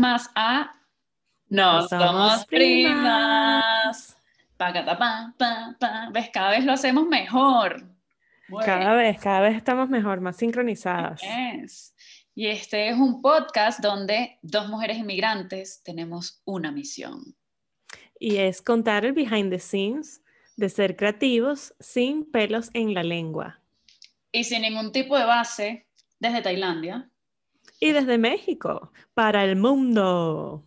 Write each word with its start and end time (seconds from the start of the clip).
más 0.00 0.30
a 0.34 0.74
No 1.48 1.86
Somos, 1.86 2.44
Primas. 2.46 4.16
Pacata, 4.56 4.98
pa, 4.98 5.34
pa, 5.38 5.76
pa. 5.78 6.08
¿Ves? 6.12 6.30
Cada 6.32 6.50
vez 6.50 6.64
lo 6.64 6.72
hacemos 6.72 7.06
mejor. 7.06 7.86
Cada 8.64 8.94
vez, 8.94 9.20
cada 9.20 9.40
vez 9.40 9.56
estamos 9.56 9.88
mejor, 9.88 10.20
más 10.20 10.36
sincronizadas. 10.36 11.20
Es. 11.22 11.94
Y 12.34 12.46
este 12.46 12.88
es 12.88 12.96
un 12.96 13.22
podcast 13.22 13.80
donde 13.80 14.38
dos 14.42 14.68
mujeres 14.68 14.98
inmigrantes 14.98 15.82
tenemos 15.84 16.40
una 16.44 16.72
misión. 16.72 17.36
Y 18.18 18.36
es 18.36 18.60
contar 18.62 19.04
el 19.04 19.12
behind 19.12 19.50
the 19.50 19.58
scenes 19.58 20.22
de 20.56 20.68
ser 20.68 20.96
creativos 20.96 21.74
sin 21.80 22.30
pelos 22.30 22.70
en 22.74 22.94
la 22.94 23.02
lengua. 23.02 23.60
Y 24.32 24.44
sin 24.44 24.62
ningún 24.62 24.92
tipo 24.92 25.18
de 25.18 25.24
base 25.24 25.86
desde 26.18 26.42
Tailandia. 26.42 27.09
Y 27.80 27.92
desde 27.92 28.18
México, 28.18 28.92
para 29.14 29.42
el 29.42 29.56
mundo. 29.56 30.66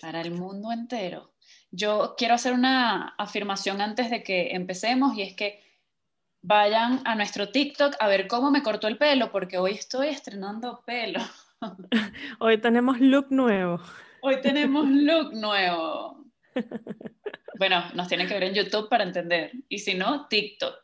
Para 0.00 0.20
el 0.20 0.32
mundo 0.32 0.72
entero. 0.72 1.32
Yo 1.70 2.16
quiero 2.18 2.34
hacer 2.34 2.52
una 2.52 3.14
afirmación 3.16 3.80
antes 3.80 4.10
de 4.10 4.24
que 4.24 4.50
empecemos 4.56 5.16
y 5.16 5.22
es 5.22 5.34
que 5.34 5.62
vayan 6.42 7.00
a 7.04 7.14
nuestro 7.14 7.50
TikTok 7.50 7.94
a 8.00 8.08
ver 8.08 8.26
cómo 8.26 8.50
me 8.50 8.62
cortó 8.62 8.88
el 8.88 8.98
pelo, 8.98 9.30
porque 9.30 9.58
hoy 9.58 9.72
estoy 9.72 10.08
estrenando 10.08 10.82
pelo. 10.84 11.20
Hoy 12.40 12.58
tenemos 12.58 12.98
look 13.00 13.26
nuevo. 13.30 13.78
Hoy 14.22 14.40
tenemos 14.40 14.86
look 14.88 15.34
nuevo. 15.34 16.24
Bueno, 17.58 17.84
nos 17.94 18.08
tienen 18.08 18.26
que 18.26 18.34
ver 18.34 18.44
en 18.44 18.54
YouTube 18.54 18.88
para 18.88 19.04
entender. 19.04 19.52
Y 19.68 19.78
si 19.78 19.94
no, 19.94 20.26
TikTok. 20.26 20.74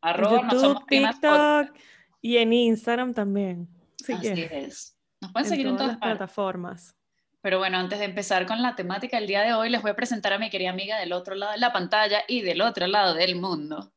Arroba 0.00 0.48
YouTube, 0.50 0.86
TikTok 0.88 1.76
y 2.22 2.38
en 2.38 2.52
Instagram 2.54 3.12
también. 3.12 3.68
Así 4.08 4.48
es. 4.50 4.96
Nos 5.20 5.32
pueden 5.32 5.48
seguir 5.48 5.66
en 5.66 5.76
todas, 5.76 5.92
las 5.92 5.98
plataformas. 5.98 6.96
Pero 7.40 7.58
bueno, 7.58 7.78
antes 7.78 7.98
de 7.98 8.04
empezar 8.04 8.46
con 8.46 8.62
la 8.62 8.76
temática 8.76 9.18
del 9.18 9.26
día 9.26 9.42
de 9.42 9.54
hoy, 9.54 9.68
les 9.70 9.82
voy 9.82 9.90
a 9.90 9.96
presentar 9.96 10.32
a 10.32 10.38
mi 10.38 10.50
querida 10.50 10.70
amiga 10.70 10.98
del 10.98 11.12
otro 11.12 11.34
lado 11.34 11.52
de 11.52 11.58
la 11.58 11.72
pantalla 11.72 12.22
y 12.28 12.42
del 12.42 12.60
otro 12.60 12.86
lado 12.86 13.14
del 13.14 13.36
mundo. 13.36 13.92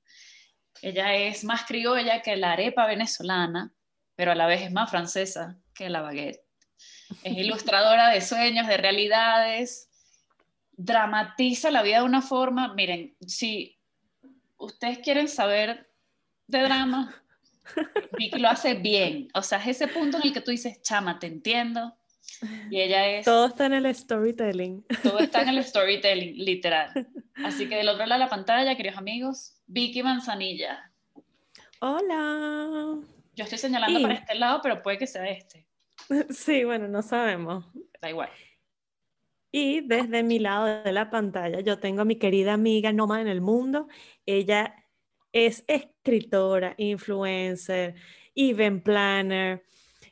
Ella 0.81 1.13
es 1.15 1.43
más 1.43 1.65
criolla 1.65 2.21
que 2.21 2.35
la 2.35 2.53
arepa 2.53 2.85
venezolana, 2.85 3.73
pero 4.15 4.31
a 4.31 4.35
la 4.35 4.47
vez 4.47 4.61
es 4.61 4.71
más 4.71 4.89
francesa 4.89 5.57
que 5.73 5.89
la 5.89 6.01
baguette. 6.01 6.43
Es 7.23 7.33
ilustradora 7.37 8.09
de 8.09 8.21
sueños, 8.21 8.67
de 8.67 8.77
realidades, 8.77 9.89
dramatiza 10.71 11.71
la 11.71 11.83
vida 11.83 11.99
de 11.99 12.05
una 12.05 12.21
forma, 12.21 12.73
miren, 12.73 13.15
si 13.25 13.79
ustedes 14.57 14.99
quieren 14.99 15.27
saber 15.27 15.89
de 16.47 16.61
drama, 16.61 17.23
Vicky 18.17 18.39
lo 18.39 18.49
hace 18.49 18.75
bien. 18.75 19.27
O 19.33 19.41
sea, 19.41 19.59
es 19.59 19.81
ese 19.81 19.87
punto 19.87 20.17
en 20.17 20.23
el 20.27 20.33
que 20.33 20.41
tú 20.41 20.51
dices, 20.51 20.81
chama, 20.81 21.19
te 21.19 21.27
entiendo. 21.27 21.97
Y 22.69 22.81
ella 22.81 23.07
es... 23.07 23.25
Todo 23.25 23.47
está 23.47 23.65
en 23.65 23.73
el 23.73 23.93
storytelling. 23.93 24.85
Todo 25.03 25.19
está 25.19 25.41
en 25.41 25.49
el 25.49 25.63
storytelling, 25.63 26.35
literal. 26.37 27.07
Así 27.43 27.67
que 27.67 27.75
del 27.75 27.89
otro 27.89 28.05
lado 28.05 28.19
de 28.19 28.25
la 28.25 28.29
pantalla, 28.29 28.75
queridos 28.75 28.97
amigos, 28.97 29.61
Vicky 29.67 30.03
Manzanilla. 30.03 30.91
Hola. 31.79 32.97
Yo 33.35 33.43
estoy 33.43 33.57
señalando 33.57 34.01
para 34.01 34.13
este 34.15 34.35
lado, 34.35 34.59
pero 34.61 34.81
puede 34.81 34.97
que 34.97 35.07
sea 35.07 35.27
este. 35.29 35.67
Sí, 36.29 36.63
bueno, 36.63 36.87
no 36.87 37.01
sabemos. 37.01 37.65
Da 38.01 38.09
igual. 38.09 38.29
Y 39.51 39.81
desde 39.81 40.23
mi 40.23 40.39
lado 40.39 40.83
de 40.83 40.91
la 40.91 41.09
pantalla, 41.09 41.61
yo 41.61 41.79
tengo 41.79 42.01
a 42.01 42.05
mi 42.05 42.17
querida 42.17 42.53
amiga 42.53 42.91
Noma 42.91 43.21
en 43.21 43.27
el 43.27 43.39
mundo. 43.39 43.87
Ella 44.25 44.75
es 45.31 45.63
escritora, 46.05 46.75
influencer, 46.77 47.95
event 48.35 48.83
planner 48.83 49.63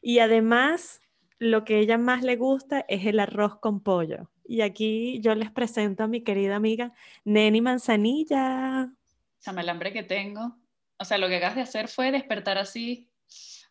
y 0.02 0.20
además 0.20 1.00
lo 1.38 1.64
que 1.64 1.80
ella 1.80 1.98
más 1.98 2.24
le 2.24 2.36
gusta 2.36 2.86
es 2.88 3.06
el 3.06 3.20
arroz 3.20 3.60
con 3.60 3.82
pollo. 3.82 4.32
Y 4.46 4.62
aquí 4.62 5.20
yo 5.22 5.36
les 5.36 5.52
presento 5.52 6.04
a 6.04 6.08
mi 6.08 6.24
querida 6.24 6.56
amiga 6.56 6.94
Neni 7.24 7.62
Manzanilla. 7.62 8.92
Chama 9.40 9.62
el 9.62 9.70
hambre 9.70 9.94
que 9.94 10.04
tengo. 10.04 10.58
O 10.98 11.06
sea, 11.06 11.18
lo 11.18 11.28
que 11.28 11.38
acabas 11.38 11.56
de 11.56 11.62
hacer 11.62 11.88
fue 11.88 12.12
despertar 12.12 12.58
así 12.58 13.10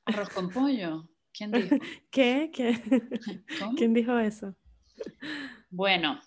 arroz 0.04 0.28
con 0.28 0.49
pollo. 0.50 1.09
¿Quién 1.33 1.50
dijo? 1.50 1.77
¿Qué? 2.10 2.50
¿Qué? 2.53 2.78
¿Quién 3.77 3.94
dijo 3.94 4.19
eso? 4.19 4.54
Bueno, 5.71 6.21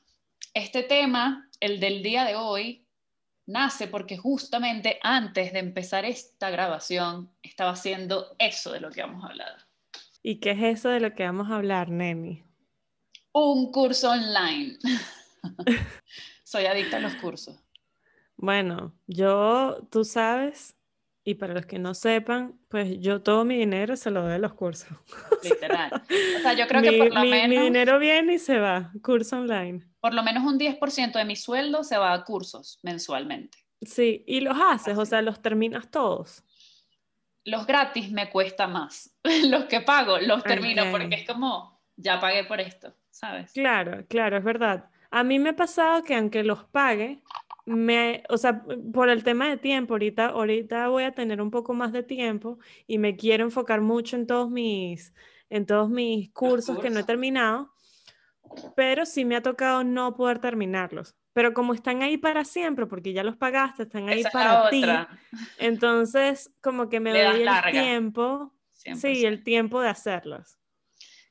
este 0.53 0.83
tema, 0.83 1.50
el 1.59 1.79
del 1.79 2.03
día 2.03 2.25
de 2.25 2.35
hoy, 2.35 2.84
nace 3.45 3.88
porque 3.88 4.17
justamente 4.17 5.00
antes 5.01 5.53
de 5.53 5.59
empezar 5.59 6.06
esta 6.06 6.50
grabación 6.50 7.31
estaba 7.44 7.72
haciendo 7.72 8.35
eso 8.39 8.72
de 8.72 8.79
lo 8.79 8.91
que 8.91 9.01
vamos 9.01 9.23
a 9.23 9.28
hablar. 9.28 9.56
¿Y 10.22 10.39
qué 10.39 10.51
es 10.51 10.63
eso 10.63 10.89
de 10.89 11.00
lo 11.00 11.13
que 11.13 11.23
vamos 11.23 11.50
a 11.51 11.56
hablar, 11.56 11.89
Nemi? 11.89 12.44
Un 13.31 13.72
curso 13.72 14.11
online. 14.11 14.78
Soy 16.44 16.66
adicta 16.66 16.97
a 16.97 17.00
los 17.00 17.16
cursos. 17.16 17.59
Bueno, 18.38 18.94
yo, 19.07 19.88
tú 19.91 20.03
sabes, 20.03 20.75
y 21.23 21.35
para 21.35 21.53
los 21.53 21.66
que 21.66 21.79
no 21.79 21.94
sepan, 21.94 22.59
pues 22.69 23.00
yo 23.00 23.22
todo 23.22 23.45
mi 23.45 23.57
dinero 23.57 23.95
se 23.95 24.12
lo 24.12 24.23
doy 24.23 24.33
a 24.33 24.38
los 24.38 24.53
cursos. 24.53 24.89
Literal. 25.44 25.91
O 25.94 26.41
sea, 26.41 26.53
yo 26.53 26.67
creo 26.67 26.81
que 26.81 26.97
por 26.97 27.13
lo 27.13 27.22
menos... 27.22 27.50
Mi 27.50 27.57
dinero 27.57 28.00
viene 28.00 28.35
y 28.35 28.39
se 28.39 28.59
va, 28.59 28.91
curso 29.01 29.38
online. 29.38 29.88
Por 30.05 30.13
lo 30.13 30.21
menos 30.21 30.43
un 30.43 30.59
10% 30.59 31.13
de 31.13 31.25
mi 31.25 31.35
sueldo 31.35 31.83
se 31.83 31.97
va 31.97 32.13
a 32.13 32.23
cursos 32.23 32.77
mensualmente. 32.83 33.57
Sí, 33.81 34.23
y 34.27 34.39
los 34.39 34.55
haces, 34.55 34.99
o 34.99 35.03
sea, 35.03 35.23
los 35.23 35.41
terminas 35.41 35.89
todos. 35.89 36.43
Los 37.43 37.66
gratis 37.66 38.11
me 38.11 38.29
cuesta 38.29 38.67
más. 38.67 39.17
los 39.49 39.65
que 39.65 39.81
pago 39.81 40.19
los 40.19 40.44
termino 40.44 40.83
porque 40.91 41.15
es 41.15 41.27
como, 41.27 41.81
ya 41.95 42.19
pagué 42.19 42.44
por 42.44 42.61
esto, 42.61 42.94
¿sabes? 43.09 43.51
Claro, 43.53 44.05
claro, 44.07 44.38
es 44.38 44.44
verdad. 44.44 44.91
A 45.09 45.23
mí 45.23 45.39
me 45.39 45.49
ha 45.49 45.55
pasado 45.55 46.03
que 46.03 46.13
aunque 46.13 46.44
los 46.44 46.65
pague, 46.65 47.23
me, 47.65 48.21
o 48.29 48.38
sea, 48.38 48.63
por 48.94 49.09
el 49.09 49.23
tema 49.23 49.49
de 49.49 49.57
tiempo, 49.57 49.95
ahorita, 49.95 50.27
ahorita 50.27 50.88
voy 50.89 51.05
a 51.05 51.15
tener 51.15 51.41
un 51.41 51.49
poco 51.49 51.73
más 51.73 51.91
de 51.91 52.03
tiempo 52.03 52.59
y 52.85 52.99
me 52.99 53.15
quiero 53.15 53.44
enfocar 53.44 53.81
mucho 53.81 54.17
en 54.17 54.27
todos 54.27 54.51
mis, 54.51 55.15
en 55.49 55.65
todos 55.65 55.89
mis 55.89 56.31
cursos, 56.31 56.77
que 56.77 56.91
no 56.91 56.99
he 56.99 57.03
terminado, 57.03 57.73
pero 58.75 59.06
sí 59.06 59.25
me 59.25 59.35
ha 59.35 59.41
tocado 59.41 59.83
no 59.83 60.16
poder 60.16 60.39
terminarlos. 60.39 61.16
Pero 61.33 61.53
como 61.53 61.73
están 61.73 62.01
ahí 62.01 62.17
para 62.17 62.45
siempre, 62.45 62.85
porque 62.85 63.11
ya 63.11 63.23
los 63.23 63.35
pagaste, 63.35 63.83
están 63.83 64.07
ahí 64.07 64.23
para 64.31 64.69
ti, 64.69 64.83
entonces 65.57 66.51
como 66.61 66.88
que 66.88 67.00
me 67.00 67.11
doy 67.11 67.41
el 67.41 67.72
tiempo, 67.72 68.53
sí, 68.72 69.25
el 69.25 69.44
tiempo 69.44 69.81
de 69.81 69.89
hacerlos. 69.89 70.57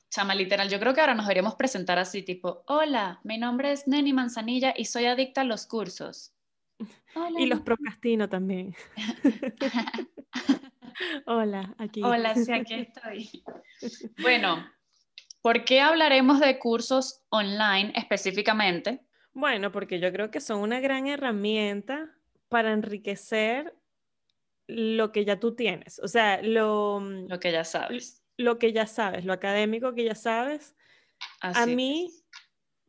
Chama, 0.09 0.35
literal, 0.35 0.69
yo 0.69 0.79
creo 0.79 0.93
que 0.93 1.01
ahora 1.01 1.15
nos 1.15 1.25
deberíamos 1.25 1.55
presentar 1.55 1.97
así, 1.97 2.21
tipo, 2.21 2.63
hola, 2.67 3.19
mi 3.23 3.37
nombre 3.37 3.71
es 3.71 3.87
Neni 3.87 4.13
Manzanilla 4.13 4.73
y 4.77 4.85
soy 4.85 5.05
adicta 5.05 5.41
a 5.41 5.45
los 5.45 5.65
cursos. 5.65 6.33
Y 7.39 7.45
los 7.45 7.61
procrastino 7.61 8.27
también. 8.27 8.75
hola, 11.25 11.73
aquí. 11.77 12.03
Hola, 12.03 12.35
sí, 12.35 12.51
aquí 12.51 12.73
estoy. 12.73 13.43
Bueno, 14.21 14.65
¿por 15.45 15.63
qué 15.63 15.79
hablaremos 15.79 16.39
de 16.39 16.57
cursos 16.57 17.23
online 17.29 17.93
específicamente? 17.95 19.05
Bueno, 19.31 19.71
porque 19.71 19.99
yo 19.99 20.11
creo 20.11 20.31
que 20.31 20.41
son 20.41 20.61
una 20.61 20.79
gran 20.79 21.05
herramienta 21.05 22.09
para 22.49 22.71
enriquecer 22.71 23.75
lo 24.65 25.11
que 25.11 25.23
ya 25.23 25.39
tú 25.39 25.53
tienes, 25.53 25.99
o 25.99 26.07
sea, 26.07 26.41
lo, 26.41 26.99
lo 26.99 27.39
que 27.39 27.51
ya 27.51 27.63
sabes 27.63 28.25
lo 28.37 28.57
que 28.59 28.73
ya 28.73 28.87
sabes, 28.87 29.25
lo 29.25 29.33
académico 29.33 29.93
que 29.93 30.03
ya 30.03 30.15
sabes. 30.15 30.75
a 31.41 31.65
mí, 31.65 32.11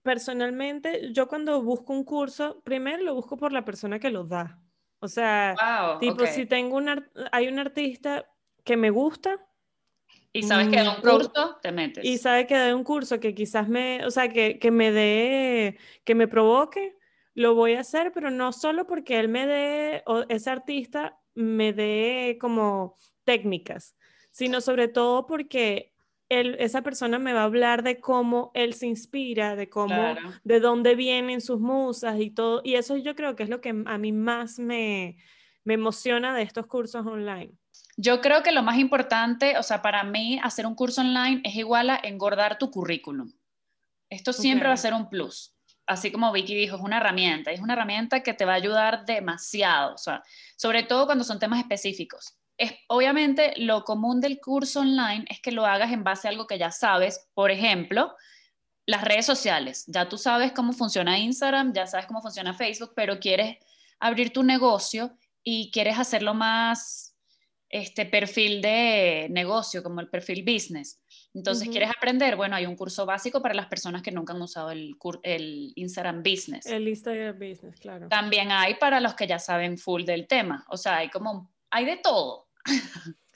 personalmente, 0.03 1.13
yo 1.13 1.29
cuando 1.29 1.63
busco 1.63 1.93
un 1.93 2.05
curso, 2.05 2.61
primero 2.63 3.03
lo 3.03 3.15
busco 3.15 3.37
por 3.37 3.53
la 3.53 3.65
persona 3.65 3.99
que 3.99 4.11
lo 4.11 4.25
da. 4.25 4.61
O 4.99 5.09
sea, 5.09 5.55
tipo, 6.01 6.27
si 6.27 6.47
tengo 6.47 6.77
un, 6.77 7.07
hay 7.33 7.49
un 7.49 7.59
artista 7.59 8.27
que 8.65 8.77
me 8.77 8.91
gusta. 8.91 9.47
Y 10.39 10.43
sabes 10.43 10.69
que 10.69 10.81
un 10.81 10.99
mm, 10.99 11.01
curso, 11.01 11.59
te 11.63 11.73
metes. 11.73 12.05
Y 12.05 12.19
sabes 12.19 12.47
que 12.47 12.57
da 12.57 12.75
un 12.75 12.85
curso 12.85 13.21
que 13.21 13.35
quizás 13.35 13.69
me, 13.69 14.05
o 14.05 14.11
sea, 14.11 14.29
que, 14.29 14.59
que 14.59 14.71
me 14.71 14.93
dé, 14.93 15.79
que 16.05 16.15
me 16.15 16.29
provoque, 16.29 16.97
lo 17.35 17.55
voy 17.55 17.75
a 17.75 17.81
hacer, 17.81 18.13
pero 18.13 18.31
no 18.31 18.53
solo 18.53 18.87
porque 18.87 19.19
él 19.19 19.29
me 19.29 19.47
dé, 19.47 20.03
o 20.07 20.25
ese 20.29 20.51
artista 20.51 21.19
me 21.35 21.73
dé 21.73 22.39
como 22.41 22.97
técnicas, 23.25 23.97
sino 24.31 24.61
sobre 24.61 24.89
todo 24.89 25.27
porque 25.27 25.93
él, 26.29 26.57
esa 26.59 26.83
persona 26.83 27.19
me 27.19 27.33
va 27.33 27.43
a 27.43 27.45
hablar 27.45 27.83
de 27.83 28.01
cómo 28.01 28.51
él 28.55 28.75
se 28.75 28.87
inspira, 28.87 29.55
de 29.55 29.69
cómo, 29.69 30.17
de 30.45 30.61
dónde 30.61 30.95
vienen 30.95 31.41
sus 31.41 31.61
musas 31.61 32.19
y 32.19 32.31
todo. 32.31 32.63
Y 32.65 32.75
eso 32.75 32.97
yo 32.97 33.15
creo 33.15 33.37
que 33.37 33.45
es 33.45 33.49
lo 33.49 33.61
que 33.61 33.71
a 33.85 33.99
mí 33.99 34.13
más 34.13 34.59
me, 34.59 35.17
me 35.65 35.75
emociona 35.75 36.35
de 36.35 36.43
estos 36.43 36.67
cursos 36.67 37.07
online. 37.07 37.53
Yo 37.97 38.21
creo 38.21 38.43
que 38.43 38.53
lo 38.53 38.63
más 38.63 38.79
importante, 38.79 39.59
o 39.59 39.63
sea, 39.63 39.83
para 39.83 40.05
mí 40.05 40.39
hacer 40.43 40.67
un 40.67 40.75
curso 40.75 41.01
online 41.01 41.41
es 41.45 41.55
igual 41.55 41.91
a 41.91 42.01
engordar 42.03 42.59
tu 42.59 42.71
currículum. 42.71 43.33
Esto 44.11 44.33
siempre 44.33 44.69
va 44.69 44.75
a 44.75 44.79
ser 44.79 44.95
un 44.95 45.09
plus. 45.09 45.55
Así 45.87 46.13
como 46.13 46.33
Vicky 46.33 46.55
dijo, 46.55 46.77
es 46.77 46.83
una 46.83 46.99
herramienta, 46.99 47.53
es 47.53 47.61
una 47.61 47.73
herramienta 47.73 48.23
que 48.23 48.35
te 48.35 48.45
va 48.45 48.53
a 48.53 48.57
ayudar 48.57 49.05
demasiado, 49.07 49.95
o 49.95 49.99
sea, 49.99 50.23
sobre 50.57 50.83
todo 50.83 51.07
cuando 51.07 51.23
son 51.25 51.39
temas 51.39 51.61
específicos 51.61 52.37
es, 52.59 52.73
obviamente 52.89 53.55
lo 53.59 53.85
común 53.85 54.21
del 54.21 54.41
curso 54.41 54.81
online 54.81 55.25
es 55.29 55.41
que 55.41 55.53
lo 55.53 55.67
hagas 55.67 55.93
en 55.93 56.05
base 56.05 56.29
a 56.29 56.31
algo 56.31 56.47
que 56.47 56.59
ya 56.59 56.71
sabes. 56.71 57.29
Por 57.35 57.51
ejemplo, 57.51 58.15
las 58.87 59.03
redes 59.03 59.27
sociales. 59.27 59.85
Ya 59.87 60.09
tú 60.09 60.17
sabes 60.19 60.53
cómo 60.53 60.73
funciona 60.73 61.19
Instagram, 61.19 61.73
ya 61.73 61.87
sabes 61.87 62.07
cómo 62.07 62.23
funciona 62.23 62.55
Facebook, 62.55 62.93
pero 62.95 63.19
quieres 63.19 63.59
abrir 63.99 64.33
tu 64.33 64.43
negocio 64.43 65.17
y 65.43 65.71
quieres 65.71 65.99
hacerlo 65.99 66.35
más 66.35 67.16
este 67.69 68.07
perfil 68.07 68.63
de 68.63 69.29
negocio, 69.31 69.83
como 69.83 70.01
el 70.01 70.09
perfil 70.09 70.45
business. 70.45 71.01
Entonces, 71.35 71.69
¿quieres 71.69 71.91
aprender? 71.91 72.37
Bueno, 72.37 72.57
hay 72.57 72.67
un 72.67 72.77
curso 72.77 73.05
básico 73.07 73.43
para 73.43 73.55
las 73.55 73.67
personas 73.67 74.03
que 74.03 74.13
nunca 74.13 74.33
han 74.33 74.41
usado 74.41 74.71
el, 74.71 74.97
el 75.23 75.73
Instagram 75.75 76.23
Business. 76.23 76.67
El 76.67 76.89
Instagram 76.89 77.39
Business, 77.39 77.79
claro. 77.81 78.09
También 78.09 78.51
hay 78.51 78.75
para 78.77 79.01
los 79.01 79.15
que 79.15 79.27
ya 79.27 79.39
saben 79.39 79.79
full 79.79 80.05
del 80.05 80.27
tema. 80.27 80.65
O 80.69 80.77
sea, 80.77 80.99
hay 80.99 81.11
como, 81.11 81.53
hay 81.71 81.85
de 81.85 81.97
todo. 81.97 82.49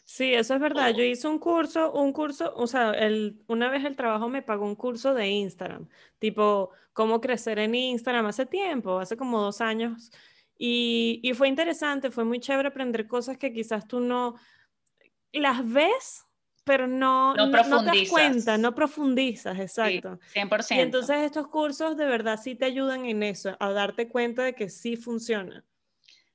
Sí, 0.04 0.34
eso 0.34 0.54
es 0.54 0.60
verdad. 0.60 0.92
Yo 0.92 1.04
hice 1.04 1.28
un 1.28 1.38
curso, 1.38 1.92
un 1.92 2.12
curso, 2.12 2.52
o 2.56 2.66
sea, 2.66 2.90
el, 2.90 3.44
una 3.46 3.70
vez 3.70 3.84
el 3.84 3.94
trabajo 3.94 4.28
me 4.28 4.42
pagó 4.42 4.66
un 4.66 4.74
curso 4.74 5.14
de 5.14 5.28
Instagram, 5.28 5.88
tipo 6.18 6.70
cómo 6.92 7.20
crecer 7.20 7.60
en 7.60 7.76
Instagram 7.76 8.26
hace 8.26 8.44
tiempo, 8.44 8.98
hace 8.98 9.16
como 9.16 9.40
dos 9.40 9.60
años. 9.60 10.10
Y, 10.62 11.20
y 11.22 11.32
fue 11.32 11.48
interesante, 11.48 12.10
fue 12.10 12.24
muy 12.24 12.38
chévere 12.38 12.68
aprender 12.68 13.06
cosas 13.06 13.38
que 13.38 13.50
quizás 13.50 13.88
tú 13.88 13.98
no 13.98 14.34
las 15.32 15.66
ves, 15.66 16.26
pero 16.64 16.86
no, 16.86 17.34
no, 17.34 17.46
no, 17.46 17.82
te 17.82 17.98
das 17.98 18.10
cuenta, 18.10 18.58
no 18.58 18.74
profundizas, 18.74 19.58
exacto. 19.58 20.18
Sí, 20.26 20.40
100%. 20.40 20.76
Y 20.76 20.80
entonces 20.80 21.16
estos 21.22 21.48
cursos 21.48 21.96
de 21.96 22.04
verdad 22.04 22.38
sí 22.38 22.56
te 22.56 22.66
ayudan 22.66 23.06
en 23.06 23.22
eso, 23.22 23.56
a 23.58 23.70
darte 23.70 24.06
cuenta 24.10 24.42
de 24.42 24.54
que 24.54 24.68
sí 24.68 24.96
funciona. 24.96 25.64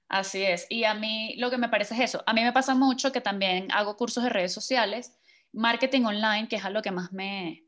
Así 0.08 0.42
es. 0.42 0.66
Y 0.70 0.86
a 0.86 0.96
mí 0.96 1.36
lo 1.38 1.52
que 1.52 1.60
me 1.60 1.70
parece 1.70 1.94
es 1.94 2.00
eso. 2.00 2.24
A 2.26 2.34
mí 2.34 2.42
me 2.42 2.52
pasa 2.52 2.74
mucho 2.74 3.12
que 3.12 3.22
también 3.22 3.72
hago 3.72 3.96
cursos 3.96 4.24
de 4.24 4.32
redes 4.32 4.54
sociales, 4.54 5.16
marketing 5.54 6.06
online, 6.06 6.48
que 6.48 6.56
es 6.56 6.66
a 6.66 6.72
lo 6.72 6.82
que 6.82 6.90
más 6.90 7.14
me, 7.14 7.65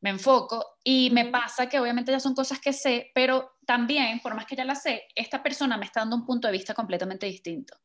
me 0.00 0.10
enfoco. 0.10 0.78
Y 0.84 1.10
me 1.10 1.26
pasa 1.26 1.68
que 1.68 1.80
obviamente 1.80 2.12
ya 2.12 2.20
son 2.20 2.34
cosas 2.34 2.60
que 2.60 2.72
sé, 2.72 3.10
pero 3.14 3.56
también, 3.66 4.20
por 4.20 4.34
más 4.34 4.46
que 4.46 4.56
ya 4.56 4.64
las 4.64 4.82
sé, 4.82 5.04
esta 5.14 5.42
persona 5.42 5.76
me 5.76 5.86
está 5.86 6.00
dando 6.00 6.16
un 6.16 6.26
punto 6.26 6.48
de 6.48 6.52
vista 6.52 6.74
completamente 6.74 7.26
distinto. 7.26 7.76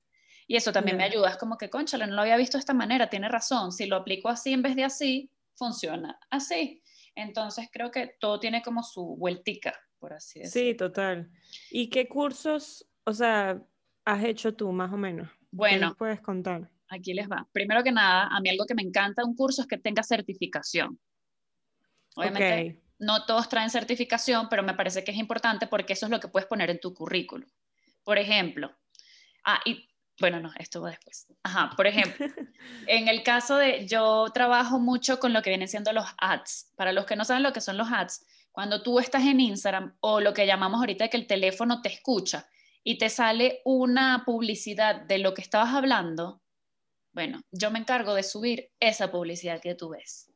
Y 0.47 0.55
eso 0.55 0.71
también 0.71 0.97
me 0.97 1.03
ayuda. 1.03 1.29
Es 1.29 1.37
como 1.37 1.57
que, 1.57 1.69
conchale, 1.69 2.07
no 2.07 2.15
lo 2.15 2.21
había 2.21 2.37
visto 2.37 2.57
de 2.57 2.61
esta 2.61 2.73
manera, 2.73 3.09
tiene 3.09 3.29
razón. 3.29 3.71
Si 3.71 3.85
lo 3.85 3.95
aplico 3.95 4.29
así 4.29 4.53
en 4.53 4.61
vez 4.61 4.75
de 4.75 4.83
así, 4.83 5.31
funciona 5.55 6.19
así. 6.29 6.83
Entonces 7.15 7.69
creo 7.71 7.91
que 7.91 8.15
todo 8.19 8.39
tiene 8.39 8.61
como 8.61 8.83
su 8.83 9.15
vueltica, 9.17 9.73
por 9.99 10.13
así 10.13 10.39
decirlo. 10.39 10.69
Sí, 10.69 10.75
total. 10.75 11.29
¿Y 11.69 11.89
qué 11.89 12.07
cursos, 12.07 12.85
o 13.05 13.13
sea, 13.13 13.61
has 14.05 14.23
hecho 14.23 14.53
tú, 14.53 14.71
más 14.71 14.91
o 14.91 14.97
menos? 14.97 15.29
Bueno, 15.51 15.95
puedes 15.97 16.21
contar? 16.21 16.69
Aquí 16.87 17.13
les 17.13 17.29
va. 17.29 17.47
Primero 17.51 17.83
que 17.83 17.91
nada, 17.91 18.27
a 18.27 18.39
mí 18.41 18.49
algo 18.49 18.65
que 18.65 18.75
me 18.75 18.81
encanta 18.81 19.21
de 19.21 19.27
un 19.27 19.35
curso 19.35 19.61
es 19.61 19.67
que 19.67 19.77
tenga 19.77 20.03
certificación. 20.03 20.99
Obviamente, 22.15 22.81
no 22.99 23.25
todos 23.25 23.49
traen 23.49 23.69
certificación, 23.69 24.47
pero 24.49 24.63
me 24.63 24.73
parece 24.73 25.03
que 25.03 25.11
es 25.11 25.17
importante 25.17 25.67
porque 25.67 25.93
eso 25.93 26.05
es 26.05 26.11
lo 26.11 26.19
que 26.19 26.27
puedes 26.27 26.47
poner 26.47 26.69
en 26.69 26.79
tu 26.79 26.93
currículum. 26.93 27.49
Por 28.03 28.17
ejemplo, 28.17 28.75
ah, 29.45 29.59
y 29.65 29.87
bueno, 30.19 30.39
no, 30.39 30.51
esto 30.57 30.81
va 30.81 30.89
después. 30.89 31.27
Ajá, 31.43 31.71
por 31.75 31.87
ejemplo, 31.87 32.25
en 32.87 33.07
el 33.07 33.23
caso 33.23 33.57
de, 33.57 33.87
yo 33.87 34.25
trabajo 34.33 34.79
mucho 34.79 35.19
con 35.19 35.33
lo 35.33 35.41
que 35.41 35.49
vienen 35.49 35.67
siendo 35.67 35.93
los 35.93 36.05
ads. 36.17 36.71
Para 36.75 36.91
los 36.91 37.05
que 37.05 37.15
no 37.15 37.25
saben 37.25 37.43
lo 37.43 37.53
que 37.53 37.61
son 37.61 37.77
los 37.77 37.91
ads, 37.91 38.25
cuando 38.51 38.83
tú 38.83 38.99
estás 38.99 39.23
en 39.23 39.39
Instagram 39.39 39.95
o 40.01 40.19
lo 40.19 40.33
que 40.33 40.45
llamamos 40.45 40.79
ahorita 40.79 41.07
que 41.07 41.17
el 41.17 41.27
teléfono 41.27 41.81
te 41.81 41.89
escucha, 41.89 42.47
y 42.83 42.97
te 42.97 43.09
sale 43.09 43.61
una 43.65 44.23
publicidad 44.25 45.01
de 45.01 45.19
lo 45.19 45.33
que 45.33 45.41
estabas 45.41 45.73
hablando, 45.73 46.41
bueno, 47.13 47.41
yo 47.51 47.71
me 47.71 47.79
encargo 47.79 48.13
de 48.13 48.23
subir 48.23 48.71
esa 48.79 49.11
publicidad 49.11 49.61
que 49.61 49.75
tú 49.75 49.89
ves. 49.89 50.30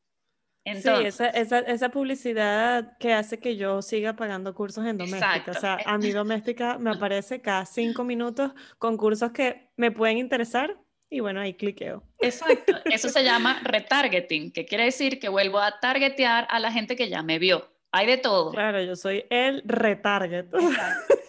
Entonces, 0.66 1.16
sí, 1.16 1.24
esa, 1.36 1.60
esa, 1.60 1.90
publicidad 1.90 2.98
que 2.98 3.14
hace 3.14 3.40
que 3.40 3.56
yo 3.56 3.84
siga 3.84 4.16
pagando 4.16 4.56
cursos 4.56 4.84
en 4.86 4.98
doméstica. 4.98 5.52
O 5.52 5.54
sea, 5.54 5.78
a 5.86 5.98
mi 6.00 6.10
doméstica 6.10 6.80
me 6.80 6.90
aparece 6.90 7.40
cada 7.40 7.68
cinco 7.68 8.04
minutos 8.04 8.52
con 8.80 8.98
cursos 8.98 9.32
que 9.32 9.70
me 9.78 9.92
pueden 9.92 10.18
interesar 10.18 10.76
y 11.08 11.20
bueno, 11.20 11.40
ahí 11.40 11.54
cliqueo. 11.54 12.04
Exacto, 12.20 12.74
eso 12.86 13.10
se 13.10 13.24
llama 13.24 13.62
retargeting, 13.64 14.52
que 14.52 14.66
quiere 14.66 14.86
decir 14.86 15.20
que 15.20 15.30
vuelvo 15.30 15.60
a 15.60 15.80
targetear 15.80 16.48
a 16.50 16.60
la 16.60 16.72
gente 16.72 16.96
que 16.96 17.10
ya 17.10 17.22
me 17.22 17.38
vio. 17.38 17.72
Hay 17.92 18.08
de 18.08 18.18
todo. 18.18 18.52
Claro, 18.52 18.82
yo 18.82 18.96
soy 18.96 19.24
el 19.30 19.62
retarget. 19.66 20.48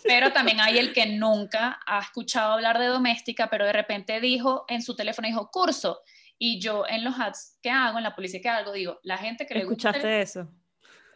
Pero 0.02 0.32
también 0.32 0.60
hay 0.60 0.78
el 0.78 0.92
que 0.94 1.06
nunca 1.06 1.78
ha 1.86 2.00
escuchado 2.00 2.54
hablar 2.54 2.78
de 2.78 2.86
doméstica, 2.86 3.48
pero 3.50 3.66
de 3.66 3.72
repente 3.72 4.20
dijo 4.20 4.64
en 4.68 4.82
su 4.82 4.96
teléfono, 4.96 5.28
dijo 5.28 5.50
curso. 5.52 6.00
Y 6.38 6.60
yo 6.60 6.84
en 6.88 7.04
los 7.04 7.18
ads 7.18 7.58
que 7.62 7.70
hago, 7.70 7.98
en 7.98 8.04
la 8.04 8.14
publicidad 8.14 8.42
que 8.42 8.48
hago, 8.48 8.72
digo, 8.72 9.00
la 9.02 9.18
gente 9.18 9.46
que 9.46 9.54
le 9.54 9.64
gusta... 9.64 9.90
¿Escuchaste 9.90 10.20
eso? 10.20 10.50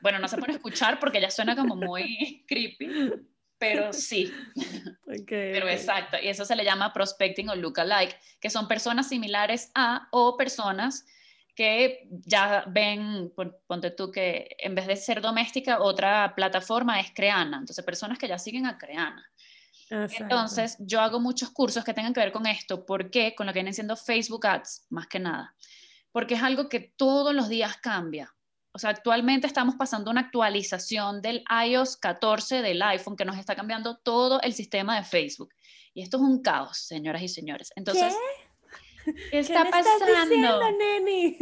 Bueno, 0.01 0.19
no 0.19 0.29
se 0.29 0.39
pone 0.39 0.53
a 0.53 0.57
escuchar 0.57 0.99
porque 0.99 1.21
ya 1.21 1.31
suena 1.31 1.55
como 1.55 1.77
muy 1.77 2.45
creepy, 2.49 3.13
pero 3.59 3.93
sí. 3.93 4.33
pero 5.29 5.69
exacto. 5.69 6.17
Y 6.23 6.29
eso 6.29 6.45
se 6.45 6.57
le 6.57 6.65
llama 6.65 6.93
prospecting 6.93 7.51
o 7.51 7.55
lookalike, 7.55 8.17
que 8.41 8.51
son 8.51 8.67
personas 8.67 9.09
similares 9.09 9.71
a 9.75 10.09
o 10.11 10.37
personas 10.37 11.05
que 11.55 12.09
ya 12.09 12.65
ven, 12.69 13.33
ponte 13.67 13.91
tú 13.91 14.11
que 14.11 14.57
en 14.59 14.75
vez 14.75 14.87
de 14.87 14.97
ser 14.97 15.21
doméstica, 15.21 15.81
otra 15.81 16.35
plataforma 16.35 16.99
es 17.01 17.13
Creana. 17.13 17.59
Entonces, 17.59 17.85
personas 17.85 18.19
que 18.19 18.29
ya 18.29 18.39
siguen 18.39 18.65
a 18.65 18.79
Creana. 18.79 19.31
Entonces, 19.91 20.77
yo 20.79 21.01
hago 21.01 21.21
muchos 21.21 21.51
cursos 21.51 21.85
que 21.85 21.95
tengan 21.95 22.15
que 22.15 22.21
ver 22.21 22.33
con 22.33 22.47
esto. 22.47 22.87
¿Por 22.87 23.11
qué? 23.11 23.35
Con 23.35 23.47
lo 23.47 23.53
que 23.53 23.59
vienen 23.59 23.75
siendo 23.75 23.97
Facebook 23.97 24.47
Ads, 24.47 24.87
más 24.91 25.09
que 25.09 25.19
nada. 25.19 25.55
Porque 26.13 26.35
es 26.35 26.43
algo 26.43 26.69
que 26.69 26.81
todos 26.97 27.35
los 27.35 27.49
días 27.49 27.77
cambia. 27.79 28.35
O 28.73 28.79
sea, 28.79 28.91
actualmente 28.91 29.47
estamos 29.47 29.75
pasando 29.75 30.11
una 30.11 30.21
actualización 30.21 31.23
del 31.23 31.43
iOS 31.67 31.97
14 31.97 32.63
del 32.63 32.81
iPhone 32.83 33.17
que 33.17 33.25
nos 33.25 33.37
está 33.37 33.57
cambiando 33.57 33.97
todo 33.99 34.41
el 34.43 34.53
sistema 34.53 34.97
de 34.97 35.03
Facebook. 35.03 35.53
Y 35.93 36.03
esto 36.03 36.19
es 36.19 36.23
un 36.23 36.41
caos, 36.41 36.79
señoras 36.79 37.23
y 37.23 37.29
señores. 37.29 37.73
Entonces, 37.75 38.15
¿Qué 38.15 38.50
está 39.33 39.65
pasando? 39.71 40.61
neni? 40.79 41.39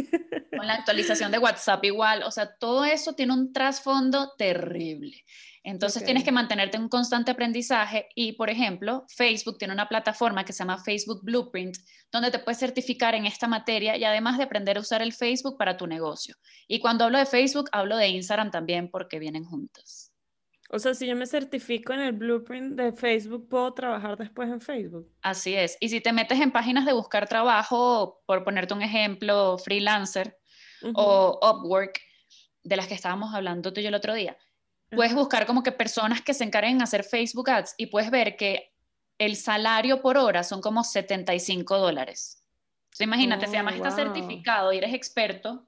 Con 0.57 0.67
la 0.67 0.75
actualización 0.75 1.31
de 1.31 1.39
WhatsApp 1.39 1.85
igual, 1.85 2.23
o 2.23 2.31
sea, 2.31 2.55
todo 2.59 2.85
eso 2.85 3.15
tiene 3.15 3.33
un 3.33 3.53
trasfondo 3.53 4.33
terrible. 4.37 5.25
Entonces 5.65 6.03
tienes 6.03 6.25
que 6.25 6.33
mantenerte 6.33 6.77
en 6.79 6.85
un 6.85 6.89
constante 6.89 7.31
aprendizaje 7.31 8.09
y, 8.15 8.33
por 8.33 8.49
ejemplo, 8.49 9.05
Facebook 9.09 9.59
tiene 9.59 9.75
una 9.75 9.89
plataforma 9.89 10.45
que 10.45 10.55
se 10.55 10.61
llama 10.61 10.83
Facebook 10.83 11.21
Blueprint, 11.23 11.77
donde 12.11 12.31
te 12.31 12.39
puedes 12.39 12.59
certificar 12.59 13.15
en 13.15 13.27
esta 13.27 13.47
materia 13.49 13.95
y 13.97 14.05
además 14.05 14.39
de 14.39 14.45
aprender 14.45 14.79
a 14.79 14.81
usar 14.81 15.03
el 15.03 15.13
Facebook 15.13 15.59
para 15.59 15.77
tu 15.77 15.87
negocio. 15.87 16.37
Y 16.67 16.81
cuando 16.81 17.05
hablo 17.05 17.19
de 17.19 17.27
Facebook, 17.27 17.69
hablo 17.73 17.99
de 17.99 18.09
Instagram 18.09 18.51
también 18.51 18.91
porque 18.91 19.19
vienen 19.19 19.45
juntas. 19.45 20.08
O 20.71 20.79
sea, 20.79 20.93
si 20.93 21.07
yo 21.07 21.17
me 21.17 21.27
certifico 21.27 21.95
en 21.95 22.01
el 22.01 22.13
blueprint 22.13 22.77
de 22.77 22.93
Facebook, 22.93 23.49
¿puedo 23.49 23.73
trabajar 23.73 24.19
después 24.19 24.51
en 24.51 24.61
Facebook? 24.61 25.11
Así 25.23 25.55
es. 25.55 25.79
Y 25.81 25.89
si 25.89 26.03
te 26.03 26.13
metes 26.13 26.39
en 26.41 26.53
páginas 26.53 26.85
de 26.85 26.93
buscar 26.93 27.27
trabajo, 27.27 28.23
por 28.27 28.45
ponerte 28.45 28.75
un 28.75 28.83
ejemplo, 28.83 29.57
freelancer 29.57 30.39
o 30.95 31.41
Upwork, 31.43 31.99
de 32.63 32.77
las 32.77 32.87
que 32.87 32.95
estábamos 32.95 33.35
hablando 33.35 33.73
tú 33.73 33.81
y 33.81 33.83
yo 33.83 33.89
el 33.89 33.95
otro 33.95 34.13
día, 34.13 34.37
puedes 34.91 35.15
buscar 35.15 35.47
como 35.47 35.63
que 35.63 35.73
personas 35.73 36.21
que 36.21 36.35
se 36.35 36.45
encarguen 36.45 36.79
de 36.79 36.85
hacer 36.85 37.03
Facebook 37.03 37.49
Ads 37.49 37.75
y 37.79 37.87
puedes 37.87 38.11
ver 38.11 38.37
que 38.37 38.75
el 39.17 39.37
salario 39.37 40.03
por 40.03 40.19
hora 40.19 40.43
son 40.43 40.61
como 40.61 40.85
75 40.85 41.79
dólares. 41.79 42.45
Entonces, 42.89 43.07
imagínate, 43.07 43.47
si 43.47 43.57
además 43.57 43.77
estás 43.77 43.97
certificado 43.97 44.73
y 44.73 44.79
eres 44.79 44.95
experto, 44.95 45.68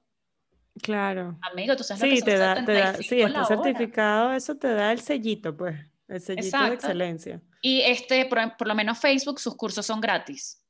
Claro. 0.81 1.37
Amigo, 1.41 1.75
tú 1.75 1.83
sabes 1.83 2.01
sí, 2.01 2.09
lo 2.09 2.15
que 2.15 2.21
te 2.21 2.37
da, 2.37 2.65
te 2.65 2.73
da, 2.73 2.93
sí, 2.95 3.21
este 3.21 3.45
certificado, 3.45 4.33
eso 4.33 4.55
te 4.55 4.73
da 4.73 4.91
el 4.91 4.99
sellito, 5.01 5.55
pues, 5.55 5.75
el 6.07 6.21
sellito 6.21 6.63
de 6.63 6.73
excelencia. 6.73 7.41
Y 7.61 7.81
este, 7.81 8.25
por, 8.25 8.67
lo 8.67 8.75
menos 8.75 8.99
Facebook, 8.99 9.39
sus 9.39 9.55
cursos 9.55 9.85
son 9.85 10.01
gratis. 10.01 10.65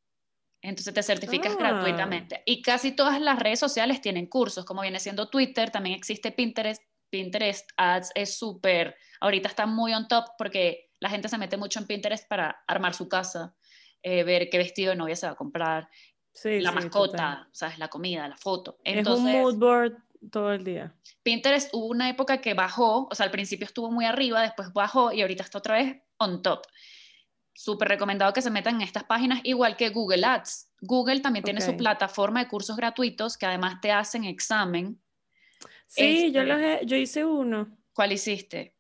Entonces 0.62 0.94
te 0.94 1.04
certificas 1.04 1.54
ah. 1.54 1.58
gratuitamente. 1.60 2.44
Y 2.46 2.62
casi 2.62 2.92
todas 2.92 3.20
las 3.22 3.40
redes 3.40 3.60
sociales 3.60 4.02
tienen 4.02 4.28
cursos, 4.28 4.66
como 4.66 4.82
viene 4.82 5.00
siendo 5.00 5.30
Twitter, 5.30 5.70
también 5.70 5.96
existe 5.96 6.32
Pinterest. 6.32 6.82
Pinterest 7.10 7.70
Ads 7.76 8.12
es 8.16 8.38
súper, 8.38 8.96
ahorita 9.20 9.50
está 9.50 9.66
muy 9.66 9.94
on 9.94 10.08
top 10.08 10.30
porque 10.38 10.92
la 11.02 11.10
gente 11.10 11.28
se 11.28 11.38
mete 11.38 11.58
mucho 11.58 11.80
en 11.80 11.86
Pinterest 11.86 12.26
para 12.28 12.64
armar 12.68 12.94
su 12.94 13.10
casa, 13.10 13.54
eh, 14.02 14.24
ver 14.24 14.50
qué 14.50 14.58
vestido 14.58 14.92
de 14.92 14.96
novia 14.96 15.18
se 15.18 15.26
va 15.26 15.34
a 15.34 15.36
comprar, 15.36 15.90
la 16.44 16.72
mascota, 16.72 17.48
¿sabes? 17.52 17.78
La 17.78 17.88
comida, 17.90 18.28
la 18.28 18.38
foto. 18.38 18.80
Entonces, 18.84 19.28
es 19.28 19.36
un 19.36 19.42
mood 19.42 19.56
board 19.58 19.98
todo 20.30 20.54
el 20.54 20.64
día. 20.64 20.94
Pinterest 21.24 21.70
hubo 21.74 21.88
una 21.88 22.10
época 22.10 22.40
que 22.40 22.54
bajó, 22.54 23.08
o 23.10 23.16
sea, 23.16 23.26
al 23.26 23.32
principio 23.32 23.66
estuvo 23.66 23.92
muy 23.92 24.06
arriba, 24.06 24.42
después 24.42 24.72
bajó 24.74 25.12
y 25.12 25.22
ahorita 25.22 25.44
está 25.44 25.58
otra 25.58 25.76
vez 25.76 25.98
on 26.18 26.42
top. 26.42 26.66
Súper 27.54 27.90
recomendado 27.90 28.32
que 28.34 28.42
se 28.42 28.50
metan 28.50 28.76
en 28.76 28.82
estas 28.82 29.04
páginas, 29.04 29.42
igual 29.44 29.76
que 29.76 29.90
Google 29.90 30.26
Ads. 30.26 30.72
Google 30.82 31.20
también 31.20 31.44
tiene 31.44 31.62
su 31.62 31.76
plataforma 31.76 32.44
de 32.44 32.50
cursos 32.50 32.76
gratuitos 32.76 33.38
que 33.38 33.46
además 33.46 33.82
te 33.82 33.92
hacen 33.92 34.24
examen. 34.24 35.00
Sí, 35.86 36.32
yo, 36.32 36.42
este, 36.42 36.86
yo 36.86 36.96
hice 36.96 37.26
uno. 37.26 37.78
¿Cuál 37.94 38.14
hiciste? 38.14 38.76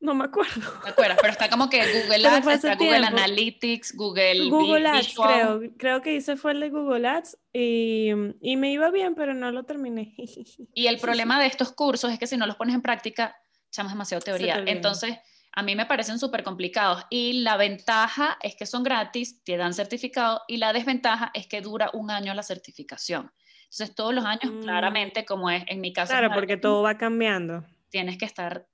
No 0.00 0.14
me 0.14 0.24
acuerdo. 0.24 0.60
¿Te 0.84 0.90
acuerdas? 0.90 1.18
Pero 1.20 1.32
está 1.32 1.50
como 1.50 1.68
que 1.68 1.78
Google 1.78 2.26
Ads, 2.28 2.46
está 2.46 2.76
Google 2.76 3.06
Analytics, 3.06 3.96
Google 3.96 4.48
Google 4.48 4.86
Ads, 4.86 5.14
creo. 5.14 5.60
Creo 5.76 6.02
que 6.02 6.14
hice 6.14 6.36
fue 6.36 6.52
el 6.52 6.60
de 6.60 6.70
Google 6.70 7.08
Ads 7.08 7.36
y, 7.52 8.10
y, 8.40 8.56
me 8.56 8.70
iba 8.70 8.90
bien, 8.90 9.16
pero 9.16 9.34
no 9.34 9.50
lo 9.50 9.64
terminé. 9.64 10.14
Y 10.74 10.86
el 10.86 10.98
problema 10.98 11.40
de 11.40 11.46
estos 11.46 11.72
cursos 11.72 12.12
es 12.12 12.18
que 12.18 12.28
si 12.28 12.36
no 12.36 12.46
los 12.46 12.54
pones 12.54 12.74
en 12.74 12.82
práctica, 12.82 13.36
echamos 13.68 13.92
demasiado 13.92 14.22
teoría. 14.22 14.62
Entonces, 14.66 15.18
a 15.52 15.62
mí 15.62 15.74
me 15.74 15.86
parecen 15.86 16.20
súper 16.20 16.44
complicados. 16.44 17.04
Y 17.10 17.40
la 17.42 17.56
ventaja 17.56 18.38
es 18.40 18.54
que 18.54 18.66
son 18.66 18.84
gratis, 18.84 19.42
te 19.42 19.56
dan 19.56 19.74
certificado, 19.74 20.42
y 20.46 20.58
la 20.58 20.72
desventaja 20.72 21.32
es 21.34 21.48
que 21.48 21.60
dura 21.60 21.90
un 21.92 22.12
año 22.12 22.32
la 22.34 22.44
certificación. 22.44 23.32
Entonces, 23.64 23.94
todos 23.94 24.14
los 24.14 24.24
años, 24.24 24.52
mm. 24.52 24.60
claramente, 24.60 25.24
como 25.24 25.50
es 25.50 25.64
en 25.66 25.80
mi 25.80 25.92
caso. 25.92 26.12
Claro, 26.12 26.30
porque 26.32 26.56
todo 26.56 26.82
va 26.82 26.96
cambiando. 26.96 27.64
Tienes 27.90 28.16
que 28.16 28.24
estar 28.24 28.68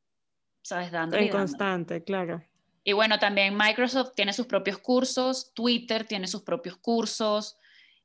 ¿sabes? 0.64 0.90
Dando. 0.90 1.16
En 1.16 1.28
constante, 1.28 2.02
claro. 2.02 2.42
Y 2.82 2.92
bueno, 2.92 3.18
también 3.18 3.56
Microsoft 3.56 4.14
tiene 4.14 4.32
sus 4.32 4.46
propios 4.46 4.78
cursos, 4.78 5.52
Twitter 5.54 6.06
tiene 6.06 6.26
sus 6.26 6.42
propios 6.42 6.76
cursos, 6.76 7.56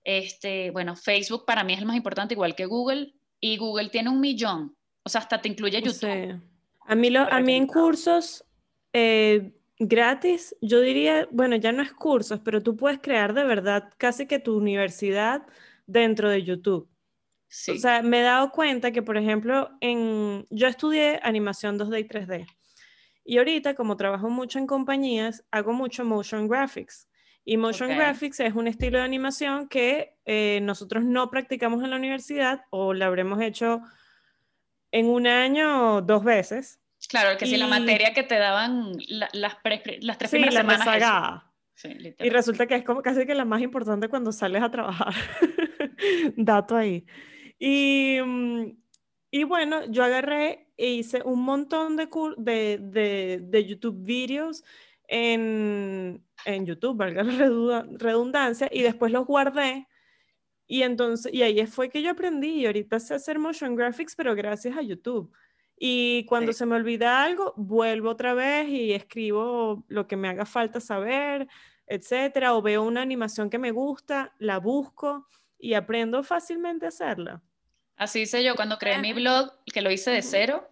este, 0.03 0.71
bueno, 0.71 0.95
Facebook 0.95 1.45
para 1.45 1.63
mí 1.63 1.73
es 1.73 1.79
el 1.79 1.85
más 1.85 1.95
importante, 1.95 2.33
igual 2.33 2.55
que 2.55 2.65
Google, 2.65 3.13
y 3.41 3.57
Google 3.57 3.89
tiene 3.89 4.09
un 4.09 4.21
millón, 4.21 4.75
o 5.03 5.09
sea, 5.09 5.21
hasta 5.21 5.41
te 5.41 5.49
incluye 5.49 5.81
YouTube. 5.81 6.39
A 6.81 6.95
mí, 6.95 7.09
lo, 7.09 7.21
a 7.21 7.39
mí 7.41 7.55
en 7.55 7.67
cursos 7.67 8.45
eh, 8.93 9.51
gratis, 9.77 10.55
yo 10.61 10.81
diría, 10.81 11.27
bueno, 11.31 11.55
ya 11.57 11.71
no 11.71 11.83
es 11.83 11.91
cursos, 11.91 12.39
pero 12.43 12.63
tú 12.63 12.75
puedes 12.75 12.99
crear 12.99 13.33
de 13.33 13.43
verdad 13.43 13.91
casi 13.97 14.27
que 14.27 14.39
tu 14.39 14.57
universidad 14.57 15.43
dentro 15.87 16.29
de 16.29 16.43
YouTube. 16.43 16.87
O 17.49 17.75
sea, 17.77 18.03
me 18.03 18.19
he 18.19 18.23
dado 18.23 18.51
cuenta 18.51 18.91
que, 18.91 19.01
por 19.01 19.17
ejemplo, 19.17 19.71
en, 19.81 20.45
yo 20.51 20.67
estudié 20.67 21.19
animación 21.23 21.79
2D 21.79 21.99
y 21.99 22.07
3D. 22.07 22.47
Y 23.25 23.37
ahorita, 23.39 23.73
como 23.73 23.97
trabajo 23.97 24.29
mucho 24.29 24.59
en 24.59 24.67
compañías, 24.67 25.43
hago 25.51 25.73
mucho 25.73 26.05
motion 26.05 26.47
graphics. 26.47 27.07
Y 27.43 27.57
motion 27.57 27.89
graphics 27.89 28.39
es 28.41 28.53
un 28.53 28.67
estilo 28.67 28.99
de 28.99 29.03
animación 29.03 29.67
que 29.67 30.15
eh, 30.25 30.59
nosotros 30.61 31.03
no 31.03 31.31
practicamos 31.31 31.83
en 31.83 31.89
la 31.89 31.95
universidad 31.95 32.65
o 32.69 32.93
la 32.93 33.07
habremos 33.07 33.41
hecho 33.41 33.81
en 34.91 35.07
un 35.07 35.25
año 35.25 36.01
dos 36.01 36.23
veces. 36.23 36.79
Claro, 37.07 37.37
que 37.37 37.47
si 37.47 37.57
la 37.57 37.67
materia 37.67 38.13
que 38.13 38.23
te 38.23 38.37
daban 38.37 38.91
las, 39.07 39.31
las 39.33 39.57
tres 39.63 40.29
primeras 40.29 40.53
semanas. 40.53 41.43
Sí, 41.73 42.15
y 42.19 42.29
resulta 42.29 42.67
que 42.67 42.75
es 42.75 42.83
como 42.83 43.01
casi 43.01 43.25
que 43.25 43.33
la 43.33 43.45
más 43.45 43.61
importante 43.61 44.09
cuando 44.09 44.33
sales 44.33 44.61
a 44.61 44.69
trabajar. 44.69 45.13
Dato 46.35 46.75
ahí. 46.75 47.05
Y, 47.59 48.19
mm, 48.25 48.71
y 49.31 49.43
bueno, 49.43 49.85
yo 49.91 50.03
agarré 50.03 50.67
e 50.77 50.91
hice 50.91 51.21
un 51.23 51.43
montón 51.43 51.97
de, 51.97 52.07
de, 52.37 53.39
de, 53.43 53.65
YouTube 53.65 54.03
videos 54.03 54.63
en, 55.07 56.23
en, 56.45 56.65
YouTube, 56.65 56.97
valga 56.97 57.23
la 57.23 57.85
redundancia, 57.97 58.69
y 58.71 58.81
después 58.81 59.11
los 59.11 59.25
guardé. 59.25 59.87
Y 60.67 60.83
entonces, 60.83 61.33
y 61.33 61.41
ahí 61.43 61.65
fue 61.67 61.89
que 61.89 62.01
yo 62.01 62.11
aprendí 62.11 62.61
y 62.61 62.65
ahorita 62.65 62.99
sé 62.99 63.15
hacer 63.15 63.39
motion 63.39 63.75
graphics, 63.75 64.15
pero 64.15 64.35
gracias 64.35 64.77
a 64.77 64.81
YouTube. 64.81 65.31
Y 65.77 66.25
cuando 66.25 66.53
se 66.53 66.65
me 66.65 66.75
olvida 66.75 67.23
algo, 67.23 67.53
vuelvo 67.57 68.09
otra 68.09 68.33
vez 68.33 68.67
y 68.69 68.93
escribo 68.93 69.85
lo 69.87 70.07
que 70.07 70.17
me 70.17 70.27
haga 70.29 70.45
falta 70.45 70.79
saber, 70.79 71.47
etcétera, 71.87 72.53
o 72.55 72.61
veo 72.61 72.83
una 72.83 73.01
animación 73.01 73.49
que 73.49 73.57
me 73.57 73.71
gusta, 73.71 74.33
la 74.39 74.59
busco 74.59 75.27
y 75.57 75.73
aprendo 75.73 76.23
fácilmente 76.23 76.85
a 76.85 76.89
hacerla. 76.89 77.41
Así 77.99 78.21
hice 78.21 78.45
yo 78.45 78.55
cuando 78.55 78.77
creé 78.77 78.97
mi 78.97 79.11
blog, 79.11 79.51
que 79.65 79.81
lo 79.81 79.91
hice 79.91 80.09
de 80.09 80.21
cero, 80.21 80.71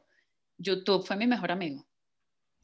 YouTube 0.58 1.06
fue 1.06 1.18
mi 1.18 1.28
mejor 1.28 1.52
amigo. 1.52 1.86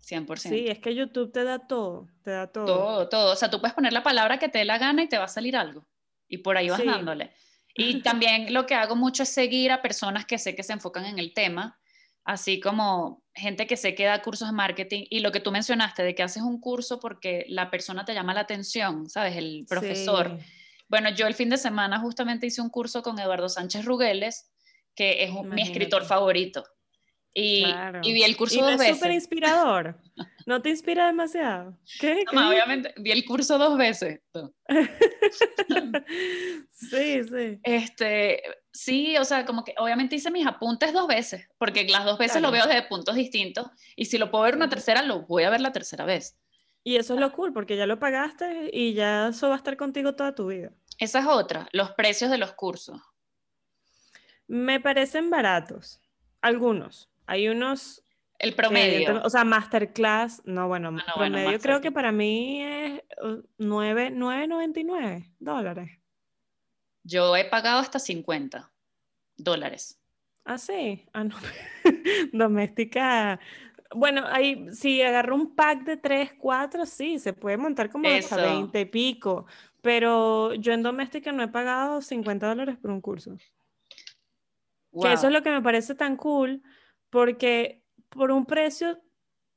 100%. 0.02 0.38
Sí, 0.38 0.68
es 0.70 0.80
que 0.80 0.96
YouTube 0.96 1.34
te 1.34 1.44
da 1.44 1.60
todo, 1.60 2.08
te 2.24 2.32
da 2.32 2.48
todo. 2.48 2.66
Todo, 2.66 3.10
todo. 3.10 3.34
O 3.34 3.36
sea, 3.36 3.50
tú 3.50 3.60
puedes 3.60 3.74
poner 3.74 3.92
la 3.92 4.04
palabra 4.04 4.40
que 4.40 4.48
te 4.48 4.60
dé 4.60 4.66
la 4.66 4.78
gana 4.78 5.04
y 5.04 5.10
te 5.10 5.18
va 5.18 5.26
a 5.26 5.28
salir 5.28 5.58
algo. 5.58 5.86
Y 6.30 6.38
por 6.38 6.56
ahí 6.56 6.70
vas 6.70 6.84
dándole. 6.84 7.34
Y 7.76 8.02
también 8.04 8.54
lo 8.54 8.66
que 8.66 8.74
hago 8.74 8.96
mucho 8.96 9.24
es 9.24 9.30
seguir 9.30 9.70
a 9.74 9.82
personas 9.82 10.26
que 10.26 10.38
sé 10.38 10.56
que 10.56 10.64
se 10.64 10.72
enfocan 10.72 11.06
en 11.06 11.20
el 11.20 11.34
tema, 11.34 11.78
así 12.24 12.62
como 12.62 13.22
gente 13.36 13.68
que 13.68 13.76
sé 13.76 13.96
que 13.96 14.06
da 14.06 14.22
cursos 14.22 14.48
de 14.48 14.54
marketing. 14.54 15.08
Y 15.10 15.20
lo 15.20 15.34
que 15.34 15.42
tú 15.42 15.52
mencionaste, 15.52 16.04
de 16.04 16.16
que 16.16 16.24
haces 16.24 16.42
un 16.42 16.62
curso 16.62 17.02
porque 17.02 17.46
la 17.50 17.70
persona 17.70 18.06
te 18.06 18.14
llama 18.14 18.34
la 18.34 18.42
atención, 18.42 19.10
¿sabes? 19.10 19.36
El 19.36 19.66
profesor. 19.68 20.40
Bueno, 20.88 21.10
yo 21.10 21.28
el 21.28 21.34
fin 21.34 21.50
de 21.50 21.58
semana 21.58 22.00
justamente 22.00 22.48
hice 22.48 22.62
un 22.62 22.70
curso 22.70 23.04
con 23.04 23.20
Eduardo 23.20 23.50
Sánchez 23.50 23.84
Rugeles 23.84 24.53
que 24.96 25.24
es 25.24 25.32
mi 25.32 25.62
escritor 25.62 26.06
favorito. 26.06 26.64
Y, 27.36 27.66
y, 28.04 28.14
vi 28.14 28.24
el 28.24 28.38
curso 28.38 28.62
dos 28.62 28.78
veces. 28.78 28.90
Es 28.90 28.98
súper 28.98 29.12
inspirador. 29.12 29.98
¿No 30.46 30.62
te 30.62 30.70
inspira 30.70 31.08
demasiado? 31.08 31.76
¿Qué? 32.00 32.26
obviamente, 32.32 32.94
vi 32.98 33.12
el 33.12 33.26
curso 33.26 33.58
dos 33.58 33.76
veces. 33.76 34.20
sí, 36.72 37.24
sí. 37.24 37.60
Este, 37.64 38.44
sí, 38.72 39.18
o 39.18 39.26
sea, 39.26 39.46
como 39.46 39.64
que 39.64 39.74
obviamente 39.78 40.16
hice 40.16 40.30
mis 40.30 40.46
apuntes 40.46 40.94
dos 40.94 41.08
veces, 41.08 41.48
porque 41.58 41.88
las 41.88 42.06
dos 42.06 42.20
veces 42.20 42.42
lo 42.42 42.52
veo 42.52 42.68
desde 42.68 42.84
puntos 42.84 43.16
distintos, 43.16 43.68
y 43.96 44.06
si 44.06 44.20
lo 44.20 44.30
puedo 44.30 44.44
ver 44.44 44.56
una 44.56 44.70
tercera, 44.70 45.02
lo 45.02 45.22
voy 45.22 45.44
a 45.44 45.50
ver 45.50 45.62
la 45.62 45.72
tercera 45.72 46.06
vez. 46.06 46.38
Y 46.84 46.98
eso 46.98 47.16
es 47.16 47.20
lo 47.20 47.32
cool, 47.32 47.54
porque 47.54 47.78
ya 47.78 47.88
lo 47.88 47.98
pagaste 47.98 48.70
y 48.74 48.94
ya 48.94 49.30
eso 49.30 49.48
va 49.48 49.56
a 49.56 49.58
estar 49.58 49.78
contigo 49.78 50.16
toda 50.16 50.36
tu 50.36 50.48
vida. 50.48 50.72
Esa 51.00 51.20
es 51.20 51.26
otra, 51.26 51.68
los 51.72 51.92
precios 51.92 52.30
de 52.30 52.38
los 52.38 52.54
cursos. 52.54 53.00
Me 54.48 54.80
parecen 54.80 55.30
baratos. 55.30 56.02
Algunos. 56.42 57.10
Hay 57.26 57.48
unos. 57.48 58.04
El 58.40 58.56
promedio. 58.56 59.22
o 59.24 59.30
sea, 59.30 59.44
masterclass. 59.46 60.42
No, 60.46 60.68
bueno, 60.68 60.98
ah, 61.08 61.14
promedio 61.16 61.60
creo 61.60 61.80
que 61.80 61.92
para 61.92 62.12
mí 62.12 62.62
es 62.62 63.02
9.99 63.58 65.22
uh, 65.22 65.24
dólares. 65.40 66.00
Yo 67.04 67.36
he 67.36 67.46
pagado 67.46 67.80
hasta 67.80 68.00
50 68.00 68.72
dólares. 69.38 70.00
Ah, 70.46 70.58
sí. 70.58 71.06
Ah, 71.14 71.24
no. 71.24 71.36
Doméstica. 72.34 73.40
Bueno, 73.96 74.24
ahí 74.28 74.68
si 74.72 75.02
agarro 75.02 75.36
un 75.36 75.56
pack 75.56 75.84
de 75.84 75.98
3, 75.98 76.34
4, 76.38 76.86
sí, 76.86 77.20
se 77.20 77.34
puede 77.34 77.58
montar 77.58 77.90
como 77.90 78.08
hasta 78.10 78.38
20 78.38 78.80
y 78.80 78.86
pico. 78.86 79.46
Pero 79.82 80.54
yo 80.56 80.74
en 80.74 80.84
doméstica 80.84 81.32
no 81.32 81.44
he 81.44 81.48
pagado 81.50 82.02
50 82.02 82.48
dólares 82.48 82.78
por 82.82 82.92
un 82.92 83.02
curso. 83.02 83.38
Que 85.02 85.14
eso 85.14 85.28
es 85.28 85.34
lo 85.34 85.42
que 85.42 85.50
me 85.50 85.62
parece 85.62 85.96
tan 85.96 86.18
cool, 86.18 86.62
porque 87.10 87.84
por 88.10 88.32
un 88.32 88.46
precio 88.46 89.02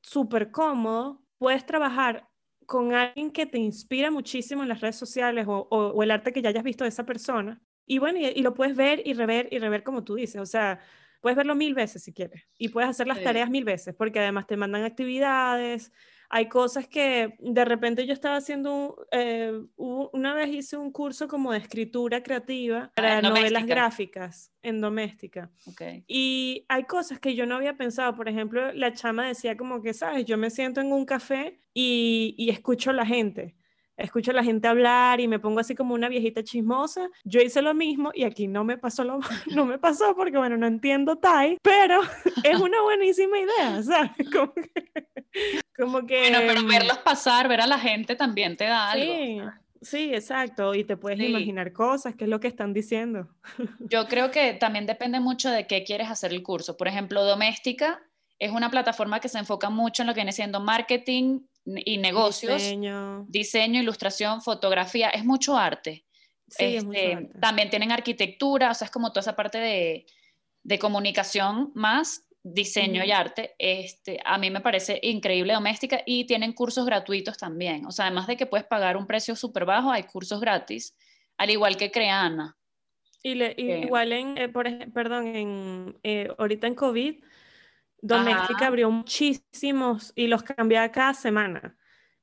súper 0.03 0.51
cómodo 0.51 1.23
puedes 1.39 1.67
trabajar 1.67 2.29
con 2.65 2.95
alguien 2.95 3.31
que 3.31 3.47
te 3.47 3.59
inspira 3.59 4.11
muchísimo 4.11 4.63
en 4.63 4.69
las 4.69 4.81
redes 4.81 4.97
sociales 4.97 5.47
o, 5.49 6.03
el 6.03 6.11
arte 6.11 6.33
que 6.33 6.43
ya 6.43 6.49
hayas 6.49 6.65
visto 6.65 6.85
de 6.85 6.89
esa 6.89 7.07
persona. 7.07 7.61
Y 7.87 7.99
bueno, 7.99 8.19
y, 8.19 8.43
lo 8.43 8.55
puedes 8.55 8.77
ver 8.77 9.03
y 9.05 9.15
rever 9.15 9.49
y 9.53 9.59
rever 9.59 9.83
como 9.85 10.03
tú 10.03 10.17
dices. 10.17 10.41
O 10.41 10.47
sea, 10.47 10.81
puedes 11.21 11.37
verlo 11.37 11.55
mil 11.55 11.75
veces 11.75 12.03
si 12.03 12.13
quieres. 12.13 12.49
Y 12.59 12.69
puedes 12.69 12.91
hacer 12.91 13.07
las 13.07 13.23
tareas 13.23 13.51
mil 13.51 13.65
veces, 13.65 13.95
porque 13.95 14.19
además 14.19 14.47
te 14.47 14.57
mandan 14.57 14.83
actividades, 14.85 15.93
hay 16.29 16.49
cosas 16.49 16.87
que 16.89 17.37
de 17.39 17.65
repente 17.65 18.07
yo 18.07 18.13
estaba 18.13 18.37
haciendo, 18.37 19.07
eh, 19.11 19.53
una 19.77 20.35
vez 20.35 20.49
hice 20.49 20.77
un 20.77 20.91
curso 20.93 21.29
como 21.29 21.53
de 21.53 21.59
escritura 21.59 22.23
creativa 22.23 22.91
para 22.95 23.23
novelas 23.23 23.67
gráficas 23.67 24.53
en 24.63 24.81
doméstica. 24.81 25.51
Y 26.07 26.65
hay 26.69 26.85
cosas 26.85 27.21
que 27.21 27.35
yo 27.35 27.47
no 27.47 27.57
había 27.57 27.77
pensado, 27.77 28.15
por 28.15 28.29
ejemplo, 28.29 28.73
la 28.73 28.93
chama 28.93 29.27
decía 29.27 29.57
como 29.57 29.83
que, 29.83 29.95
sabes, 29.95 30.25
yo 30.25 30.37
me 30.37 30.51
siento 30.51 30.81
en 30.81 30.93
un 30.93 31.05
café 31.05 31.61
y, 31.73 32.35
y 32.37 32.51
escucho 32.51 32.91
a 32.91 32.95
la 32.95 33.07
gente 33.07 33.57
escucho 33.97 34.31
a 34.31 34.35
la 34.35 34.45
gente 34.45 34.69
hablar 34.69 35.21
y 35.21 35.29
me 35.29 35.39
pongo 35.39 35.61
así 35.61 35.75
como 35.75 35.95
una 35.95 36.09
viejita 36.09 36.45
chismosa. 36.45 37.09
Yo 37.25 37.41
hice 37.41 37.63
lo 37.63 37.75
mismo 37.75 38.11
y 38.15 38.25
aquí 38.25 38.47
no 38.47 38.65
me 38.65 38.79
pasó 38.79 39.05
lo 39.05 39.21
no 39.55 39.67
me 39.67 39.79
pasó 39.79 40.15
porque 40.15 40.37
bueno, 40.37 40.57
no 40.57 40.67
entiendo 40.67 41.17
Thai, 41.17 41.59
pero 41.63 42.01
es 42.45 42.61
una 42.61 42.81
buenísima 42.83 43.39
idea, 43.39 43.83
¿sabes? 43.83 44.11
Como 44.33 44.53
que, 44.55 44.73
como 45.77 46.07
que 46.07 46.19
Bueno, 46.19 46.39
pero 46.47 46.67
verlos 46.67 46.99
pasar, 46.99 47.49
ver 47.49 47.61
a 47.61 47.67
la 47.67 47.79
gente 47.79 48.17
también 48.17 48.57
te 48.57 48.65
da 48.65 48.91
algo. 48.91 49.13
Sí. 49.13 49.41
Sí, 49.83 50.15
exacto, 50.15 50.75
y 50.75 50.85
te 50.85 50.97
puedes 50.97 51.21
imaginar 51.21 51.73
cosas, 51.73 52.17
qué 52.17 52.25
es 52.25 52.31
lo 52.31 52.41
que 52.41 52.49
están 52.49 52.73
diciendo. 52.73 53.29
Yo 53.79 54.09
creo 54.09 54.31
que 54.31 54.55
también 54.55 54.87
depende 54.87 55.21
mucho 55.21 55.51
de 55.51 55.67
qué 55.67 55.85
quieres 55.85 56.11
hacer 56.11 56.33
el 56.33 56.43
curso. 56.43 56.77
Por 56.77 56.89
ejemplo, 56.89 57.25
Doméstica 57.25 58.03
es 58.39 58.51
una 58.51 58.71
plataforma 58.71 59.21
que 59.21 59.29
se 59.29 59.39
enfoca 59.39 59.71
mucho 59.71 60.03
en 60.03 60.09
lo 60.09 60.15
que 60.15 60.21
viene 60.21 60.33
siendo 60.33 60.61
marketing, 60.61 61.41
y 61.67 61.99
negocios, 61.99 62.63
diseño. 63.29 63.81
ilustración, 63.81 64.41
fotografía, 64.41 65.11
es 65.11 65.25
mucho 65.25 65.57
arte. 65.57 66.05
Este, 66.59 67.29
también 67.41 67.71
tienen 67.71 67.91
arquitectura, 67.91 68.71
o 68.71 68.75
sea, 68.75 68.87
es 68.87 68.93
como 68.93 69.11
toda 69.11 69.23
esa 69.23 69.35
parte 69.35 69.59
de, 69.59 70.07
de 70.63 70.79
comunicación 70.79 71.73
más 71.75 72.26
diseño 72.53 73.05
y 73.05 73.11
arte. 73.11 73.55
Este, 73.59 74.21
a 74.25 74.39
mí 74.39 74.51
me 74.51 74.61
parece 74.61 75.01
increíble 75.03 75.53
doméstica 75.53 76.03
y 76.07 76.27
tienen 76.27 76.53
cursos 76.53 76.87
gratuitos 76.87 77.37
también. 77.37 77.87
O 77.87 77.91
sea, 77.91 78.07
además 78.07 78.27
de 78.27 78.37
que 78.37 78.47
puedes 78.47 78.67
pagar 78.67 78.97
un 78.97 79.07
precio 79.07 79.35
súper 79.35 79.65
bajo, 79.65 79.91
hay 79.91 80.05
cursos 80.05 80.41
gratis, 80.41 80.97
al 81.37 81.51
igual 81.51 81.77
que 81.77 81.91
Creana. 81.91 82.57
Y 83.23 83.43
igual 83.83 84.13
en, 84.13 84.39
eh, 84.39 84.49
por, 84.49 84.67
perdón, 84.93 85.35
en, 85.35 85.99
eh, 86.05 86.29
ahorita 86.39 86.69
en 86.69 86.75
COVID 86.77 87.17
Doméstica 88.01 88.69
abrió 88.69 88.89
muchísimos 88.91 90.13
y 90.15 90.29
los 90.29 90.45
cambiaba 90.45 90.93
cada 90.93 91.15
semana. 91.15 91.77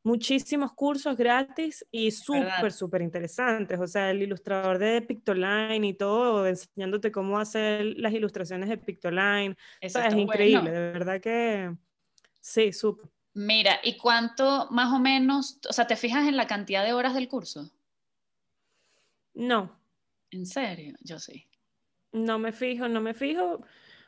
Muchísimos 0.04 0.74
cursos 0.74 1.16
gratis 1.16 1.86
y 1.90 2.12
súper, 2.12 2.74
súper 2.74 3.02
interesantes. 3.02 3.80
O 3.80 3.88
sea, 3.88 4.12
el 4.12 4.22
ilustrador 4.22 4.78
de 4.78 5.02
Pictoline 5.02 5.88
y 5.88 5.94
todo, 5.94 6.46
enseñándote 6.46 7.12
cómo 7.12 7.40
hacer 7.40 7.86
las 7.98 8.12
ilustraciones 8.12 8.68
de 8.68 8.78
Pictoline. 8.78 9.56
es 9.80 9.96
increíble, 10.14 10.72
de 10.72 10.92
verdad 10.92 11.22
que 11.22 11.74
sí, 12.42 12.74
súper. 12.74 13.10
Mira, 13.34 13.80
¿y 13.82 13.98
cuánto 13.98 14.68
más 14.70 14.94
o 14.94 15.00
menos, 15.00 15.60
o 15.68 15.74
sea, 15.74 15.88
te 15.88 15.96
fijas 15.96 16.28
en 16.28 16.38
la 16.38 16.46
cantidad 16.46 16.84
de 16.84 16.94
horas 16.94 17.16
del 17.16 17.28
curso? 17.28 17.72
No. 19.34 19.80
¿En 20.30 20.46
serio? 20.46 20.96
Yo 21.02 21.18
sí. 21.18 21.48
No 22.12 22.38
me 22.38 22.52
fijo, 22.52 22.88
no 22.88 23.02
me 23.02 23.16
fijo, 23.16 23.66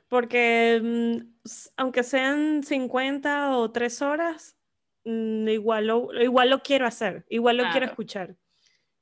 porque 0.07 0.79
mm, 0.83 1.49
aunque 1.77 2.03
sean 2.03 2.63
50 2.63 3.57
o 3.57 3.71
3 3.71 4.01
horas, 4.03 4.55
mm, 5.05 5.47
igual, 5.47 5.87
lo, 5.87 6.21
igual 6.21 6.49
lo 6.49 6.61
quiero 6.61 6.85
hacer, 6.85 7.25
igual 7.29 7.57
lo 7.57 7.69
quiero 7.71 7.85
escuchar. 7.85 8.35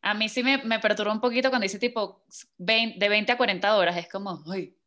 A 0.01 0.13
mí 0.13 0.27
sí 0.29 0.43
me, 0.43 0.57
me 0.63 0.79
perturba 0.79 1.13
un 1.13 1.21
poquito 1.21 1.49
cuando 1.49 1.63
dice 1.63 1.79
tipo 1.79 2.25
de 2.57 2.95
20 3.09 3.31
a 3.31 3.37
40 3.37 3.75
horas, 3.75 3.97
es 3.97 4.09
como, 4.09 4.43
uy, 4.45 4.77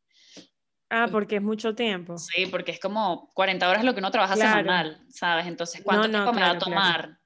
Ah, 0.89 1.09
porque 1.11 1.37
es 1.37 1.43
mucho 1.43 1.75
tiempo. 1.75 2.17
Sí, 2.17 2.47
porque 2.47 2.71
es 2.71 2.81
como 2.81 3.33
40 3.35 3.69
horas 3.69 3.85
lo 3.85 3.93
que 3.93 3.99
uno 3.99 4.11
trabaja 4.11 4.37
semanal, 4.37 5.03
¿sabes? 5.09 5.47
Entonces, 5.47 5.83
¿cuánto 5.83 6.09
tiempo 6.09 6.33
me 6.33 6.43
va 6.43 6.51
a 6.51 6.59
tomar? 6.59 7.19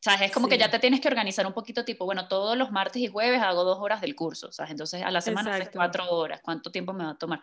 ¿Sabes? 0.00 0.22
Es 0.22 0.32
como 0.32 0.48
que 0.48 0.58
ya 0.58 0.70
te 0.70 0.78
tienes 0.78 1.00
que 1.00 1.08
organizar 1.08 1.46
un 1.46 1.52
poquito, 1.52 1.84
tipo, 1.84 2.06
bueno, 2.06 2.26
todos 2.26 2.56
los 2.56 2.72
martes 2.72 3.02
y 3.02 3.06
jueves 3.06 3.42
hago 3.42 3.64
dos 3.64 3.78
horas 3.80 4.00
del 4.00 4.16
curso, 4.16 4.50
¿sabes? 4.50 4.70
Entonces, 4.70 5.02
a 5.02 5.10
la 5.10 5.20
semana 5.20 5.54
haces 5.54 5.68
cuatro 5.72 6.10
horas, 6.10 6.40
¿cuánto 6.42 6.72
tiempo 6.72 6.92
me 6.92 7.04
va 7.04 7.10
a 7.10 7.18
tomar? 7.18 7.42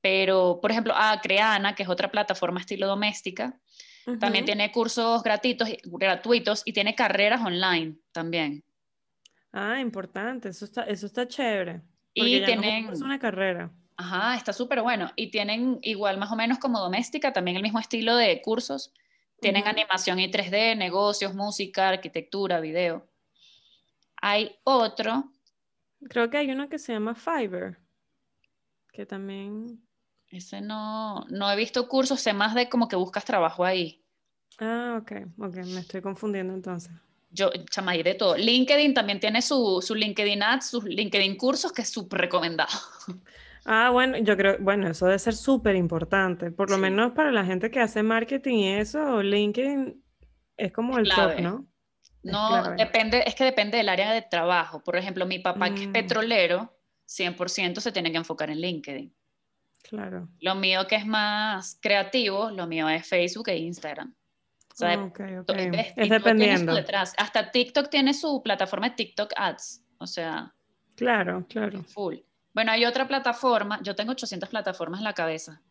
Pero, 0.00 0.60
por 0.62 0.70
ejemplo, 0.70 0.94
a 0.96 1.20
Creana, 1.20 1.74
que 1.74 1.82
es 1.82 1.88
otra 1.88 2.10
plataforma 2.10 2.60
estilo 2.60 2.86
doméstica, 2.86 3.60
también 4.18 4.44
tiene 4.44 4.72
cursos 4.72 5.22
gratuitos, 5.22 5.68
gratuitos 5.84 6.62
y 6.64 6.72
tiene 6.72 6.94
carreras 6.94 7.40
online 7.44 7.96
también. 8.12 8.64
Ah, 9.52 9.80
importante, 9.80 10.48
eso 10.48 10.64
está, 10.64 10.84
eso 10.84 11.06
está 11.06 11.26
chévere. 11.26 11.82
Y 12.14 12.44
tienen... 12.44 12.88
es 12.88 13.00
una 13.00 13.18
carrera. 13.18 13.70
Ajá, 13.96 14.36
está 14.36 14.52
súper 14.52 14.80
bueno. 14.82 15.10
Y 15.16 15.30
tienen 15.30 15.78
igual 15.82 16.18
más 16.18 16.32
o 16.32 16.36
menos 16.36 16.58
como 16.58 16.80
doméstica, 16.80 17.32
también 17.32 17.56
el 17.56 17.62
mismo 17.62 17.78
estilo 17.78 18.16
de 18.16 18.40
cursos. 18.40 18.92
Tienen 19.40 19.66
animación 19.66 20.18
y 20.20 20.30
3D, 20.30 20.76
negocios, 20.76 21.34
música, 21.34 21.88
arquitectura, 21.88 22.60
video. 22.60 23.06
Hay 24.16 24.56
otro. 24.64 25.30
Creo 26.08 26.30
que 26.30 26.38
hay 26.38 26.50
uno 26.50 26.68
que 26.68 26.78
se 26.78 26.92
llama 26.92 27.14
Fiverr, 27.14 27.78
que 28.92 29.04
también... 29.06 29.82
Ese 30.30 30.60
no, 30.60 31.26
no 31.28 31.50
he 31.50 31.56
visto 31.56 31.88
cursos, 31.88 32.20
sé 32.20 32.32
más 32.32 32.54
de 32.54 32.68
como 32.68 32.88
que 32.88 32.96
buscas 32.96 33.24
trabajo 33.24 33.64
ahí. 33.64 34.04
Ah, 34.58 34.98
ok, 35.00 35.12
ok, 35.38 35.56
me 35.56 35.80
estoy 35.80 36.00
confundiendo 36.00 36.54
entonces. 36.54 36.92
Yo, 37.32 37.50
chama, 37.70 37.94
de 37.94 38.14
todo. 38.14 38.36
LinkedIn 38.36 38.94
también 38.94 39.20
tiene 39.20 39.42
su, 39.42 39.80
su 39.82 39.94
LinkedIn 39.94 40.42
Ads, 40.42 40.70
sus 40.70 40.84
LinkedIn 40.84 41.36
cursos, 41.36 41.72
que 41.72 41.82
es 41.82 41.90
súper 41.90 42.20
recomendado. 42.20 42.70
Ah, 43.66 43.90
bueno, 43.90 44.16
yo 44.16 44.38
creo, 44.38 44.56
bueno, 44.58 44.88
eso 44.88 45.04
debe 45.04 45.18
ser 45.18 45.34
súper 45.34 45.76
importante, 45.76 46.50
por 46.50 46.70
lo 46.70 46.78
menos 46.78 47.12
para 47.12 47.30
la 47.30 47.44
gente 47.44 47.70
que 47.70 47.78
hace 47.78 48.02
marketing 48.02 48.54
y 48.54 48.68
eso, 48.70 49.22
LinkedIn 49.22 50.02
es 50.56 50.72
como 50.72 50.98
el 50.98 51.06
top, 51.08 51.40
¿no? 51.40 51.66
no, 52.22 52.74
depende, 52.76 53.22
es 53.26 53.34
que 53.34 53.44
depende 53.44 53.76
del 53.76 53.90
área 53.90 54.12
de 54.12 54.22
trabajo. 54.22 54.82
Por 54.82 54.96
ejemplo, 54.96 55.26
mi 55.26 55.40
papá 55.40 55.74
que 55.74 55.82
es 55.82 55.88
mm. 55.88 55.92
petrolero, 55.92 56.74
100% 57.06 57.80
se 57.80 57.92
tiene 57.92 58.10
que 58.10 58.16
enfocar 58.18 58.48
en 58.48 58.60
LinkedIn. 58.60 59.14
Claro. 59.82 60.28
Lo 60.40 60.54
mío 60.54 60.86
que 60.86 60.96
es 60.96 61.06
más 61.06 61.78
creativo, 61.80 62.50
lo 62.50 62.66
mío 62.66 62.88
es 62.88 63.06
Facebook 63.06 63.48
e 63.48 63.56
Instagram. 63.58 64.14
O 64.72 64.76
sea, 64.76 64.94
es 64.94 66.08
dependiendo. 66.08 66.74
Detrás. 66.74 67.14
Hasta 67.18 67.50
TikTok 67.50 67.90
tiene 67.90 68.14
su 68.14 68.42
plataforma 68.42 68.90
de 68.90 68.94
TikTok 68.94 69.32
Ads. 69.36 69.84
O 69.98 70.06
sea. 70.06 70.54
Claro, 70.94 71.44
claro. 71.48 71.82
Full. 71.82 72.16
Bueno, 72.52 72.72
hay 72.72 72.84
otra 72.84 73.06
plataforma, 73.06 73.80
yo 73.82 73.94
tengo 73.94 74.12
800 74.12 74.48
plataformas 74.48 75.00
en 75.00 75.04
la 75.04 75.12
cabeza, 75.12 75.62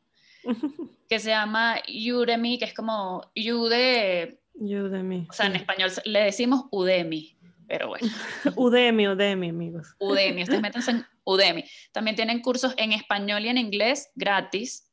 que 1.10 1.20
se 1.20 1.30
llama 1.30 1.78
Udemy, 1.88 2.58
que 2.58 2.66
es 2.66 2.74
como 2.74 3.32
Ude... 3.36 4.40
Udemy. 4.54 5.28
O 5.30 5.34
sea, 5.34 5.48
en 5.48 5.56
español 5.58 5.90
le 6.06 6.24
decimos 6.24 6.66
Udemy, 6.72 7.38
pero 7.68 7.90
bueno. 7.90 8.08
Udemy, 8.56 9.08
Udemy, 9.10 9.50
amigos. 9.50 9.96
Udemy, 10.00 10.44
ustedes 10.44 10.62
métanse 10.62 10.92
en 10.92 11.06
Udemy. 11.30 11.64
También 11.92 12.16
tienen 12.16 12.42
cursos 12.42 12.74
en 12.78 12.94
español 12.94 13.46
y 13.46 13.50
en 13.50 13.58
inglés 13.58 14.10
gratis. 14.16 14.92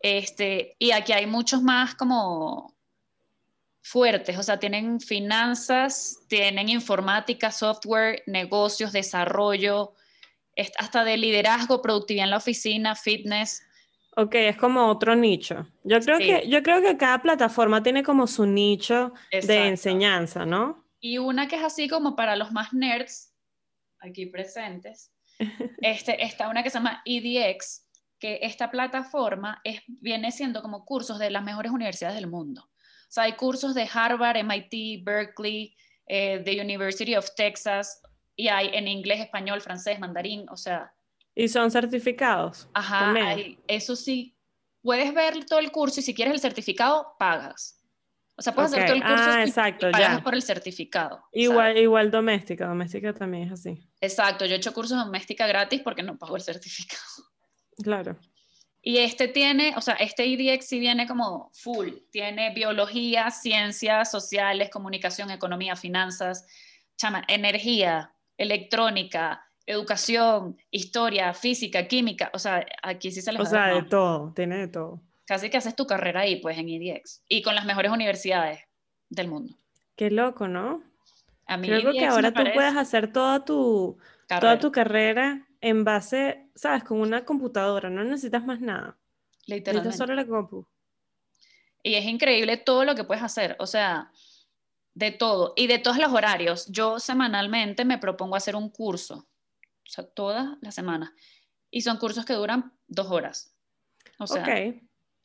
Este, 0.00 0.76
y 0.78 0.90
aquí 0.90 1.12
hay 1.12 1.26
muchos 1.26 1.62
más 1.62 1.94
como 1.94 2.76
fuertes, 3.82 4.38
o 4.38 4.42
sea, 4.42 4.58
tienen 4.58 5.00
finanzas, 5.00 6.18
tienen 6.28 6.68
informática, 6.68 7.50
software, 7.50 8.22
negocios, 8.26 8.92
desarrollo, 8.92 9.94
hasta 10.78 11.04
de 11.04 11.16
liderazgo, 11.16 11.82
productividad 11.82 12.24
en 12.24 12.30
la 12.30 12.36
oficina, 12.36 12.94
fitness. 12.94 13.62
Ok, 14.16 14.34
es 14.34 14.56
como 14.56 14.88
otro 14.88 15.16
nicho. 15.16 15.66
Yo 15.84 16.00
creo, 16.00 16.18
que, 16.18 16.46
yo 16.48 16.62
creo 16.62 16.82
que 16.82 16.96
cada 16.96 17.22
plataforma 17.22 17.82
tiene 17.82 18.02
como 18.02 18.26
su 18.26 18.46
nicho 18.46 19.12
de 19.30 19.68
enseñanza, 19.68 20.44
¿no? 20.44 20.84
Y 21.00 21.18
una 21.18 21.48
que 21.48 21.56
es 21.56 21.64
así 21.64 21.88
como 21.88 22.14
para 22.14 22.36
los 22.36 22.52
más 22.52 22.72
nerds, 22.72 23.34
aquí 23.98 24.26
presentes, 24.26 25.10
este, 25.80 26.24
está 26.24 26.48
una 26.48 26.62
que 26.62 26.70
se 26.70 26.78
llama 26.78 27.02
EDX, 27.04 27.86
que 28.18 28.38
esta 28.42 28.70
plataforma 28.70 29.60
es, 29.64 29.82
viene 29.86 30.30
siendo 30.30 30.62
como 30.62 30.84
cursos 30.84 31.18
de 31.18 31.30
las 31.30 31.42
mejores 31.42 31.72
universidades 31.72 32.16
del 32.16 32.28
mundo. 32.28 32.62
O 32.62 33.14
sea, 33.14 33.24
hay 33.24 33.32
cursos 33.32 33.74
de 33.74 33.88
Harvard, 33.92 34.42
MIT, 34.42 35.04
Berkeley, 35.04 35.74
eh, 36.06 36.40
the 36.44 36.60
University 36.60 37.14
of 37.16 37.28
Texas, 37.34 38.00
y 38.36 38.48
hay 38.48 38.70
en 38.72 38.88
inglés, 38.88 39.20
español, 39.20 39.60
francés, 39.60 39.98
mandarín, 39.98 40.48
o 40.48 40.56
sea. 40.56 40.92
Y 41.34 41.48
son 41.48 41.70
certificados. 41.70 42.68
Ajá, 42.74 43.14
eso 43.66 43.96
sí. 43.96 44.36
Puedes 44.82 45.12
ver 45.14 45.44
todo 45.44 45.58
el 45.58 45.70
curso 45.70 46.00
y 46.00 46.02
si 46.02 46.14
quieres 46.14 46.34
el 46.34 46.40
certificado, 46.40 47.14
pagas. 47.18 47.81
O 48.42 48.44
sea, 48.44 48.54
puedes 48.56 48.72
hacer 48.72 48.86
todo 48.86 48.96
el 48.96 49.02
curso 49.02 49.24
ah, 49.24 49.44
exacto, 49.44 49.88
y 49.88 49.92
pagas 49.92 50.20
por 50.20 50.34
el 50.34 50.42
certificado. 50.42 51.22
Igual, 51.30 51.78
igual 51.78 52.10
doméstica, 52.10 52.66
doméstica 52.66 53.14
también 53.14 53.44
es 53.44 53.52
así. 53.52 53.88
Exacto, 54.00 54.44
yo 54.46 54.54
he 54.54 54.56
hecho 54.56 54.74
cursos 54.74 54.98
doméstica 54.98 55.46
gratis 55.46 55.80
porque 55.84 56.02
no 56.02 56.18
pago 56.18 56.34
el 56.34 56.42
certificado. 56.42 57.00
Claro. 57.84 58.18
Y 58.82 58.98
este 58.98 59.28
tiene, 59.28 59.74
o 59.76 59.80
sea, 59.80 59.94
este 59.94 60.26
IDX 60.26 60.66
sí 60.66 60.80
viene 60.80 61.06
como 61.06 61.52
full. 61.54 61.90
Tiene 62.10 62.52
biología, 62.52 63.30
ciencias 63.30 64.10
sociales, 64.10 64.70
comunicación, 64.70 65.30
economía, 65.30 65.76
finanzas, 65.76 66.44
chama, 66.96 67.22
energía, 67.28 68.12
electrónica, 68.36 69.46
educación, 69.66 70.56
historia, 70.72 71.32
física, 71.32 71.86
química, 71.86 72.32
o 72.34 72.40
sea, 72.40 72.66
aquí 72.82 73.12
sí 73.12 73.22
se 73.22 73.30
les 73.30 73.40
O 73.40 73.46
sea, 73.46 73.68
de 73.68 73.84
todo, 73.84 74.32
tiene 74.34 74.56
de 74.56 74.66
todo. 74.66 75.00
Casi 75.24 75.50
que 75.50 75.56
haces 75.56 75.76
tu 75.76 75.86
carrera 75.86 76.20
ahí, 76.20 76.36
pues, 76.36 76.58
en 76.58 76.68
IDX, 76.68 77.22
y 77.28 77.42
con 77.42 77.54
las 77.54 77.64
mejores 77.64 77.92
universidades 77.92 78.60
del 79.08 79.28
mundo. 79.28 79.56
Qué 79.96 80.10
loco, 80.10 80.48
¿no? 80.48 80.82
A 81.46 81.56
mí 81.56 81.68
Creo 81.68 81.92
que 81.92 82.06
ahora 82.06 82.32
tú 82.32 82.42
puedes 82.54 82.76
hacer 82.76 83.12
toda 83.12 83.44
tu, 83.44 83.98
carrera. 84.26 84.40
toda 84.40 84.58
tu 84.58 84.72
carrera 84.72 85.46
en 85.60 85.84
base, 85.84 86.48
¿sabes? 86.54 86.84
Con 86.84 87.00
una 87.00 87.24
computadora, 87.24 87.90
no 87.90 88.02
necesitas 88.04 88.44
más 88.44 88.60
nada. 88.60 88.96
Literalmente. 89.46 89.88
Necesitas 89.88 89.96
solo 89.96 90.14
la 90.14 90.26
compu. 90.26 90.66
Y 91.82 91.94
es 91.94 92.04
increíble 92.04 92.56
todo 92.56 92.84
lo 92.84 92.94
que 92.94 93.04
puedes 93.04 93.22
hacer, 93.22 93.56
o 93.58 93.66
sea, 93.66 94.10
de 94.94 95.10
todo 95.10 95.52
y 95.56 95.66
de 95.66 95.78
todos 95.78 95.98
los 95.98 96.12
horarios. 96.12 96.66
Yo 96.68 96.98
semanalmente 96.98 97.84
me 97.84 97.98
propongo 97.98 98.36
hacer 98.36 98.56
un 98.56 98.70
curso, 98.70 99.16
o 99.16 99.90
sea, 99.90 100.04
todas 100.04 100.58
las 100.60 100.74
semanas. 100.74 101.10
Y 101.70 101.80
son 101.80 101.96
cursos 101.96 102.24
que 102.24 102.34
duran 102.34 102.72
dos 102.86 103.10
horas. 103.10 103.54
O 104.18 104.26
sea, 104.26 104.44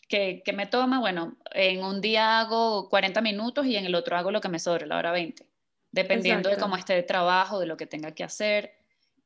que, 0.07 0.41
que, 0.43 0.53
me 0.53 0.67
toma, 0.67 0.99
bueno, 0.99 1.37
en 1.51 1.83
un 1.83 2.01
día 2.01 2.39
hago 2.39 2.89
40 2.89 3.21
minutos 3.21 3.65
y 3.65 3.75
en 3.75 3.85
el 3.85 3.95
otro 3.95 4.17
hago 4.17 4.31
lo 4.31 4.41
que 4.41 4.49
me 4.49 4.59
sobre, 4.59 4.87
la 4.87 4.97
hora 4.97 5.11
20, 5.11 5.45
dependiendo 5.91 6.49
de 6.49 6.57
cómo 6.57 6.75
esté 6.77 6.97
el 6.97 7.05
trabajo, 7.05 7.59
de 7.59 7.65
lo 7.65 7.77
que 7.77 7.87
tenga 7.87 8.11
que 8.11 8.23
hacer. 8.23 8.73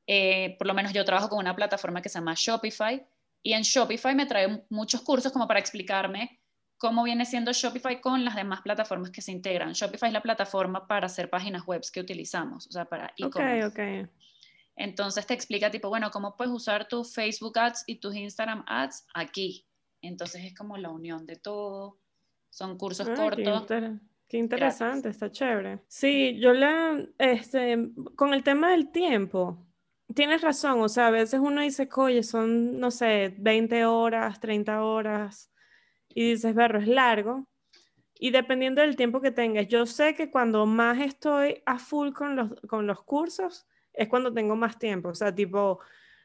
Eh, 0.08 0.56
por 0.58 0.68
lo 0.68 0.74
menos 0.74 0.94
yo 0.94 1.06
trabajo 1.06 1.30
con 1.30 1.40
una 1.40 1.56
plataforma 1.56 2.02
que 2.02 2.10
se 2.10 2.20
llama 2.20 2.34
Shopify 2.36 3.06
y 3.44 3.54
en 3.54 3.62
Shopify 3.62 4.16
me 4.16 4.26
trae 4.26 4.66
muchos 4.70 5.02
cursos 5.02 5.32
como 5.32 5.48
para 5.48 5.60
explicarme 5.60 6.40
cómo 6.78 7.04
viene 7.04 7.26
siendo 7.26 7.54
Shopify 7.54 8.02
con 8.02 8.26
las 8.26 8.36
demás 8.36 8.62
plataformas 8.62 9.12
que 9.12 9.22
se 9.22 9.32
integran. 9.32 9.74
Shopify 9.74 10.10
es 10.10 10.14
la 10.14 10.22
plataforma 10.22 10.88
para 10.88 11.06
hacer 11.06 11.30
páginas 11.30 11.66
web 11.66 11.82
que 11.94 12.00
utilizamos, 12.00 12.66
o 12.68 12.72
sea, 12.72 12.86
para 12.86 13.14
e-commerce. 13.18 13.68
Okay, 13.68 14.00
okay. 14.02 14.10
Entonces 14.76 15.28
te 15.28 15.34
explica 15.36 15.70
tipo, 15.70 15.90
bueno, 15.90 16.10
cómo 16.10 16.36
puedes 16.36 16.52
usar 16.52 16.88
tus 16.88 17.14
Facebook 17.14 17.58
Ads 17.60 17.84
y 17.86 18.00
tus 18.00 18.16
Instagram 18.16 18.64
Ads 18.68 19.06
aquí. 19.14 19.68
Entonces 20.02 20.46
es 20.46 20.56
como 20.56 20.78
la 20.78 20.90
unión 20.90 21.26
de 21.26 21.36
todo. 21.36 22.00
Son 22.50 22.78
cursos 22.78 23.10
cortos. 23.10 23.66
Qué, 24.28 24.38
interesante, 24.38 25.10
está 25.10 25.32
chévere. 25.32 25.82
Sí, 25.88 26.40
yo 26.40 26.54
la, 26.54 27.06
este, 27.18 27.90
con 28.16 28.34
el 28.34 28.44
tema 28.44 28.72
del 28.72 28.90
tiempo, 28.90 29.68
tienes 30.14 30.42
razón, 30.42 30.82
o 30.82 30.90
sea, 30.90 31.08
a 31.08 31.12
veces 31.12 31.40
uno 31.42 31.62
dice, 31.62 31.90
oye, 31.96 32.24
son, 32.24 32.80
no 32.80 32.92
sé, 32.92 33.36
20 33.38 33.86
horas, 33.86 34.40
30 34.40 34.84
horas, 34.84 35.52
y 36.08 36.32
dices, 36.32 36.56
berro, 36.56 36.80
es 36.80 36.88
largo. 36.88 37.48
Y 38.16 38.32
dependiendo 38.32 38.82
del 38.82 38.96
tiempo 38.96 39.20
que 39.20 39.32
tengas, 39.32 39.68
yo 39.68 39.86
sé 39.86 40.14
que 40.14 40.30
cuando 40.30 40.66
más 40.66 41.00
estoy 41.00 41.62
a 41.66 41.80
full 41.80 42.12
con 42.12 42.36
los, 42.36 42.52
con 42.68 42.86
los 42.88 43.04
cursos, 43.04 43.68
es 43.94 44.08
cuando 44.08 44.34
tengo 44.34 44.56
más 44.56 44.78
tiempo. 44.78 45.10
O 45.10 45.16
sea, 45.16 45.34
tipo, 45.34 45.80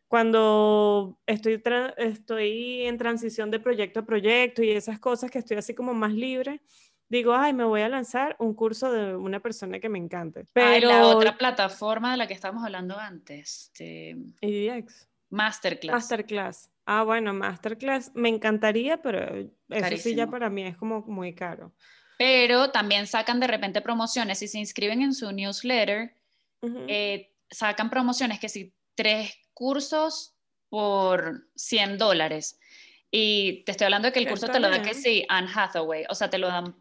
cuando 0.08 1.18
estoy, 1.26 1.62
estoy 1.96 2.82
en 2.86 2.96
transición 2.96 3.50
de 3.50 3.60
proyecto 3.60 4.00
a 4.00 4.06
proyecto 4.06 4.62
y 4.62 4.70
esas 4.70 4.98
cosas 4.98 5.30
que 5.30 5.38
estoy 5.38 5.56
así 5.56 5.74
como 5.74 5.94
más 5.94 6.12
libre, 6.12 6.60
digo, 7.08 7.34
ay, 7.34 7.52
me 7.52 7.64
voy 7.64 7.82
a 7.82 7.88
lanzar 7.88 8.36
un 8.38 8.54
curso 8.54 8.90
de 8.92 9.16
una 9.16 9.40
persona 9.40 9.80
que 9.80 9.88
me 9.88 9.98
encante. 9.98 10.44
Pero 10.52 10.88
la 10.88 11.06
otra 11.06 11.36
plataforma 11.36 12.12
de 12.12 12.18
la 12.18 12.26
que 12.26 12.34
estábamos 12.34 12.64
hablando 12.64 12.98
antes. 12.98 13.72
De... 13.78 14.16
EDX. 14.40 15.08
Masterclass. 15.30 15.92
Masterclass. 15.92 16.70
Ah, 16.84 17.02
bueno, 17.02 17.34
Masterclass 17.34 18.12
me 18.14 18.28
encantaría, 18.28 19.02
pero 19.02 19.50
eso 19.68 19.96
sí 19.96 20.14
ya 20.14 20.28
para 20.28 20.48
mí 20.48 20.62
es 20.62 20.76
como 20.76 21.00
muy 21.02 21.34
caro. 21.34 21.72
Pero 22.16 22.70
también 22.70 23.08
sacan 23.08 23.40
de 23.40 23.48
repente 23.48 23.80
promociones. 23.80 24.38
Si 24.38 24.46
se 24.46 24.58
inscriben 24.58 25.02
en 25.02 25.12
su 25.12 25.32
newsletter, 25.32 26.14
eh, 26.62 27.32
sacan 27.50 27.90
promociones 27.90 28.38
que 28.38 28.48
si 28.48 28.72
tres 28.96 29.34
cursos 29.54 30.34
por 30.68 31.48
100 31.54 31.98
dólares. 31.98 32.58
Y 33.10 33.62
te 33.64 33.72
estoy 33.72 33.84
hablando 33.84 34.06
de 34.06 34.12
que 34.12 34.18
el 34.18 34.28
curso 34.28 34.48
te 34.48 34.58
lo 34.58 34.68
da 34.68 34.82
que 34.82 34.94
sí, 34.94 35.24
Anne 35.28 35.48
Hathaway. 35.54 36.04
O 36.08 36.14
sea, 36.14 36.28
te 36.28 36.38
lo 36.38 36.48
dan 36.48 36.76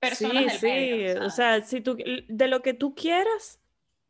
personas 0.00 0.54
sí, 0.54 0.58
sí. 0.58 1.06
o, 1.20 1.30
sea. 1.30 1.62
si 1.62 1.80
tú, 1.80 1.96
de 1.96 2.48
lo 2.48 2.62
que 2.62 2.74
tú 2.74 2.94
quieras, 2.94 3.60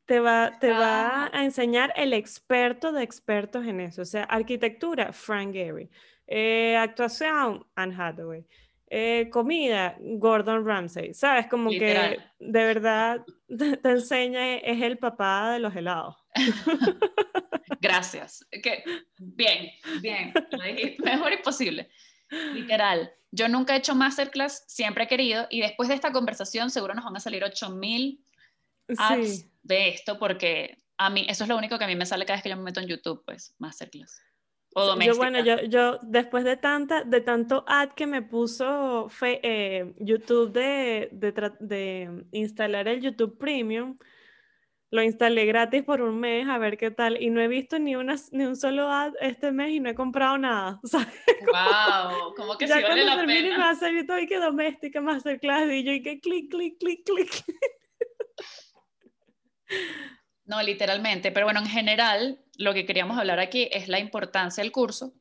te 0.06 0.20
va, 0.20 0.58
te 0.60 0.70
va 0.70 1.30
a 1.32 1.44
enseñar 1.44 1.92
el 1.96 2.12
experto 2.12 2.92
de 2.92 3.02
expertos 3.02 3.66
en 3.66 3.80
eso. 3.80 4.02
O 4.02 4.06
sea, 4.06 4.24
arquitectura, 4.24 5.12
Frank 5.12 5.52
Gehry. 5.52 5.90
Eh, 6.26 6.76
actuación, 6.76 7.66
Anne 7.74 7.94
Hathaway. 7.98 8.46
Eh, 8.96 9.28
comida, 9.28 9.96
Gordon 9.98 10.64
Ramsay. 10.64 11.14
¿Sabes? 11.14 11.48
Como 11.48 11.68
que 11.68 12.20
de 12.38 12.64
verdad 12.64 13.24
te 13.82 13.90
enseña, 13.90 14.54
es 14.58 14.80
el 14.82 14.98
papá 14.98 15.54
de 15.54 15.58
los 15.58 15.74
helados. 15.74 16.14
Gracias. 17.80 18.46
Que, 18.62 18.84
bien, 19.18 19.72
bien. 20.00 20.32
mejor 21.02 21.32
imposible. 21.32 21.90
Literal. 22.52 23.12
Yo 23.32 23.48
nunca 23.48 23.74
he 23.74 23.78
hecho 23.78 23.96
masterclass, 23.96 24.62
siempre 24.68 25.04
he 25.04 25.08
querido, 25.08 25.48
y 25.50 25.60
después 25.60 25.88
de 25.88 25.96
esta 25.96 26.12
conversación 26.12 26.70
seguro 26.70 26.94
nos 26.94 27.04
van 27.04 27.16
a 27.16 27.20
salir 27.20 27.42
8000 27.42 28.24
apps 28.96 29.50
de 29.64 29.88
esto, 29.88 30.20
porque 30.20 30.78
a 30.98 31.10
mí, 31.10 31.26
eso 31.28 31.42
es 31.42 31.48
lo 31.48 31.56
único 31.56 31.78
que 31.78 31.84
a 31.84 31.88
mí 31.88 31.96
me 31.96 32.06
sale 32.06 32.26
cada 32.26 32.36
vez 32.36 32.44
que 32.44 32.50
yo 32.50 32.56
me 32.56 32.62
meto 32.62 32.78
en 32.78 32.86
YouTube, 32.86 33.24
pues, 33.26 33.56
masterclass. 33.58 34.20
O 34.76 34.98
yo, 34.98 35.14
bueno, 35.14 35.38
yo, 35.44 35.62
yo 35.62 35.98
después 36.02 36.42
de 36.42 36.56
tanta, 36.56 37.04
de 37.04 37.20
tanto 37.20 37.64
ad 37.68 37.90
que 37.90 38.08
me 38.08 38.22
puso 38.22 39.08
eh, 39.22 39.94
YouTube 39.98 40.52
de, 40.52 41.08
de, 41.12 41.52
de, 41.60 42.24
instalar 42.32 42.88
el 42.88 43.00
YouTube 43.00 43.38
Premium, 43.38 43.96
lo 44.90 45.00
instalé 45.02 45.46
gratis 45.46 45.84
por 45.84 46.02
un 46.02 46.18
mes 46.18 46.48
a 46.48 46.58
ver 46.58 46.76
qué 46.76 46.90
tal 46.90 47.22
y 47.22 47.30
no 47.30 47.40
he 47.40 47.46
visto 47.46 47.78
ni, 47.78 47.94
una, 47.94 48.16
ni 48.32 48.46
un 48.46 48.56
solo 48.56 48.90
ad 48.90 49.12
este 49.20 49.52
mes 49.52 49.70
y 49.70 49.80
no 49.80 49.90
he 49.90 49.94
comprado 49.94 50.38
nada. 50.38 50.80
Wow, 51.52 52.34
como 52.34 52.58
que 52.58 52.66
ya 52.66 52.78
si 52.78 52.82
vale 52.82 53.04
la 53.04 53.16
pena. 53.16 53.38
Y 53.38 53.42
me 53.50 53.58
va 53.58 53.70
a 53.70 53.74
salir 53.76 54.04
todo 54.06 54.18
y 54.18 54.26
que 54.26 54.38
doméstica, 54.38 55.00
masterclass 55.00 55.70
y 55.70 55.84
yo 55.84 55.92
y 55.92 56.02
que 56.02 56.18
clic, 56.18 56.50
clic, 56.50 56.78
clic, 56.80 57.04
clic. 57.04 57.44
No, 60.46 60.60
literalmente, 60.62 61.30
pero 61.30 61.46
bueno, 61.46 61.60
en 61.60 61.66
general 61.66 62.43
lo 62.58 62.74
que 62.74 62.86
queríamos 62.86 63.18
hablar 63.18 63.38
aquí 63.40 63.68
es 63.72 63.88
la 63.88 63.98
importancia 63.98 64.62
del 64.62 64.72
curso, 64.72 65.14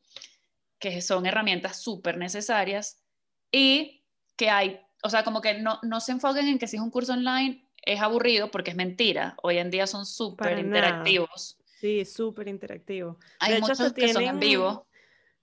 que 0.80 1.02
son 1.02 1.26
herramientas 1.26 1.82
súper 1.82 2.18
necesarias 2.18 3.04
y 3.52 4.04
que 4.36 4.50
hay, 4.50 4.80
o 5.04 5.10
sea, 5.10 5.24
como 5.24 5.42
que 5.42 5.56
no, 5.56 5.80
no 5.84 6.00
se 6.00 6.12
enfoquen 6.12 6.48
en 6.48 6.60
que 6.60 6.68
si 6.68 6.78
es 6.78 6.82
un 6.82 6.92
curso 6.92 7.14
online 7.14 7.68
es 7.86 8.02
aburrido 8.02 8.52
porque 8.52 8.72
es 8.72 8.78
mentira. 8.78 9.36
Hoy 9.42 9.58
en 9.58 9.70
día 9.70 9.88
son 9.88 10.06
súper 10.06 10.60
interactivos. 10.60 11.58
Sí, 11.80 12.06
súper 12.06 12.48
interactivos. 12.48 13.18
Hay 13.40 13.60
muchos 13.60 13.94
que 13.94 14.14
son 14.14 14.24
en 14.24 14.40
vivo. 14.40 14.88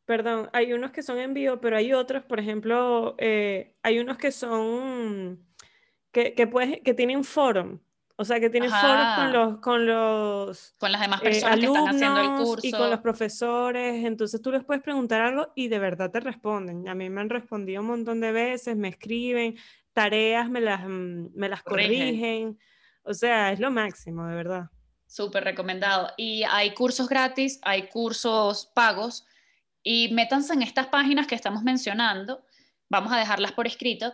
Perdón, 0.06 0.50
hay 0.52 0.72
unos 0.72 0.90
que 0.90 1.02
son 1.02 1.18
en 1.18 1.34
vivo, 1.34 1.60
pero 1.60 1.76
hay 1.76 1.92
otros, 1.92 2.24
por 2.24 2.40
ejemplo, 2.40 3.14
eh, 3.18 3.76
hay 3.82 4.00
unos 4.00 4.16
que 4.18 4.32
son, 4.32 5.46
que, 6.10 6.34
que, 6.34 6.82
que 6.82 6.94
tienen 6.94 7.22
forum. 7.22 7.78
O 8.20 8.24
sea, 8.26 8.38
que 8.38 8.50
tienes 8.50 8.70
foros 8.70 9.14
con 9.16 9.32
los, 9.32 9.58
con 9.60 9.86
los 9.86 10.74
con 10.76 10.92
las 10.92 11.00
demás 11.00 11.22
eh, 11.22 11.24
personas 11.24 11.58
que 11.58 11.64
están 11.64 11.88
haciendo 11.88 12.20
el 12.20 12.44
curso 12.44 12.66
y 12.66 12.70
con 12.70 12.90
los 12.90 13.00
profesores. 13.00 14.04
Entonces 14.04 14.42
tú 14.42 14.52
les 14.52 14.62
puedes 14.62 14.82
preguntar 14.82 15.22
algo 15.22 15.50
y 15.54 15.68
de 15.68 15.78
verdad 15.78 16.10
te 16.10 16.20
responden. 16.20 16.86
A 16.86 16.94
mí 16.94 17.08
me 17.08 17.22
han 17.22 17.30
respondido 17.30 17.80
un 17.80 17.86
montón 17.86 18.20
de 18.20 18.30
veces, 18.30 18.76
me 18.76 18.88
escriben, 18.88 19.56
tareas 19.94 20.50
me 20.50 20.60
las, 20.60 20.82
mm, 20.86 21.28
me 21.34 21.48
las 21.48 21.62
corrigen. 21.62 22.58
O 23.04 23.14
sea, 23.14 23.52
es 23.52 23.58
lo 23.58 23.70
máximo, 23.70 24.26
de 24.26 24.36
verdad. 24.36 24.64
Súper 25.06 25.42
recomendado. 25.42 26.10
Y 26.18 26.42
hay 26.42 26.74
cursos 26.74 27.08
gratis, 27.08 27.58
hay 27.62 27.88
cursos 27.88 28.70
pagos. 28.74 29.24
Y 29.82 30.12
métanse 30.12 30.52
en 30.52 30.60
estas 30.60 30.88
páginas 30.88 31.26
que 31.26 31.36
estamos 31.36 31.62
mencionando. 31.62 32.44
Vamos 32.90 33.14
a 33.14 33.16
dejarlas 33.16 33.52
por 33.52 33.66
escrito 33.66 34.12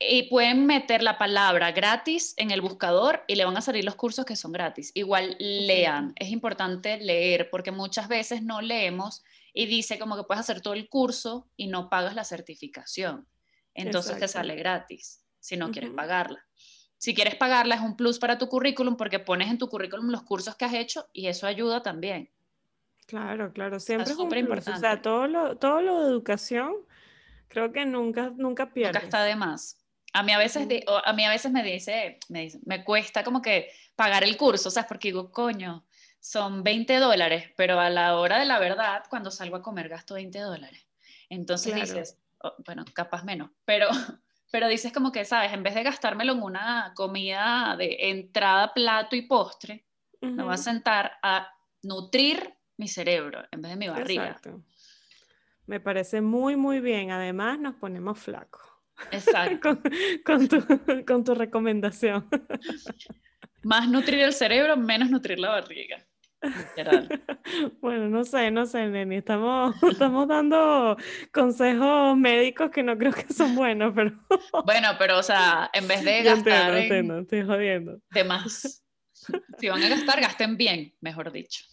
y 0.00 0.28
pueden 0.28 0.66
meter 0.66 1.02
la 1.02 1.18
palabra 1.18 1.72
gratis 1.72 2.34
en 2.36 2.52
el 2.52 2.60
buscador 2.60 3.24
y 3.26 3.34
le 3.34 3.44
van 3.44 3.56
a 3.56 3.60
salir 3.60 3.84
los 3.84 3.96
cursos 3.96 4.24
que 4.24 4.36
son 4.36 4.52
gratis. 4.52 4.92
Igual 4.94 5.36
lean, 5.40 6.12
es 6.16 6.30
importante 6.30 6.98
leer 6.98 7.50
porque 7.50 7.72
muchas 7.72 8.06
veces 8.08 8.42
no 8.42 8.60
leemos 8.60 9.24
y 9.52 9.66
dice 9.66 9.98
como 9.98 10.16
que 10.16 10.22
puedes 10.22 10.40
hacer 10.40 10.60
todo 10.60 10.74
el 10.74 10.88
curso 10.88 11.48
y 11.56 11.66
no 11.66 11.90
pagas 11.90 12.14
la 12.14 12.24
certificación. 12.24 13.26
Entonces 13.74 14.18
te 14.18 14.28
sale 14.28 14.54
gratis 14.54 15.24
si 15.40 15.56
no 15.56 15.70
quieres 15.72 15.90
pagarla. 15.90 16.44
Si 16.96 17.14
quieres 17.14 17.34
pagarla 17.34 17.74
es 17.74 17.80
un 17.80 17.96
plus 17.96 18.18
para 18.20 18.38
tu 18.38 18.48
currículum 18.48 18.96
porque 18.96 19.18
pones 19.18 19.50
en 19.50 19.58
tu 19.58 19.68
currículum 19.68 20.10
los 20.10 20.22
cursos 20.22 20.54
que 20.54 20.64
has 20.64 20.74
hecho 20.74 21.08
y 21.12 21.26
eso 21.26 21.46
ayuda 21.46 21.82
también. 21.82 22.30
Claro, 23.06 23.52
claro, 23.52 23.80
siempre 23.80 24.12
es 24.12 24.16
súper 24.16 24.38
importante. 24.38 24.78
O 24.78 24.80
sea, 24.80 25.02
todo 25.02 25.26
lo, 25.26 25.56
todo 25.56 25.80
lo 25.80 26.02
de 26.02 26.08
educación 26.08 26.74
creo 27.48 27.72
que 27.72 27.84
nunca, 27.86 28.30
nunca 28.36 28.72
pierdes. 28.72 28.94
Nunca 28.94 29.06
está 29.06 29.24
de 29.24 29.34
más. 29.34 29.77
A 30.18 30.22
mí 30.24 30.32
a 30.32 30.38
veces, 30.38 30.66
a 31.04 31.12
mí 31.12 31.24
a 31.24 31.30
veces 31.30 31.52
me 31.52 31.62
dice, 31.62 32.18
me 32.28 32.40
dice, 32.40 32.58
me 32.66 32.82
cuesta 32.82 33.22
como 33.22 33.40
que 33.40 33.70
pagar 33.94 34.24
el 34.24 34.36
curso, 34.36 34.68
¿sabes? 34.68 34.88
Porque 34.88 35.08
digo, 35.08 35.30
coño, 35.30 35.84
son 36.18 36.64
20 36.64 36.96
dólares, 36.96 37.52
pero 37.56 37.78
a 37.78 37.88
la 37.88 38.16
hora 38.18 38.40
de 38.40 38.44
la 38.44 38.58
verdad, 38.58 39.04
cuando 39.08 39.30
salgo 39.30 39.54
a 39.54 39.62
comer 39.62 39.88
gasto 39.88 40.14
20 40.14 40.40
dólares. 40.40 40.84
Entonces 41.28 41.72
dices, 41.72 42.18
oh, 42.38 42.52
bueno, 42.66 42.84
capaz 42.92 43.22
menos, 43.22 43.50
pero, 43.64 43.88
pero 44.50 44.66
dices 44.66 44.92
como 44.92 45.12
que, 45.12 45.24
¿sabes? 45.24 45.52
En 45.52 45.62
vez 45.62 45.76
de 45.76 45.84
gastármelo 45.84 46.32
en 46.32 46.42
una 46.42 46.92
comida 46.96 47.76
de 47.78 48.10
entrada, 48.10 48.74
plato 48.74 49.14
y 49.14 49.22
postre, 49.22 49.84
me 50.20 50.42
voy 50.42 50.54
a 50.54 50.56
sentar 50.56 51.12
a 51.22 51.54
nutrir 51.84 52.54
mi 52.76 52.88
cerebro 52.88 53.44
en 53.52 53.62
vez 53.62 53.70
de 53.70 53.76
mi 53.76 53.88
barriga. 53.88 54.26
Exacto. 54.26 54.64
Me 55.66 55.78
parece 55.78 56.20
muy, 56.22 56.56
muy 56.56 56.80
bien. 56.80 57.12
Además, 57.12 57.60
nos 57.60 57.76
ponemos 57.76 58.18
flacos. 58.18 58.77
Exacto. 59.10 59.78
con, 60.24 60.48
tu, 60.48 60.64
con 61.06 61.24
tu 61.24 61.34
recomendación. 61.34 62.28
Más 63.62 63.88
nutrir 63.88 64.20
el 64.20 64.32
cerebro, 64.32 64.76
menos 64.76 65.10
nutrir 65.10 65.38
la 65.38 65.50
barriga. 65.50 66.04
Bueno, 67.80 68.08
no 68.08 68.24
sé, 68.24 68.50
no 68.50 68.66
sé, 68.66 68.86
Neni. 68.86 69.16
Estamos, 69.16 69.74
estamos 69.90 70.28
dando 70.28 70.96
consejos 71.32 72.16
médicos 72.16 72.70
que 72.70 72.82
no 72.82 72.96
creo 72.96 73.12
que 73.12 73.32
son 73.32 73.54
buenos, 73.54 73.92
pero. 73.94 74.12
Bueno, 74.64 74.90
pero, 74.98 75.18
o 75.18 75.22
sea, 75.22 75.70
en 75.72 75.88
vez 75.88 76.04
de 76.04 76.22
gastar. 76.22 76.76
Entiendo, 76.76 77.18
estoy 77.20 77.44
jodiendo. 77.44 77.98
De 78.10 78.24
más. 78.24 78.84
Si 79.58 79.68
van 79.68 79.82
a 79.82 79.88
gastar, 79.88 80.20
gasten 80.20 80.56
bien, 80.56 80.94
mejor 81.00 81.32
dicho. 81.32 81.64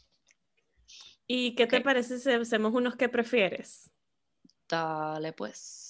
¿Y 1.28 1.56
qué 1.56 1.68
te 1.68 1.82
parece 1.82 2.20
si 2.20 2.32
hacemos 2.32 2.74
unos 2.74 2.96
que 2.96 3.10
prefieres? 3.10 3.92
Dale, 4.68 5.34
pues. 5.34 5.85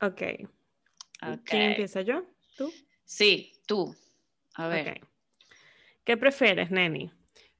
Ok. 0.00 0.22
¿Quién 1.44 1.62
empieza 1.62 2.02
yo? 2.02 2.24
¿Tú? 2.56 2.72
Sí, 3.04 3.52
tú. 3.66 3.94
A 4.54 4.68
ver. 4.68 5.00
¿Qué 6.04 6.16
prefieres, 6.16 6.70
Neni? 6.70 7.10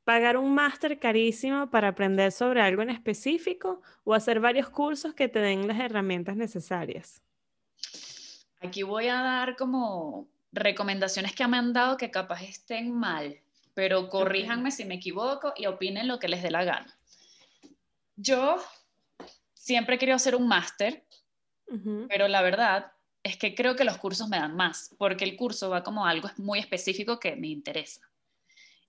¿Pagar 0.04 0.36
un 0.36 0.54
máster 0.54 0.98
carísimo 0.98 1.68
para 1.68 1.88
aprender 1.88 2.32
sobre 2.32 2.62
algo 2.62 2.82
en 2.82 2.90
específico 2.90 3.82
o 4.04 4.14
hacer 4.14 4.40
varios 4.40 4.70
cursos 4.70 5.12
que 5.12 5.28
te 5.28 5.38
den 5.38 5.66
las 5.68 5.78
herramientas 5.78 6.36
necesarias? 6.36 7.20
Aquí 8.60 8.82
voy 8.82 9.08
a 9.08 9.20
dar 9.20 9.56
como 9.56 10.28
recomendaciones 10.50 11.34
que 11.34 11.46
me 11.46 11.58
han 11.58 11.72
dado 11.72 11.96
que 11.96 12.10
capaz 12.10 12.42
estén 12.42 12.92
mal, 12.92 13.38
pero 13.74 14.08
corríjanme 14.08 14.70
si 14.70 14.84
me 14.84 14.94
equivoco 14.94 15.52
y 15.56 15.66
opinen 15.66 16.08
lo 16.08 16.18
que 16.18 16.28
les 16.28 16.42
dé 16.42 16.50
la 16.50 16.64
gana. 16.64 16.98
Yo 18.16 18.56
siempre 19.54 19.96
he 19.96 19.98
querido 19.98 20.16
hacer 20.16 20.34
un 20.34 20.48
máster 20.48 21.04
pero 22.08 22.28
la 22.28 22.42
verdad 22.42 22.92
es 23.22 23.36
que 23.36 23.54
creo 23.54 23.76
que 23.76 23.84
los 23.84 23.98
cursos 23.98 24.28
me 24.28 24.38
dan 24.38 24.56
más, 24.56 24.94
porque 24.98 25.24
el 25.24 25.36
curso 25.36 25.70
va 25.70 25.82
como 25.82 26.06
algo 26.06 26.30
muy 26.36 26.58
específico 26.58 27.18
que 27.18 27.36
me 27.36 27.48
interesa. 27.48 28.00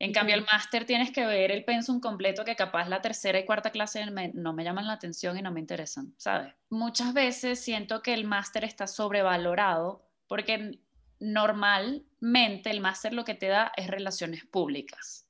En 0.01 0.13
cambio, 0.13 0.35
el 0.35 0.45
máster 0.45 0.85
tienes 0.85 1.11
que 1.11 1.25
ver 1.25 1.51
el 1.51 1.65
pensum 1.65 1.99
completo 1.99 2.45
que 2.45 2.55
capaz 2.55 2.87
la 2.87 3.01
tercera 3.01 3.37
y 3.37 3.45
cuarta 3.45 3.69
clase 3.69 4.05
no 4.33 4.53
me 4.53 4.63
llaman 4.63 4.87
la 4.87 4.93
atención 4.93 5.37
y 5.37 5.41
no 5.41 5.51
me 5.51 5.59
interesan, 5.59 6.13
¿sabes? 6.17 6.53
Muchas 6.69 7.13
veces 7.13 7.59
siento 7.59 8.01
que 8.01 8.13
el 8.13 8.23
máster 8.23 8.63
está 8.63 8.87
sobrevalorado 8.87 10.07
porque 10.27 10.79
normalmente 11.19 12.69
el 12.69 12.79
máster 12.79 13.13
lo 13.13 13.25
que 13.25 13.35
te 13.35 13.47
da 13.47 13.73
es 13.75 13.87
relaciones 13.87 14.45
públicas. 14.45 15.27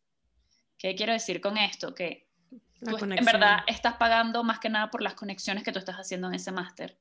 ¿Qué 0.77 0.93
quiero 0.93 1.13
decir 1.13 1.41
con 1.41 1.57
esto? 1.57 1.95
Que 1.95 2.29
en 2.81 3.25
verdad 3.25 3.61
estás 3.65 3.95
pagando 3.95 4.43
más 4.43 4.59
que 4.59 4.69
nada 4.69 4.91
por 4.91 5.01
las 5.01 5.15
conexiones 5.15 5.63
que 5.63 5.71
tú 5.71 5.79
estás 5.79 5.95
haciendo 5.95 6.27
en 6.27 6.35
ese 6.35 6.51
máster, 6.51 6.95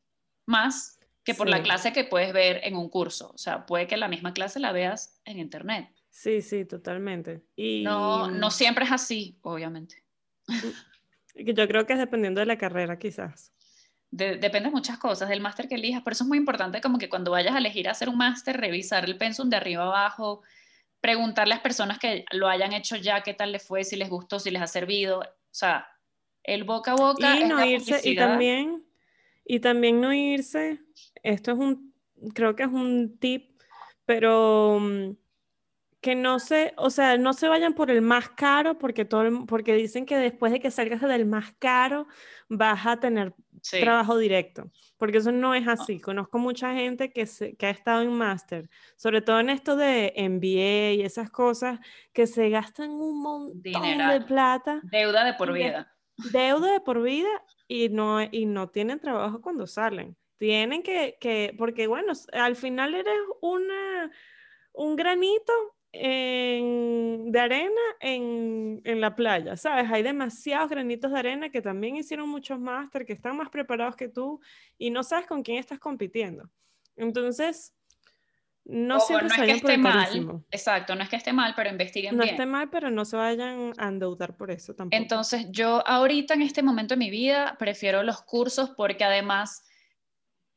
más 0.48 0.98
que 1.24 1.34
por 1.34 1.48
la 1.48 1.62
clase 1.62 1.92
que 1.92 2.04
puedes 2.04 2.32
ver 2.32 2.60
en 2.64 2.74
un 2.74 2.88
curso. 2.88 3.30
O 3.34 3.38
sea, 3.38 3.66
puede 3.66 3.86
que 3.86 3.98
la 3.98 4.08
misma 4.08 4.32
clase 4.32 4.58
la 4.58 4.72
veas 4.72 5.20
en 5.26 5.38
internet. 5.38 5.90
Sí, 6.08 6.40
sí, 6.40 6.64
totalmente. 6.64 7.44
Y... 7.54 7.84
No, 7.84 8.30
no 8.30 8.50
siempre 8.50 8.86
es 8.86 8.92
así, 8.92 9.38
obviamente. 9.42 10.02
Yo 11.34 11.68
creo 11.68 11.86
que 11.86 11.92
es 11.92 11.98
dependiendo 11.98 12.40
de 12.40 12.46
la 12.46 12.56
carrera, 12.56 12.98
quizás. 12.98 13.52
depende 14.10 14.62
de 14.62 14.70
muchas 14.70 14.98
cosas, 14.98 15.28
del 15.28 15.42
máster 15.42 15.68
que 15.68 15.74
elijas. 15.74 16.02
Por 16.02 16.14
eso 16.14 16.24
es 16.24 16.28
muy 16.28 16.38
importante 16.38 16.80
como 16.80 16.96
que 16.96 17.10
cuando 17.10 17.30
vayas 17.30 17.54
a 17.54 17.58
elegir 17.58 17.90
hacer 17.90 18.08
un 18.08 18.16
máster, 18.16 18.56
revisar 18.56 19.04
el 19.04 19.18
pensum 19.18 19.50
de 19.50 19.58
arriba 19.58 19.84
abajo, 19.84 20.42
preguntarle 21.00 21.52
a 21.52 21.56
las 21.56 21.62
personas 21.62 21.98
que 21.98 22.24
lo 22.32 22.48
hayan 22.48 22.72
hecho 22.72 22.96
ya 22.96 23.22
qué 23.22 23.34
tal 23.34 23.52
les 23.52 23.66
fue, 23.66 23.84
si 23.84 23.96
les 23.96 24.08
gustó, 24.08 24.40
si 24.40 24.50
les 24.50 24.62
ha 24.62 24.66
servido. 24.66 25.20
O 25.20 25.24
sea, 25.50 25.86
el 26.42 26.64
boca 26.64 26.92
a 26.92 26.96
boca. 26.96 27.38
Y 27.38 27.44
no 27.44 27.62
irse, 27.64 28.00
y 28.02 28.16
también, 28.16 28.87
y 29.48 29.60
también 29.60 30.00
no 30.00 30.12
irse, 30.12 30.82
esto 31.22 31.52
es 31.52 31.58
un, 31.58 31.94
creo 32.34 32.54
que 32.54 32.64
es 32.64 32.68
un 32.68 33.18
tip, 33.18 33.58
pero 34.04 34.78
mm, 34.78 35.12
que 36.02 36.14
no 36.14 36.38
se, 36.38 36.74
o 36.76 36.90
sea, 36.90 37.16
no 37.16 37.32
se 37.32 37.48
vayan 37.48 37.72
por 37.72 37.90
el 37.90 38.02
más 38.02 38.28
caro 38.28 38.78
porque 38.78 39.06
todo, 39.06 39.46
porque 39.46 39.74
dicen 39.74 40.04
que 40.04 40.18
después 40.18 40.52
de 40.52 40.60
que 40.60 40.70
salgas 40.70 41.00
del 41.00 41.24
más 41.24 41.54
caro 41.58 42.06
vas 42.48 42.86
a 42.86 43.00
tener 43.00 43.34
trabajo 43.70 44.18
directo, 44.18 44.70
porque 44.98 45.18
eso 45.18 45.32
no 45.32 45.54
es 45.54 45.66
ah. 45.66 45.72
así. 45.72 45.98
Conozco 45.98 46.38
mucha 46.38 46.74
gente 46.74 47.10
que, 47.10 47.24
se, 47.24 47.56
que 47.56 47.66
ha 47.66 47.70
estado 47.70 48.02
en 48.02 48.12
máster, 48.12 48.68
sobre 48.96 49.22
todo 49.22 49.40
en 49.40 49.48
esto 49.48 49.76
de 49.76 50.12
MBA 50.14 50.92
y 50.92 51.02
esas 51.02 51.30
cosas 51.30 51.80
que 52.12 52.26
se 52.26 52.50
gastan 52.50 52.90
un 52.90 53.22
montón 53.22 53.62
de 53.62 54.20
plata. 54.26 54.80
Deuda 54.84 55.24
de 55.24 55.32
por 55.34 55.54
vida. 55.54 55.97
Deuda 56.32 56.72
de 56.72 56.80
por 56.80 57.02
vida 57.02 57.28
y 57.66 57.88
no, 57.88 58.22
y 58.22 58.46
no 58.46 58.68
tienen 58.68 59.00
trabajo 59.00 59.40
cuando 59.40 59.66
salen. 59.66 60.16
Tienen 60.38 60.82
que, 60.82 61.16
que 61.20 61.54
porque 61.58 61.86
bueno, 61.86 62.12
al 62.32 62.56
final 62.56 62.94
eres 62.94 63.18
una, 63.40 64.10
un 64.72 64.96
granito 64.96 65.52
de 65.92 67.40
arena 67.40 67.80
en, 68.00 69.00
la 69.00 69.14
playa, 69.14 69.56
¿sabes? 69.56 69.90
Hay 69.90 70.02
demasiados 70.02 70.70
granitos 70.70 71.10
de 71.10 71.18
arena 71.18 71.50
que 71.50 71.62
también 71.62 71.96
hicieron 71.96 72.28
muchos 72.28 72.58
máster, 72.58 73.04
que 73.04 73.12
están 73.12 73.36
más 73.36 73.48
preparados 73.50 73.96
que 73.96 74.08
tú 74.08 74.40
y 74.76 74.90
no 74.90 75.02
sabes 75.02 75.26
con 75.26 75.42
quién 75.42 75.58
estás 75.58 75.78
compitiendo. 75.78 76.50
Entonces, 76.96 77.74
no 78.68 79.00
siempre 79.00 79.28
no 79.28 79.34
es 79.34 79.40
que 79.40 79.56
esté 79.56 79.78
mal, 79.78 80.44
exacto, 80.50 80.94
no 80.94 81.02
es 81.02 81.08
que 81.08 81.16
esté 81.16 81.32
mal, 81.32 81.54
pero 81.56 81.70
investiguen 81.70 82.16
no 82.16 82.22
bien. 82.22 82.36
No 82.36 82.42
esté 82.42 82.46
mal, 82.46 82.68
pero 82.68 82.90
no 82.90 83.06
se 83.06 83.16
vayan 83.16 83.72
a 83.78 83.88
endeudar 83.88 84.36
por 84.36 84.50
eso 84.50 84.74
tampoco. 84.74 85.00
Entonces, 85.00 85.46
yo 85.50 85.86
ahorita 85.86 86.34
en 86.34 86.42
este 86.42 86.62
momento 86.62 86.94
de 86.94 86.98
mi 86.98 87.08
vida 87.08 87.56
prefiero 87.58 88.02
los 88.02 88.20
cursos 88.22 88.70
porque 88.76 89.04
además, 89.04 89.64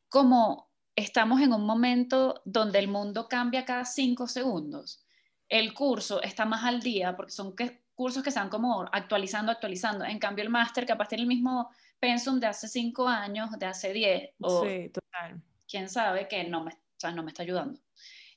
como 0.10 0.70
estamos 0.94 1.40
en 1.40 1.54
un 1.54 1.66
momento 1.66 2.42
donde 2.44 2.80
el 2.80 2.90
mundo 2.90 3.30
cambia 3.30 3.64
cada 3.64 3.86
cinco 3.86 4.28
segundos, 4.28 5.06
el 5.48 5.74
curso 5.74 6.22
está 6.22 6.44
más 6.44 6.66
al 6.66 6.82
día 6.82 7.16
porque 7.16 7.32
son 7.32 7.56
cursos 7.96 8.24
que 8.24 8.32
se 8.32 8.40
van 8.40 8.50
como 8.50 8.90
actualizando, 8.92 9.54
actualizando. 9.54 10.04
En 10.04 10.20
cambio, 10.20 10.44
el 10.44 10.50
máster 10.50 10.86
capaz 10.86 11.08
tiene 11.08 11.22
el 11.22 11.30
mismo 11.30 11.70
pensum 11.98 12.42
de 12.42 12.48
hace 12.48 12.68
cinco 12.68 13.08
años, 13.08 13.58
de 13.58 13.66
hace 13.68 13.94
diez. 13.94 14.32
O 14.42 14.66
sí, 14.66 14.90
total. 14.90 15.42
Quién 15.66 15.88
sabe 15.88 16.28
que 16.28 16.44
no 16.44 16.66
me, 16.66 16.72
no 17.14 17.24
me 17.24 17.30
está 17.30 17.44
ayudando. 17.44 17.80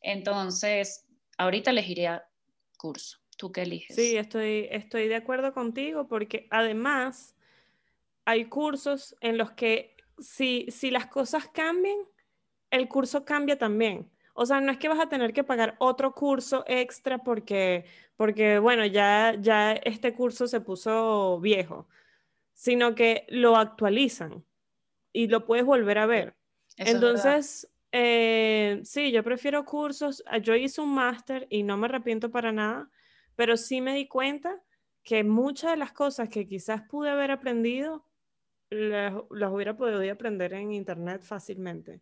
Entonces, 0.05 1.07
ahorita 1.39 1.71
elegiría 1.71 2.29
curso. 2.77 3.19
¿Tú 3.37 3.51
qué 3.51 3.63
eliges? 3.63 3.97
Sí, 3.97 4.17
estoy, 4.17 4.69
estoy 4.71 5.09
de 5.09 5.17
acuerdo 5.17 5.53
contigo 5.53 6.07
porque 6.07 6.47
además 6.51 7.35
hay 8.27 8.45
cursos 8.45 9.17
en 9.21 9.39
los 9.39 9.51
que 9.53 9.97
si, 10.19 10.67
si 10.71 10.91
las 10.91 11.07
cosas 11.07 11.49
cambian, 11.49 11.97
el 12.71 12.87
curso 12.87 13.25
cambia 13.25 13.59
también. 13.59 14.11
O 14.35 14.47
sea, 14.47 14.61
no 14.61 14.71
es 14.71 14.79
que 14.79 14.89
vas 14.89 15.01
a 15.01 15.09
tener 15.09 15.33
que 15.33 15.43
pagar 15.43 15.75
otro 15.79 16.13
curso 16.13 16.65
extra 16.67 17.19
porque, 17.19 17.87
porque 18.17 18.59
bueno, 18.59 18.85
ya, 18.85 19.35
ya 19.41 19.73
este 19.73 20.13
curso 20.13 20.47
se 20.47 20.61
puso 20.61 21.41
viejo, 21.41 21.89
sino 22.53 22.95
que 22.95 23.25
lo 23.29 23.57
actualizan 23.57 24.45
y 25.13 25.29
lo 25.29 25.47
puedes 25.47 25.65
volver 25.65 25.99
a 25.99 26.07
ver. 26.07 26.37
Entonces, 26.77 27.69
eh, 27.97 28.81
sí, 28.83 29.13
yo 29.13 29.23
prefiero 29.23 29.65
cursos. 29.65 30.25
Ah, 30.27 30.39
yo 30.39 30.57
hice 30.57 30.81
un 30.81 30.93
máster 30.93 31.47
y 31.49 31.63
no 31.63 31.77
me 31.77 31.87
arrepiento 31.87 32.29
para 32.29 32.51
nada, 32.51 32.91
pero 33.37 33.57
sí 33.57 33.81
me 33.81 33.95
di 33.95 34.09
cuenta 34.09 34.61
que 35.05 35.23
muchas 35.23 35.71
de 35.71 35.77
las 35.77 35.93
cosas 35.93 36.29
que 36.29 36.49
quizás 36.49 36.83
pude 36.89 37.11
haber 37.11 37.31
aprendido, 37.31 38.05
las, 38.69 39.15
las 39.31 39.53
hubiera 39.53 39.77
podido 39.77 40.13
aprender 40.13 40.55
en 40.55 40.73
internet 40.73 41.23
fácilmente. 41.23 42.01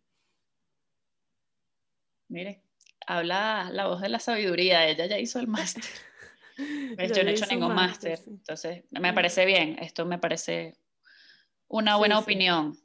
Mire, 2.27 2.63
habla 3.05 3.69
la 3.71 3.85
voz 3.85 4.01
de 4.01 4.09
la 4.09 4.19
sabiduría, 4.19 4.87
ella 4.87 5.05
ya 5.05 5.19
hizo 5.19 5.39
el 5.39 5.47
máster. 5.47 5.83
yo 6.57 7.23
no 7.23 7.29
he 7.29 7.33
hecho 7.33 7.45
ningún 7.45 7.75
máster, 7.75 8.19
entonces 8.25 8.83
me 8.89 9.13
parece 9.13 9.45
bien, 9.45 9.77
esto 9.79 10.07
me 10.07 10.17
parece 10.17 10.75
una 11.67 11.97
buena 11.97 12.17
opinión. 12.17 12.75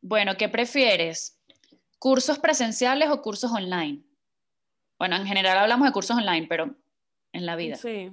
Bueno, 0.00 0.36
¿qué 0.36 0.48
prefieres? 0.48 1.35
¿Cursos 1.98 2.38
presenciales 2.38 3.08
o 3.10 3.22
cursos 3.22 3.50
online? 3.50 4.02
Bueno, 4.98 5.16
en 5.16 5.26
general 5.26 5.58
hablamos 5.58 5.86
de 5.86 5.92
cursos 5.92 6.16
online, 6.16 6.46
pero 6.48 6.74
en 7.32 7.46
la 7.46 7.56
vida. 7.56 7.76
Sí. 7.76 8.12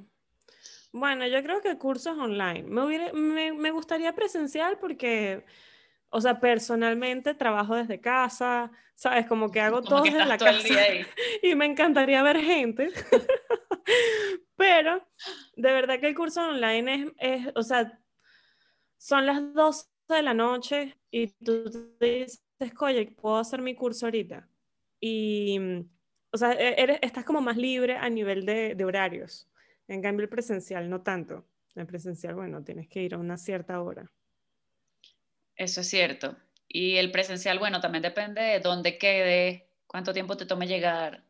Bueno, 0.92 1.26
yo 1.28 1.42
creo 1.44 1.62
que 1.62 1.78
cursos 1.78 2.18
online. 2.18 2.64
Me, 2.64 3.54
me 3.54 3.72
gustaría 3.72 4.14
presencial 4.14 4.78
porque 4.80 5.44
o 6.16 6.22
sea, 6.22 6.40
personalmente 6.40 7.34
trabajo 7.34 7.76
desde 7.76 8.00
casa, 8.00 8.72
¿sabes? 8.94 9.26
Como 9.26 9.50
que 9.50 9.60
hago 9.60 9.82
todo 9.82 10.04
desde 10.04 10.26
la 10.26 10.38
casa. 10.38 10.68
Y 11.42 11.56
me 11.56 11.66
encantaría 11.66 12.22
ver 12.22 12.40
gente. 12.40 12.92
Pero 14.56 15.04
de 15.56 15.72
verdad 15.74 16.00
que 16.00 16.10
el 16.10 16.16
curso 16.16 16.42
online 16.42 17.12
es, 17.18 17.48
o 17.56 17.64
sea, 17.64 18.00
son 18.96 19.26
las 19.26 19.56
12 19.56 19.88
de 20.10 20.22
la 20.22 20.36
noche 20.36 20.96
y 21.10 21.30
tú 21.44 21.64
te 22.00 22.06
dices, 22.06 22.46
oye, 22.80 23.08
puedo 23.08 23.38
hacer 23.38 23.62
mi 23.62 23.76
curso 23.76 24.06
ahorita. 24.06 24.48
Y, 25.00 25.60
o 26.32 26.38
sea, 26.38 26.54
e-, 26.54 27.00
estás 27.02 27.26
como 27.26 27.42
más 27.42 27.58
libre 27.58 27.98
a 27.98 28.10
nivel 28.10 28.46
de, 28.46 28.76
de 28.76 28.86
horarios. 28.86 29.50
En 29.88 30.02
cambio, 30.02 30.24
el 30.24 30.30
presencial 30.30 30.90
no 30.90 31.02
tanto. 31.02 31.46
El 31.76 31.88
presencial, 31.88 32.36
bueno, 32.36 32.64
tienes 32.64 32.88
que 32.88 33.02
ir 33.02 33.16
a 33.16 33.18
una 33.18 33.38
cierta 33.38 33.82
hora. 33.82 34.12
Eso 35.56 35.82
es 35.82 35.90
cierto. 35.90 36.36
Y 36.68 36.98
el 36.98 37.12
presencial, 37.12 37.60
bueno, 37.60 37.82
también 37.82 38.02
depende 38.02 38.42
de 38.42 38.60
dónde 38.60 38.98
quede, 38.98 39.70
cuánto 39.88 40.14
tiempo 40.14 40.38
te 40.38 40.46
tome 40.46 40.68
llegar. 40.68 41.24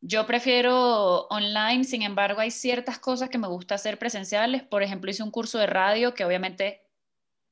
Yo 0.00 0.26
prefiero 0.26 1.26
online, 1.28 1.84
sin 1.84 2.02
embargo, 2.02 2.40
hay 2.40 2.50
ciertas 2.50 2.98
cosas 2.98 3.30
que 3.30 3.38
me 3.38 3.48
gusta 3.48 3.74
hacer 3.74 3.98
presenciales. 3.98 4.62
Por 4.62 4.82
ejemplo, 4.82 5.10
hice 5.10 5.22
un 5.22 5.30
curso 5.30 5.58
de 5.58 5.66
radio 5.66 6.14
que 6.14 6.24
obviamente, 6.24 6.82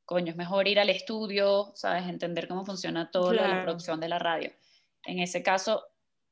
coño, 0.07 0.31
es 0.31 0.37
mejor 0.37 0.69
ir 0.69 0.79
al 0.79 0.88
estudio, 0.88 1.73
¿sabes? 1.75 2.09
Entender 2.09 2.49
cómo 2.49 2.64
funciona 2.64 3.11
toda 3.11 3.35
la 3.35 3.62
producción 3.64 4.01
de 4.01 4.09
la 4.09 4.19
radio. 4.19 4.53
En 5.05 5.19
ese 5.19 5.42
caso, 5.42 5.85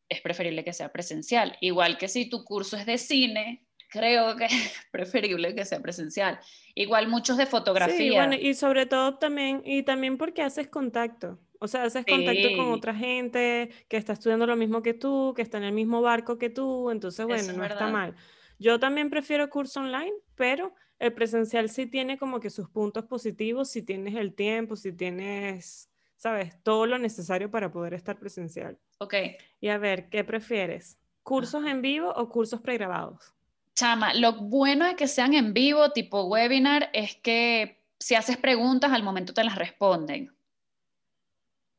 es 0.09 0.21
preferible 0.21 0.65
que 0.65 0.73
sea 0.73 0.93
presencial. 0.93 1.57
Igual 1.61 1.99
que 1.99 2.09
si 2.09 2.29
tu 2.29 2.45
curso 2.45 2.77
es 2.77 2.87
de 2.87 2.99
cine, 2.99 3.67
creo 3.91 4.37
que 4.37 4.45
es 4.47 4.87
preferible 4.93 5.55
que 5.55 5.65
sea 5.65 5.81
presencial. 5.81 6.39
Igual 6.75 7.09
muchos 7.09 7.37
de 7.37 7.47
fotografía. 7.47 7.97
Sí, 7.97 8.11
bueno, 8.11 8.35
y 8.35 8.55
sobre 8.55 8.87
todo 8.87 9.19
también, 9.19 9.63
y 9.65 9.83
también 9.83 10.17
porque 10.17 10.43
haces 10.43 10.69
contacto. 10.69 11.41
O 11.59 11.67
sea, 11.67 11.83
haces 11.83 12.05
contacto 12.07 12.57
con 12.57 12.73
otra 12.73 12.95
gente 12.95 13.71
que 13.89 13.97
está 13.97 14.13
estudiando 14.13 14.47
lo 14.47 14.57
mismo 14.57 14.83
que 14.83 14.95
tú, 14.95 15.33
que 15.35 15.43
está 15.43 15.59
en 15.59 15.65
el 15.65 15.73
mismo 15.73 16.01
barco 16.01 16.39
que 16.39 16.51
tú, 16.51 16.91
entonces, 16.91 17.25
bueno, 17.27 17.53
no 17.55 17.65
está 17.65 17.89
mal. 17.89 18.15
Yo 18.59 18.79
también 18.79 19.11
prefiero 19.11 19.49
curso 19.51 19.81
online, 19.81 20.13
pero 20.37 20.75
el 21.05 21.13
presencial 21.13 21.69
sí 21.69 21.87
tiene 21.87 22.19
como 22.19 22.41
que 22.41 22.51
sus 22.51 22.69
puntos 22.69 23.05
positivos, 23.05 23.71
si 23.71 23.83
tienes 23.83 24.15
el 24.15 24.35
tiempo, 24.35 24.77
si 24.77 24.93
tienes, 24.93 25.91
sabes, 26.17 26.63
todo 26.63 26.87
lo 26.87 26.99
necesario 26.99 27.51
para 27.51 27.71
poder 27.71 27.95
estar 27.95 28.19
presencial. 28.19 28.79
Ok. 28.99 29.15
Y 29.61 29.69
a 29.69 29.79
ver, 29.79 30.09
¿qué 30.09 30.25
prefieres? 30.25 30.99
¿Cursos 31.23 31.65
en 31.67 31.83
vivo 31.83 32.13
o 32.15 32.29
cursos 32.29 32.61
pregrabados? 32.61 33.35
Chama, 33.75 34.15
lo 34.15 34.33
bueno 34.35 34.87
de 34.87 34.97
que 34.97 35.09
sean 35.09 35.35
en 35.35 35.53
vivo, 35.53 35.91
tipo 35.91 36.25
webinar, 36.25 36.91
es 36.93 37.17
que 37.17 37.83
si 37.99 38.15
haces 38.15 38.37
preguntas, 38.37 38.93
al 38.93 39.03
momento 39.03 39.35
te 39.35 39.45
las 39.45 39.57
responden. 39.57 40.35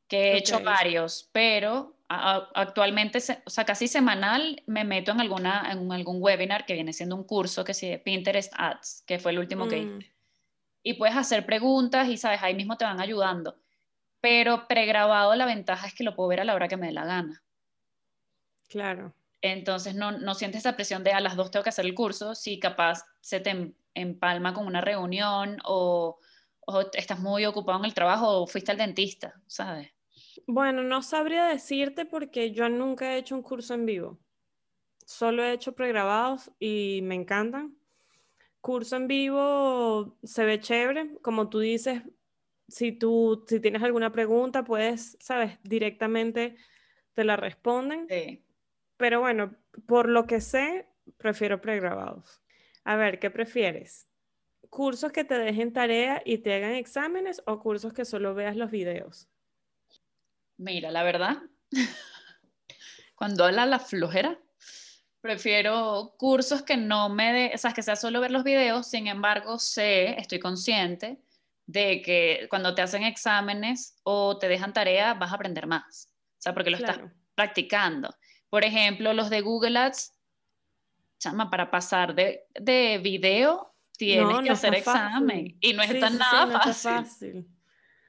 Que 0.07 0.33
he 0.33 0.37
hecho 0.37 0.59
varios, 0.59 1.29
pero 1.31 1.94
actualmente, 2.07 3.19
o 3.45 3.49
sea, 3.49 3.65
casi 3.65 3.87
semanal 3.87 4.61
me 4.67 4.83
meto 4.83 5.11
en, 5.11 5.21
alguna, 5.21 5.71
en 5.71 5.91
algún 5.91 6.21
webinar 6.21 6.65
que 6.65 6.73
viene 6.73 6.93
siendo 6.93 7.15
un 7.15 7.23
curso 7.23 7.63
que 7.63 7.73
se 7.73 7.97
Pinterest 7.97 8.53
Ads, 8.55 9.03
que 9.07 9.19
fue 9.19 9.31
el 9.31 9.39
último 9.39 9.67
que 9.67 9.79
hice. 9.79 9.89
Mm. 9.89 9.99
Y 10.83 10.93
puedes 10.93 11.15
hacer 11.15 11.45
preguntas 11.45 12.07
y, 12.07 12.17
sabes, 12.17 12.43
ahí 12.43 12.53
mismo 12.53 12.77
te 12.77 12.85
van 12.85 12.99
ayudando. 12.99 13.57
Pero 14.21 14.67
pregrabado 14.67 15.35
la 15.35 15.45
ventaja 15.45 15.87
es 15.87 15.95
que 15.95 16.03
lo 16.03 16.15
puedo 16.15 16.29
ver 16.29 16.41
a 16.41 16.45
la 16.45 16.53
hora 16.53 16.67
que 16.67 16.77
me 16.77 16.87
dé 16.87 16.93
la 16.93 17.05
gana. 17.05 17.43
Claro. 18.69 19.15
Entonces 19.41 19.95
no, 19.95 20.11
no 20.11 20.35
sientes 20.35 20.59
esa 20.59 20.75
presión 20.75 21.03
de 21.03 21.11
a 21.11 21.19
las 21.19 21.35
dos 21.35 21.51
tengo 21.51 21.63
que 21.63 21.69
hacer 21.69 21.85
el 21.85 21.95
curso, 21.95 22.35
si 22.35 22.59
capaz 22.59 23.05
se 23.21 23.39
te 23.39 23.51
em, 23.51 23.73
empalma 23.93 24.53
con 24.53 24.65
una 24.67 24.81
reunión 24.81 25.57
o, 25.63 26.19
o 26.61 26.81
estás 26.93 27.19
muy 27.19 27.45
ocupado 27.45 27.79
en 27.79 27.85
el 27.85 27.93
trabajo 27.93 28.41
o 28.41 28.47
fuiste 28.47 28.71
al 28.71 28.77
dentista, 28.77 29.39
¿sabes? 29.47 29.94
Bueno, 30.47 30.83
no 30.83 31.01
sabría 31.01 31.45
decirte 31.45 32.05
porque 32.05 32.51
yo 32.51 32.69
nunca 32.69 33.13
he 33.13 33.17
hecho 33.17 33.35
un 33.35 33.41
curso 33.41 33.73
en 33.73 33.85
vivo. 33.85 34.19
Solo 35.05 35.43
he 35.43 35.53
hecho 35.53 35.75
pregrabados 35.75 36.51
y 36.59 37.01
me 37.03 37.15
encantan. 37.15 37.77
Curso 38.61 38.95
en 38.97 39.07
vivo 39.07 40.17
se 40.23 40.45
ve 40.45 40.59
chévere, 40.59 41.17
como 41.21 41.49
tú 41.49 41.59
dices, 41.59 42.03
si 42.67 42.91
tú 42.91 43.45
si 43.47 43.59
tienes 43.59 43.83
alguna 43.83 44.11
pregunta, 44.11 44.63
puedes, 44.63 45.17
sabes, 45.19 45.59
directamente 45.63 46.57
te 47.13 47.23
la 47.23 47.37
responden. 47.37 48.07
Sí. 48.09 48.43
Pero 48.97 49.21
bueno, 49.21 49.55
por 49.87 50.09
lo 50.09 50.25
que 50.27 50.41
sé, 50.41 50.87
prefiero 51.17 51.61
pregrabados. 51.61 52.41
A 52.83 52.95
ver, 52.95 53.19
¿qué 53.19 53.31
prefieres? 53.31 54.07
¿Cursos 54.69 55.11
que 55.11 55.23
te 55.23 55.37
dejen 55.39 55.73
tarea 55.73 56.21
y 56.25 56.39
te 56.39 56.53
hagan 56.53 56.73
exámenes 56.73 57.41
o 57.45 57.59
cursos 57.59 57.93
que 57.93 58.05
solo 58.05 58.35
veas 58.35 58.55
los 58.57 58.71
videos? 58.71 59.29
Mira, 60.57 60.91
la 60.91 61.03
verdad, 61.03 61.37
cuando 63.15 63.45
habla 63.45 63.65
la 63.65 63.79
flojera, 63.79 64.39
prefiero 65.21 66.13
cursos 66.17 66.61
que 66.61 66.77
no 66.77 67.09
me 67.09 67.33
de, 67.33 67.51
o 67.55 67.57
sea, 67.57 67.73
que 67.73 67.81
sea 67.81 67.95
solo 67.95 68.21
ver 68.21 68.31
los 68.31 68.43
videos, 68.43 68.87
sin 68.87 69.07
embargo, 69.07 69.57
sé, 69.59 70.19
estoy 70.19 70.39
consciente 70.39 71.19
de 71.65 72.01
que 72.01 72.47
cuando 72.49 72.75
te 72.75 72.81
hacen 72.81 73.03
exámenes 73.03 73.97
o 74.03 74.37
te 74.37 74.47
dejan 74.47 74.71
tarea, 74.71 75.15
vas 75.15 75.31
a 75.31 75.35
aprender 75.35 75.65
más. 75.65 76.11
O 76.37 76.41
sea, 76.41 76.53
porque 76.53 76.69
lo 76.69 76.77
estás 76.77 76.99
practicando. 77.33 78.15
Por 78.49 78.63
ejemplo, 78.63 79.13
los 79.13 79.29
de 79.29 79.41
Google 79.41 79.79
Ads, 79.79 80.13
chama, 81.17 81.49
para 81.49 81.71
pasar 81.71 82.13
de, 82.13 82.45
de 82.53 82.99
video 82.99 83.73
tienes 83.97 84.41
que 84.43 84.51
hacer 84.51 84.75
examen. 84.75 85.57
Y 85.59 85.73
no 85.73 85.81
es 85.81 85.99
tan 85.99 86.17
nada 86.17 86.59
fácil. 86.73 87.47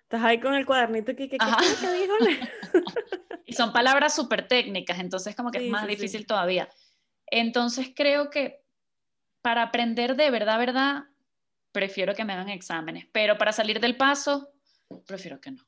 Estás 0.07 0.23
ahí 0.23 0.39
con 0.39 0.55
el 0.55 0.65
cuadernito 0.65 1.17
que, 1.17 1.29
que, 1.29 1.37
que 1.37 1.93
dijo. 1.93 2.15
y 3.45 3.55
son 3.55 3.73
palabras 3.73 4.15
súper 4.15 4.47
técnicas, 4.47 5.01
entonces 5.01 5.35
como 5.35 5.51
que 5.51 5.65
es 5.65 5.69
más 5.69 5.85
difícil 5.89 6.29
todavía. 6.29 6.69
Entonces 7.27 7.91
creo 7.93 8.31
que 8.31 8.63
para 9.43 9.63
aprender 9.63 10.15
de 10.15 10.31
verdad, 10.31 10.61
verdad, 10.61 11.07
prefiero 11.73 12.15
que 12.15 12.25
me 12.25 12.35
hagan 12.35 12.51
exámenes, 12.51 13.09
pero 13.11 13.37
para 13.37 13.51
salir 13.51 13.81
del 13.81 13.97
paso, 13.97 14.53
prefiero 15.09 15.41
que 15.41 15.51
no. 15.51 15.67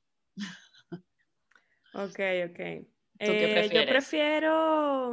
Ok, 1.94 2.20
ok. 2.50 2.60
Eh, 3.18 3.70
yo 3.72 3.86
prefiero, 3.86 5.12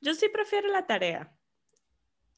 yo 0.00 0.14
sí 0.14 0.30
prefiero 0.30 0.68
la 0.68 0.86
tarea. 0.86 1.36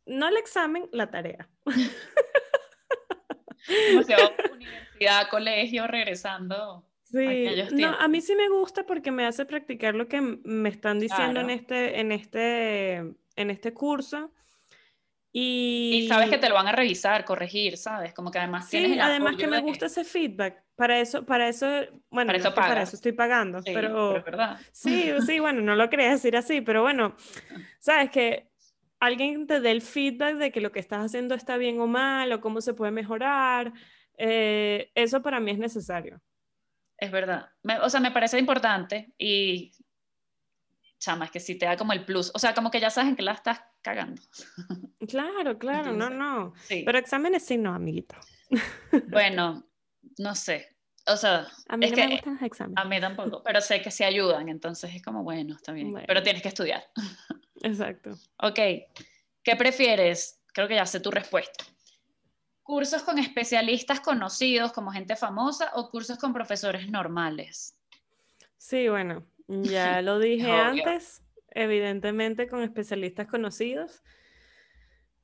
No 0.06 0.26
el 0.26 0.38
examen, 0.38 0.88
la 0.90 1.08
tarea. 1.08 1.48
universidad, 4.96 5.28
colegio, 5.28 5.86
regresando. 5.86 6.84
Sí, 7.04 7.46
no, 7.72 7.88
a 7.88 8.08
mí 8.08 8.20
sí 8.20 8.34
me 8.34 8.48
gusta 8.48 8.84
porque 8.84 9.12
me 9.12 9.26
hace 9.26 9.44
practicar 9.44 9.94
lo 9.94 10.08
que 10.08 10.20
me 10.20 10.68
están 10.68 10.98
diciendo 10.98 11.40
en, 11.40 11.50
este, 11.50 12.00
en, 12.00 12.10
este, 12.10 12.96
en 12.96 13.50
este 13.50 13.72
curso. 13.72 14.32
Y... 15.32 16.04
y... 16.04 16.08
sabes 16.08 16.30
que 16.30 16.38
te 16.38 16.48
lo 16.48 16.54
van 16.54 16.66
a 16.66 16.72
revisar, 16.72 17.24
corregir, 17.24 17.76
¿sabes? 17.76 18.12
Como 18.12 18.30
que 18.30 18.38
además 18.38 18.68
sí, 18.68 18.98
además 18.98 19.36
que 19.36 19.46
me 19.46 19.60
gusta 19.60 19.86
ese 19.86 20.04
feedback. 20.04 20.64
Para 20.74 20.98
eso, 20.98 21.24
para 21.24 21.48
eso, 21.48 21.66
bueno, 22.10 22.28
para 22.28 22.38
eso, 22.38 22.54
para 22.54 22.82
eso 22.82 22.96
estoy 22.96 23.12
pagando, 23.12 23.60
pero, 23.64 24.12
pero 24.12 24.24
verdad. 24.24 24.60
Sí, 24.72 25.10
sí, 25.24 25.38
bueno, 25.38 25.62
no 25.62 25.74
lo 25.74 25.88
quería 25.88 26.10
decir 26.10 26.36
así, 26.36 26.60
pero 26.60 26.82
bueno, 26.82 27.16
sabes 27.78 28.10
que 28.10 28.50
alguien 29.00 29.46
te 29.46 29.60
dé 29.60 29.70
el 29.70 29.80
feedback 29.80 30.36
de 30.36 30.50
que 30.50 30.60
lo 30.60 30.72
que 30.72 30.80
estás 30.80 31.04
haciendo 31.04 31.34
está 31.34 31.56
bien 31.56 31.80
o 31.80 31.86
mal, 31.86 32.30
o 32.32 32.40
cómo 32.42 32.60
se 32.60 32.74
puede 32.74 32.92
mejorar, 32.92 33.72
eh, 34.16 34.90
eso 34.94 35.22
para 35.22 35.40
mí 35.40 35.50
es 35.50 35.58
necesario. 35.58 36.20
Es 36.98 37.10
verdad. 37.10 37.50
o 37.82 37.90
sea, 37.90 38.00
me 38.00 38.10
parece 38.10 38.38
importante 38.38 39.12
y, 39.18 39.72
chama, 40.98 41.26
es 41.26 41.30
que 41.30 41.40
si 41.40 41.56
te 41.56 41.66
da 41.66 41.76
como 41.76 41.92
el 41.92 42.04
plus, 42.04 42.30
o 42.34 42.38
sea, 42.38 42.54
como 42.54 42.70
que 42.70 42.80
ya 42.80 42.90
sabes 42.90 43.10
en 43.10 43.16
que 43.16 43.22
la 43.22 43.32
estás 43.32 43.60
cagando. 43.82 44.22
Claro, 45.08 45.56
claro, 45.56 45.92
no, 45.92 46.10
no. 46.10 46.52
Pero 46.68 46.98
exámenes 46.98 47.44
sí, 47.44 47.58
no, 47.58 47.74
amiguito. 47.74 48.16
Bueno, 49.10 49.68
no 50.18 50.34
sé. 50.34 50.76
O 51.06 51.16
sea, 51.16 51.46
a 51.68 51.76
mí 51.76 51.88
no 51.88 51.96
me 51.96 52.08
gustan 52.08 52.32
los 52.34 52.42
exámenes. 52.42 52.82
A 52.82 52.88
mí 52.88 53.00
tampoco, 53.00 53.42
pero 53.44 53.60
sé 53.60 53.80
que 53.80 53.92
sí 53.92 54.02
ayudan, 54.02 54.48
entonces 54.48 54.92
es 54.92 55.02
como, 55.02 55.22
bueno, 55.22 55.54
está 55.54 55.72
bien. 55.72 55.94
Pero 56.06 56.22
tienes 56.22 56.42
que 56.42 56.48
estudiar. 56.48 56.82
Exacto. 57.62 58.10
Ok, 58.42 58.58
¿qué 59.42 59.56
prefieres? 59.56 60.42
Creo 60.52 60.66
que 60.66 60.74
ya 60.74 60.86
sé 60.86 60.98
tu 60.98 61.10
respuesta. 61.10 61.64
¿Cursos 62.66 63.04
con 63.04 63.20
especialistas 63.20 64.00
conocidos 64.00 64.72
como 64.72 64.90
gente 64.90 65.14
famosa 65.14 65.70
o 65.74 65.88
cursos 65.88 66.18
con 66.18 66.32
profesores 66.32 66.90
normales? 66.90 67.78
Sí, 68.56 68.88
bueno, 68.88 69.24
ya 69.46 70.02
lo 70.02 70.18
dije 70.18 70.50
antes, 70.50 71.22
evidentemente 71.50 72.48
con 72.48 72.64
especialistas 72.64 73.28
conocidos, 73.28 74.02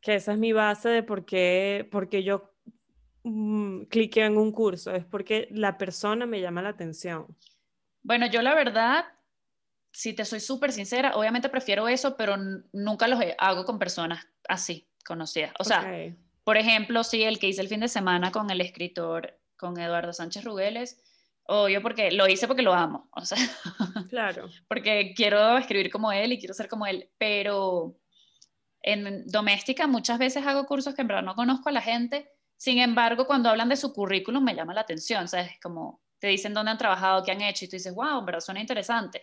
que 0.00 0.14
esa 0.14 0.34
es 0.34 0.38
mi 0.38 0.52
base 0.52 0.88
de 0.88 1.02
por 1.02 1.24
qué, 1.24 1.88
porque 1.90 2.22
yo 2.22 2.54
mm, 3.24 3.86
cliqué 3.86 4.24
en 4.24 4.38
un 4.38 4.52
curso, 4.52 4.94
es 4.94 5.04
porque 5.04 5.48
la 5.50 5.78
persona 5.78 6.26
me 6.26 6.40
llama 6.40 6.62
la 6.62 6.68
atención. 6.68 7.26
Bueno, 8.04 8.26
yo 8.26 8.40
la 8.42 8.54
verdad, 8.54 9.04
si 9.90 10.12
te 10.12 10.24
soy 10.24 10.38
súper 10.38 10.70
sincera, 10.70 11.16
obviamente 11.16 11.48
prefiero 11.48 11.88
eso, 11.88 12.16
pero 12.16 12.36
nunca 12.72 13.08
los 13.08 13.18
hago 13.38 13.64
con 13.64 13.80
personas 13.80 14.28
así, 14.48 14.88
conocidas. 15.04 15.52
O 15.58 15.64
sea, 15.64 16.14
por 16.44 16.56
ejemplo, 16.56 17.04
sí, 17.04 17.22
el 17.22 17.38
que 17.38 17.48
hice 17.48 17.60
el 17.60 17.68
fin 17.68 17.80
de 17.80 17.88
semana 17.88 18.32
con 18.32 18.50
el 18.50 18.60
escritor, 18.60 19.38
con 19.56 19.78
Eduardo 19.78 20.12
Sánchez 20.12 20.44
Rugeles, 20.44 21.00
obvio 21.44 21.82
porque 21.82 22.10
lo 22.10 22.26
hice 22.26 22.46
porque 22.46 22.62
lo 22.62 22.74
amo, 22.74 23.08
o 23.12 23.24
sea, 23.24 23.38
claro. 24.10 24.48
porque 24.68 25.12
quiero 25.14 25.56
escribir 25.58 25.90
como 25.90 26.12
él 26.12 26.32
y 26.32 26.38
quiero 26.38 26.54
ser 26.54 26.68
como 26.68 26.86
él, 26.86 27.10
pero 27.18 27.96
en 28.82 29.26
doméstica 29.26 29.86
muchas 29.86 30.18
veces 30.18 30.44
hago 30.46 30.66
cursos 30.66 30.94
que 30.94 31.02
en 31.02 31.08
verdad 31.08 31.22
no 31.22 31.34
conozco 31.34 31.68
a 31.68 31.72
la 31.72 31.82
gente, 31.82 32.28
sin 32.56 32.78
embargo, 32.78 33.26
cuando 33.26 33.48
hablan 33.48 33.68
de 33.68 33.76
su 33.76 33.92
currículum 33.92 34.42
me 34.42 34.54
llama 34.54 34.74
la 34.74 34.82
atención, 34.82 35.28
¿sabes? 35.28 35.52
Como 35.60 36.00
te 36.18 36.28
dicen 36.28 36.54
dónde 36.54 36.70
han 36.70 36.78
trabajado, 36.78 37.24
qué 37.24 37.32
han 37.32 37.42
hecho 37.42 37.64
y 37.64 37.68
tú 37.68 37.76
dices, 37.76 37.94
wow, 37.94 38.20
en 38.20 38.26
verdad 38.26 38.40
suena 38.40 38.60
interesante 38.60 39.22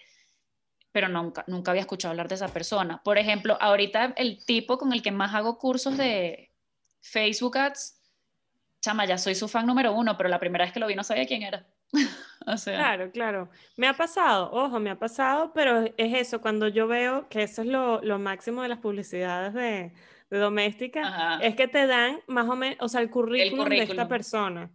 pero 0.91 1.08
nunca, 1.08 1.43
nunca 1.47 1.71
había 1.71 1.82
escuchado 1.82 2.12
hablar 2.12 2.27
de 2.27 2.36
esa 2.36 2.47
persona. 2.47 3.01
Por 3.03 3.17
ejemplo, 3.17 3.58
ahorita 3.60 4.13
el 4.17 4.43
tipo 4.45 4.77
con 4.77 4.91
el 4.93 5.01
que 5.01 5.12
más 5.12 5.34
hago 5.36 5.58
cursos 5.58 5.97
de, 5.97 6.48
Facebook 7.01 7.57
Ads, 7.57 8.01
chama, 8.81 9.05
ya 9.05 9.17
soy 9.17 9.35
su 9.35 9.47
fan 9.47 9.65
número 9.65 9.93
uno, 9.93 10.17
pero 10.17 10.29
la 10.29 10.39
primera 10.39 10.65
vez 10.65 10.73
que 10.73 10.79
lo 10.79 10.88
vi 10.88 10.95
no 10.95 11.03
sabía 11.03 11.25
quién 11.25 11.43
era. 11.43 11.67
o 12.47 12.57
sea. 12.57 12.77
Claro, 12.77 13.12
claro. 13.12 13.49
Me 13.75 13.88
ha 13.88 13.93
pasado, 13.93 14.51
ojo, 14.51 14.79
me 14.79 14.89
ha 14.89 14.99
pasado, 14.99 15.51
pero 15.53 15.85
es 15.97 16.13
eso, 16.13 16.41
cuando 16.41 16.67
yo 16.67 16.88
veo 16.88 17.27
que 17.29 17.43
eso 17.43 17.62
es 17.62 17.67
lo, 17.67 18.01
lo 18.01 18.19
máximo 18.19 18.62
de 18.62 18.69
las 18.69 18.79
publicidades 18.79 19.53
de, 19.53 19.93
de 20.29 20.38
doméstica, 20.38 21.39
es 21.41 21.55
que 21.55 21.67
te 21.67 21.88
dan 21.88 22.19
más 22.27 22.47
o 22.47 22.55
menos, 22.55 22.77
o 22.81 22.88
sea, 22.88 23.01
el 23.01 23.09
currículum, 23.09 23.67
de 23.69 23.83
esta 23.83 24.07
persona. 24.07 24.71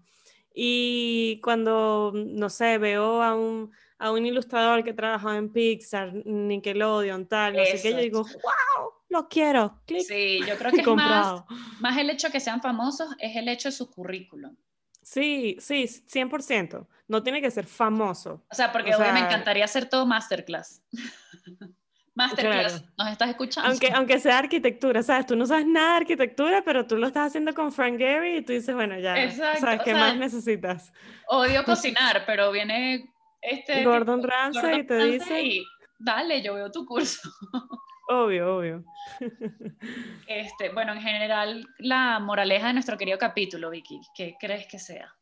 Y 0.52 1.40
cuando, 1.42 2.12
no 2.14 2.48
sé, 2.48 2.78
veo 2.78 3.22
a 3.22 3.34
un, 3.34 3.72
a 3.98 4.11
un 4.11 4.26
ilustrador 4.26 4.85
que 4.85 4.92
trabaja 4.92 5.37
en 5.37 5.50
Pixar, 5.52 6.12
Nickelodeon, 6.24 7.26
tal, 7.26 7.57
no 7.57 7.64
sé 7.64 7.80
qué, 7.80 7.92
yo 7.92 7.98
digo, 7.98 8.22
wow, 8.22 8.92
lo 9.09 9.28
quiero. 9.28 9.80
Sí, 9.87 10.40
yo 10.46 10.57
creo 10.57 10.72
que 10.72 10.80
es 10.80 10.87
más, 10.87 11.44
más 11.80 11.97
el 11.99 12.11
hecho 12.11 12.28
de 12.28 12.32
que 12.32 12.40
sean 12.40 12.61
famosos, 12.61 13.09
es 13.18 13.36
el 13.36 13.49
hecho 13.49 13.68
de 13.68 13.72
su 13.72 13.90
currículum. 13.90 14.57
Sí, 15.05 15.57
sí, 15.61 15.84
100%. 15.84 16.86
No 17.09 17.22
tiene 17.22 17.40
que 17.40 17.51
ser 17.51 17.66
famoso. 17.66 18.45
O 18.51 18.55
sea, 18.55 18.72
porque 18.72 18.95
hoy 18.95 19.12
me 19.12 19.20
encantaría 19.20 19.64
hacer 19.64 19.88
todo 19.88 20.07
masterclass. 20.07 20.82
masterclass, 22.14 22.82
¿nos 22.97 23.11
estás 23.11 23.28
escuchando? 23.28 23.70
Aunque, 23.70 23.90
aunque 23.92 24.18
sea 24.18 24.38
arquitectura, 24.38 25.03
¿sabes? 25.03 25.26
Tú 25.26 25.36
no 25.36 25.45
sabes 25.47 25.66
nada 25.66 25.90
de 25.90 25.97
arquitectura, 25.99 26.62
pero 26.64 26.86
tú 26.86 26.97
lo 26.97 27.09
estás 27.09 27.26
haciendo 27.28 27.53
con 27.55 27.70
Frank 27.70 27.99
Gehry 27.99 28.38
y 28.38 28.42
tú 28.42 28.53
dices, 28.53 28.74
bueno, 28.74 28.99
ya, 28.99 29.22
Exacto. 29.22 29.61
¿sabes 29.61 29.82
qué 29.84 29.95
más 29.95 30.16
necesitas? 30.16 30.92
Odio 31.26 31.64
cocinar, 31.64 32.24
pero 32.24 32.51
viene 32.51 33.13
este... 33.45 33.84
Gordon 33.84 34.22
Ramsay 34.22 34.80
y 34.80 34.86
te 34.86 35.05
dice... 35.05 35.62
dale, 35.99 36.42
yo 36.42 36.55
veo 36.55 36.70
tu 36.70 36.84
curso. 36.84 37.28
Obvio, 38.09 38.57
obvio. 38.57 38.84
Este, 40.26 40.70
bueno, 40.70 40.92
en 40.92 41.01
general, 41.01 41.66
la 41.78 42.18
moraleja 42.18 42.68
de 42.68 42.74
nuestro 42.74 42.97
querido 42.97 43.18
capítulo, 43.18 43.70
Vicky, 43.70 44.01
¿qué 44.14 44.34
crees 44.38 44.66
que 44.66 44.78
sea? 44.78 45.14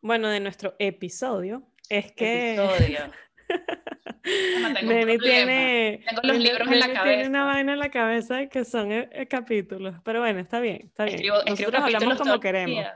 Bueno, 0.00 0.28
de 0.28 0.40
nuestro 0.40 0.74
episodio, 0.78 1.68
es 1.88 2.12
que... 2.12 2.54
Episodio. 2.54 3.12
Neni 4.82 5.18
tiene, 5.18 6.04
tengo 6.08 6.22
los 6.22 6.38
libros 6.38 6.68
en 6.68 6.80
la 6.80 6.86
cabeza. 6.86 7.04
Tiene 7.04 7.28
una 7.28 7.44
vaina 7.44 7.72
en 7.72 7.78
la 7.78 7.90
cabeza 7.90 8.46
que 8.46 8.64
son 8.64 8.92
eh, 8.92 9.08
eh, 9.12 9.26
capítulos, 9.26 9.96
pero 10.04 10.20
bueno, 10.20 10.40
está 10.40 10.60
bien, 10.60 10.82
está 10.86 11.04
bien. 11.04 11.16
Escribo, 11.16 11.36
Nosotros 11.46 11.82
hablamos 11.82 12.18
como 12.18 12.40
queremos. 12.40 12.86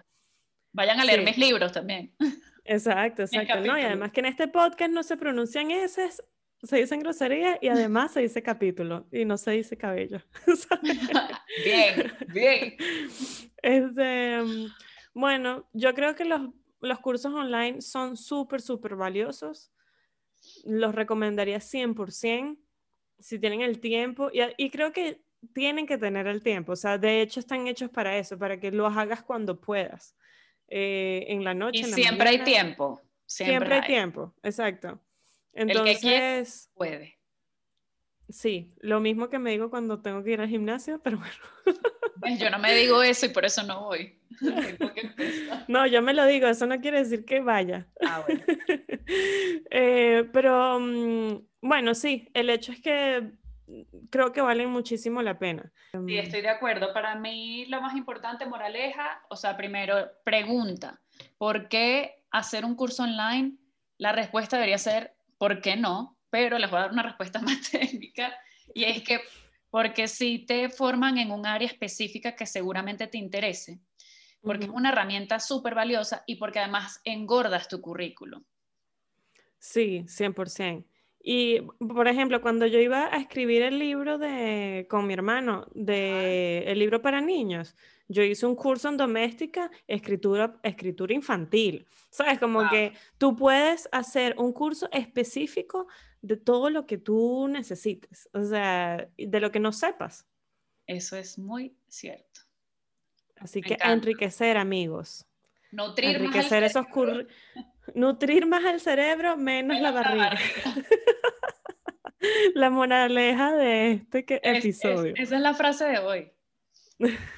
Vayan 0.72 1.00
a 1.00 1.04
leer 1.04 1.22
mis 1.22 1.36
libros 1.36 1.72
también. 1.72 2.14
Exacto, 2.68 3.22
exacto. 3.22 3.60
No, 3.60 3.78
y 3.78 3.82
además 3.82 4.12
que 4.12 4.20
en 4.20 4.26
este 4.26 4.48
podcast 4.48 4.90
no 4.90 5.02
se 5.02 5.16
pronuncian 5.16 5.70
S, 5.70 6.08
se 6.62 6.76
dicen 6.76 7.00
groserías 7.00 7.58
y 7.60 7.68
además 7.68 8.12
se 8.12 8.20
dice 8.20 8.42
capítulo 8.42 9.06
y 9.12 9.24
no 9.24 9.36
se 9.36 9.52
dice 9.52 9.76
cabello. 9.76 10.20
bien, 11.64 12.12
bien. 12.28 12.76
Este, 13.62 14.38
bueno, 15.14 15.68
yo 15.72 15.94
creo 15.94 16.14
que 16.14 16.24
los, 16.24 16.50
los 16.80 16.98
cursos 17.00 17.32
online 17.32 17.80
son 17.80 18.16
súper, 18.16 18.60
súper 18.60 18.96
valiosos. 18.96 19.72
Los 20.64 20.94
recomendaría 20.94 21.58
100% 21.58 22.58
si 23.18 23.38
tienen 23.38 23.62
el 23.62 23.80
tiempo 23.80 24.30
y, 24.32 24.40
y 24.58 24.70
creo 24.70 24.92
que 24.92 25.22
tienen 25.52 25.86
que 25.86 25.98
tener 25.98 26.26
el 26.26 26.42
tiempo. 26.42 26.72
O 26.72 26.76
sea, 26.76 26.98
de 26.98 27.22
hecho 27.22 27.40
están 27.40 27.66
hechos 27.66 27.90
para 27.90 28.16
eso, 28.18 28.38
para 28.38 28.58
que 28.58 28.70
los 28.70 28.96
hagas 28.96 29.22
cuando 29.22 29.60
puedas. 29.60 30.14
Eh, 30.68 31.26
en 31.28 31.44
la 31.44 31.54
noche. 31.54 31.80
Y 31.80 31.84
siempre 31.84 32.28
hay 32.28 32.44
tiempo. 32.44 33.00
Siempre, 33.24 33.76
hay. 33.76 33.86
tiempo, 33.86 34.34
exacto. 34.42 35.00
Entonces, 35.52 36.70
puede. 36.74 37.18
Sí, 38.28 38.72
lo 38.80 39.00
mismo 39.00 39.28
que 39.28 39.38
me 39.38 39.52
digo 39.52 39.70
cuando 39.70 40.00
tengo 40.00 40.22
que 40.24 40.32
ir 40.32 40.40
al 40.40 40.48
gimnasio, 40.48 41.00
pero 41.04 41.18
bueno. 41.18 42.38
Yo 42.38 42.50
no 42.50 42.58
me 42.58 42.74
digo 42.74 43.02
eso 43.02 43.26
y 43.26 43.28
por 43.28 43.44
eso 43.44 43.62
no 43.62 43.84
voy. 43.84 44.18
no, 45.68 45.86
yo 45.86 46.02
me 46.02 46.14
lo 46.14 46.26
digo, 46.26 46.48
eso 46.48 46.66
no 46.66 46.80
quiere 46.80 46.98
decir 47.02 47.24
que 47.24 47.40
vaya. 47.40 47.86
Ah, 48.00 48.24
bueno. 48.26 48.42
Eh, 49.70 50.28
pero 50.32 50.80
mm, 50.80 51.46
bueno, 51.60 51.94
sí, 51.94 52.28
el 52.34 52.50
hecho 52.50 52.72
es 52.72 52.80
que 52.80 53.30
creo 54.10 54.32
que 54.32 54.40
valen 54.40 54.70
muchísimo 54.70 55.22
la 55.22 55.38
pena. 55.38 55.72
Sí, 56.06 56.18
estoy 56.18 56.42
de 56.42 56.48
acuerdo. 56.48 56.92
Para 56.92 57.14
mí 57.14 57.66
lo 57.66 57.80
más 57.80 57.96
importante, 57.96 58.46
moraleja, 58.46 59.22
o 59.30 59.36
sea, 59.36 59.56
primero, 59.56 60.10
pregunta, 60.24 61.00
¿por 61.38 61.68
qué 61.68 62.24
hacer 62.30 62.64
un 62.64 62.74
curso 62.74 63.02
online? 63.02 63.56
La 63.98 64.12
respuesta 64.12 64.56
debería 64.56 64.78
ser, 64.78 65.16
¿por 65.38 65.60
qué 65.60 65.76
no? 65.76 66.18
Pero 66.30 66.58
les 66.58 66.70
voy 66.70 66.78
a 66.78 66.82
dar 66.82 66.92
una 66.92 67.02
respuesta 67.02 67.40
más 67.42 67.70
técnica 67.70 68.36
y 68.74 68.84
es 68.84 69.02
que 69.02 69.20
porque 69.70 70.08
si 70.08 70.38
te 70.38 70.70
forman 70.70 71.18
en 71.18 71.30
un 71.30 71.46
área 71.46 71.68
específica 71.68 72.34
que 72.34 72.46
seguramente 72.46 73.06
te 73.08 73.18
interese, 73.18 73.80
porque 74.40 74.64
es 74.64 74.70
una 74.70 74.90
herramienta 74.90 75.40
súper 75.40 75.74
valiosa 75.74 76.22
y 76.26 76.36
porque 76.36 76.60
además 76.60 77.00
engordas 77.04 77.68
tu 77.68 77.80
currículum. 77.80 78.42
Sí, 79.58 80.04
100%. 80.06 80.86
Y, 81.28 81.60
por 81.80 82.06
ejemplo, 82.06 82.40
cuando 82.40 82.66
yo 82.66 82.78
iba 82.78 83.12
a 83.12 83.16
escribir 83.16 83.62
el 83.62 83.80
libro 83.80 84.16
de, 84.16 84.86
con 84.88 85.08
mi 85.08 85.12
hermano, 85.12 85.66
de, 85.74 86.62
el 86.68 86.78
libro 86.78 87.02
para 87.02 87.20
niños, 87.20 87.74
yo 88.06 88.22
hice 88.22 88.46
un 88.46 88.54
curso 88.54 88.88
en 88.88 88.96
doméstica, 88.96 89.68
escritura, 89.88 90.56
escritura 90.62 91.12
infantil. 91.12 91.84
¿Sabes? 92.10 92.38
Como 92.38 92.70
que 92.70 92.92
tú 93.18 93.34
puedes 93.34 93.88
hacer 93.90 94.36
un 94.38 94.52
curso 94.52 94.88
específico 94.92 95.88
de 96.22 96.36
todo 96.36 96.70
lo 96.70 96.86
que 96.86 96.96
tú 96.96 97.48
necesites, 97.48 98.28
o 98.32 98.44
sea, 98.44 99.08
de 99.18 99.40
lo 99.40 99.50
que 99.50 99.58
no 99.58 99.72
sepas. 99.72 100.28
Eso 100.86 101.16
es 101.16 101.40
muy 101.40 101.74
cierto. 101.88 102.42
Así 103.40 103.62
que 103.62 103.76
enriquecer, 103.82 104.56
amigos. 104.56 105.26
Nutrir 105.72 106.14
enriquecer 106.14 106.62
esos 106.62 106.86
cursos. 106.86 107.24
Nutrir 107.94 108.46
más 108.46 108.64
el 108.64 108.80
cerebro, 108.80 109.36
menos 109.36 109.80
la 109.80 109.90
barriga. 109.90 110.30
La, 112.54 112.70
moraleja 112.70 113.52
de 113.52 113.92
este 113.92 114.40
episodio. 114.42 115.14
esa 115.16 115.36
es 115.36 115.40
la 115.40 115.54
frase 115.54 115.84
de 115.84 115.98
hoy. 115.98 116.32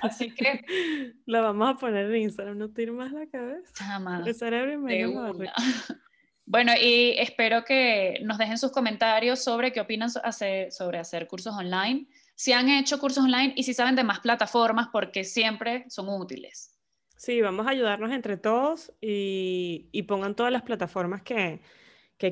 Así 0.00 0.34
que 0.34 0.64
la 1.26 1.40
vamos 1.40 1.74
a 1.74 1.76
poner 1.76 2.06
en 2.06 2.22
Instagram, 2.22 2.58
nutrir 2.58 2.92
más 2.92 3.12
la 3.12 3.26
cabeza. 3.26 4.00
El 4.24 4.34
cerebro 4.34 4.72
y 4.72 4.78
menos 4.78 5.14
la 5.14 5.20
barriga. 5.20 5.54
Bueno, 6.50 6.72
y 6.80 7.10
espero 7.18 7.62
que 7.62 8.20
nos 8.22 8.38
dejen 8.38 8.56
sus 8.56 8.72
comentarios 8.72 9.44
sobre 9.44 9.70
qué 9.70 9.82
opinan 9.82 10.08
sobre 10.08 10.98
hacer 10.98 11.26
cursos 11.26 11.54
online, 11.54 12.06
si 12.36 12.52
han 12.52 12.70
hecho 12.70 12.98
cursos 12.98 13.22
online 13.22 13.52
y 13.54 13.64
si 13.64 13.74
saben 13.74 13.94
de 13.94 14.02
más 14.02 14.20
plataformas, 14.20 14.88
porque 14.90 15.24
siempre 15.24 15.84
son 15.90 16.08
útiles. 16.08 16.77
Sí, 17.18 17.42
vamos 17.42 17.66
a 17.66 17.70
ayudarnos 17.70 18.12
entre 18.12 18.36
todos 18.36 18.92
y, 19.00 20.02
pongan 20.06 20.36
todas 20.36 20.52
las 20.52 20.62
plataformas 20.62 21.20
que, 21.22 21.60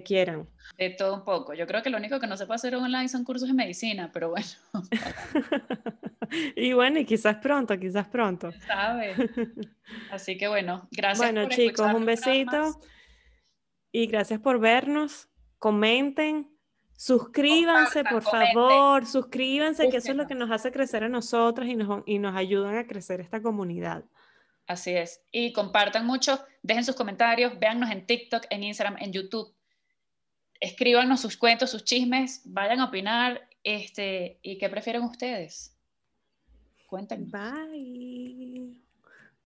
quieran. 0.04 0.48
De 0.78 0.90
todo 0.90 1.14
un 1.14 1.24
poco. 1.24 1.54
Yo 1.54 1.66
creo 1.66 1.82
que 1.82 1.90
lo 1.90 1.98
único 1.98 2.20
que 2.20 2.28
no 2.28 2.36
se 2.36 2.46
puede 2.46 2.54
hacer 2.54 2.76
online 2.76 3.08
son 3.08 3.24
cursos 3.24 3.48
de 3.48 3.54
medicina, 3.54 4.10
pero 4.12 4.30
bueno. 4.30 4.46
y 6.56 6.72
bueno, 6.72 7.00
y 7.00 7.04
quizás 7.04 7.36
pronto, 7.38 7.76
quizás 7.78 8.06
pronto. 8.06 8.52
¿Sabe? 8.64 9.14
Así 10.12 10.38
que 10.38 10.46
bueno, 10.46 10.88
gracias. 10.92 11.32
Bueno, 11.32 11.48
chicos, 11.48 11.92
un 11.92 12.06
besito. 12.06 12.80
Y 13.90 14.06
gracias 14.06 14.38
por 14.38 14.60
vernos. 14.60 15.28
Comenten. 15.58 16.48
Suscríbanse, 16.96 18.04
por 18.04 18.22
favor, 18.22 19.04
suscríbanse, 19.04 19.88
que 19.90 19.98
eso 19.98 20.12
es 20.12 20.16
lo 20.16 20.26
que 20.26 20.34
nos 20.34 20.50
hace 20.50 20.70
crecer 20.70 21.04
a 21.04 21.08
nosotras 21.08 21.68
y 21.68 21.74
nos, 21.74 22.02
y 22.06 22.18
nos 22.18 22.36
ayudan 22.36 22.76
a 22.78 22.86
crecer 22.86 23.20
esta 23.20 23.42
comunidad. 23.42 24.04
Así 24.66 24.90
es. 24.90 25.22
Y 25.30 25.52
compartan 25.52 26.06
mucho, 26.06 26.44
dejen 26.62 26.84
sus 26.84 26.96
comentarios, 26.96 27.58
véannos 27.58 27.90
en 27.90 28.06
TikTok, 28.06 28.46
en 28.50 28.64
Instagram, 28.64 28.96
en 29.00 29.12
YouTube. 29.12 29.54
Escríbanos 30.60 31.20
sus 31.20 31.36
cuentos, 31.36 31.70
sus 31.70 31.84
chismes, 31.84 32.42
vayan 32.44 32.80
a 32.80 32.86
opinar 32.86 33.48
este, 33.62 34.38
y 34.42 34.58
qué 34.58 34.68
prefieren 34.68 35.02
ustedes. 35.02 35.76
Cuéntenme. 36.86 37.26
Bye. 37.30 38.85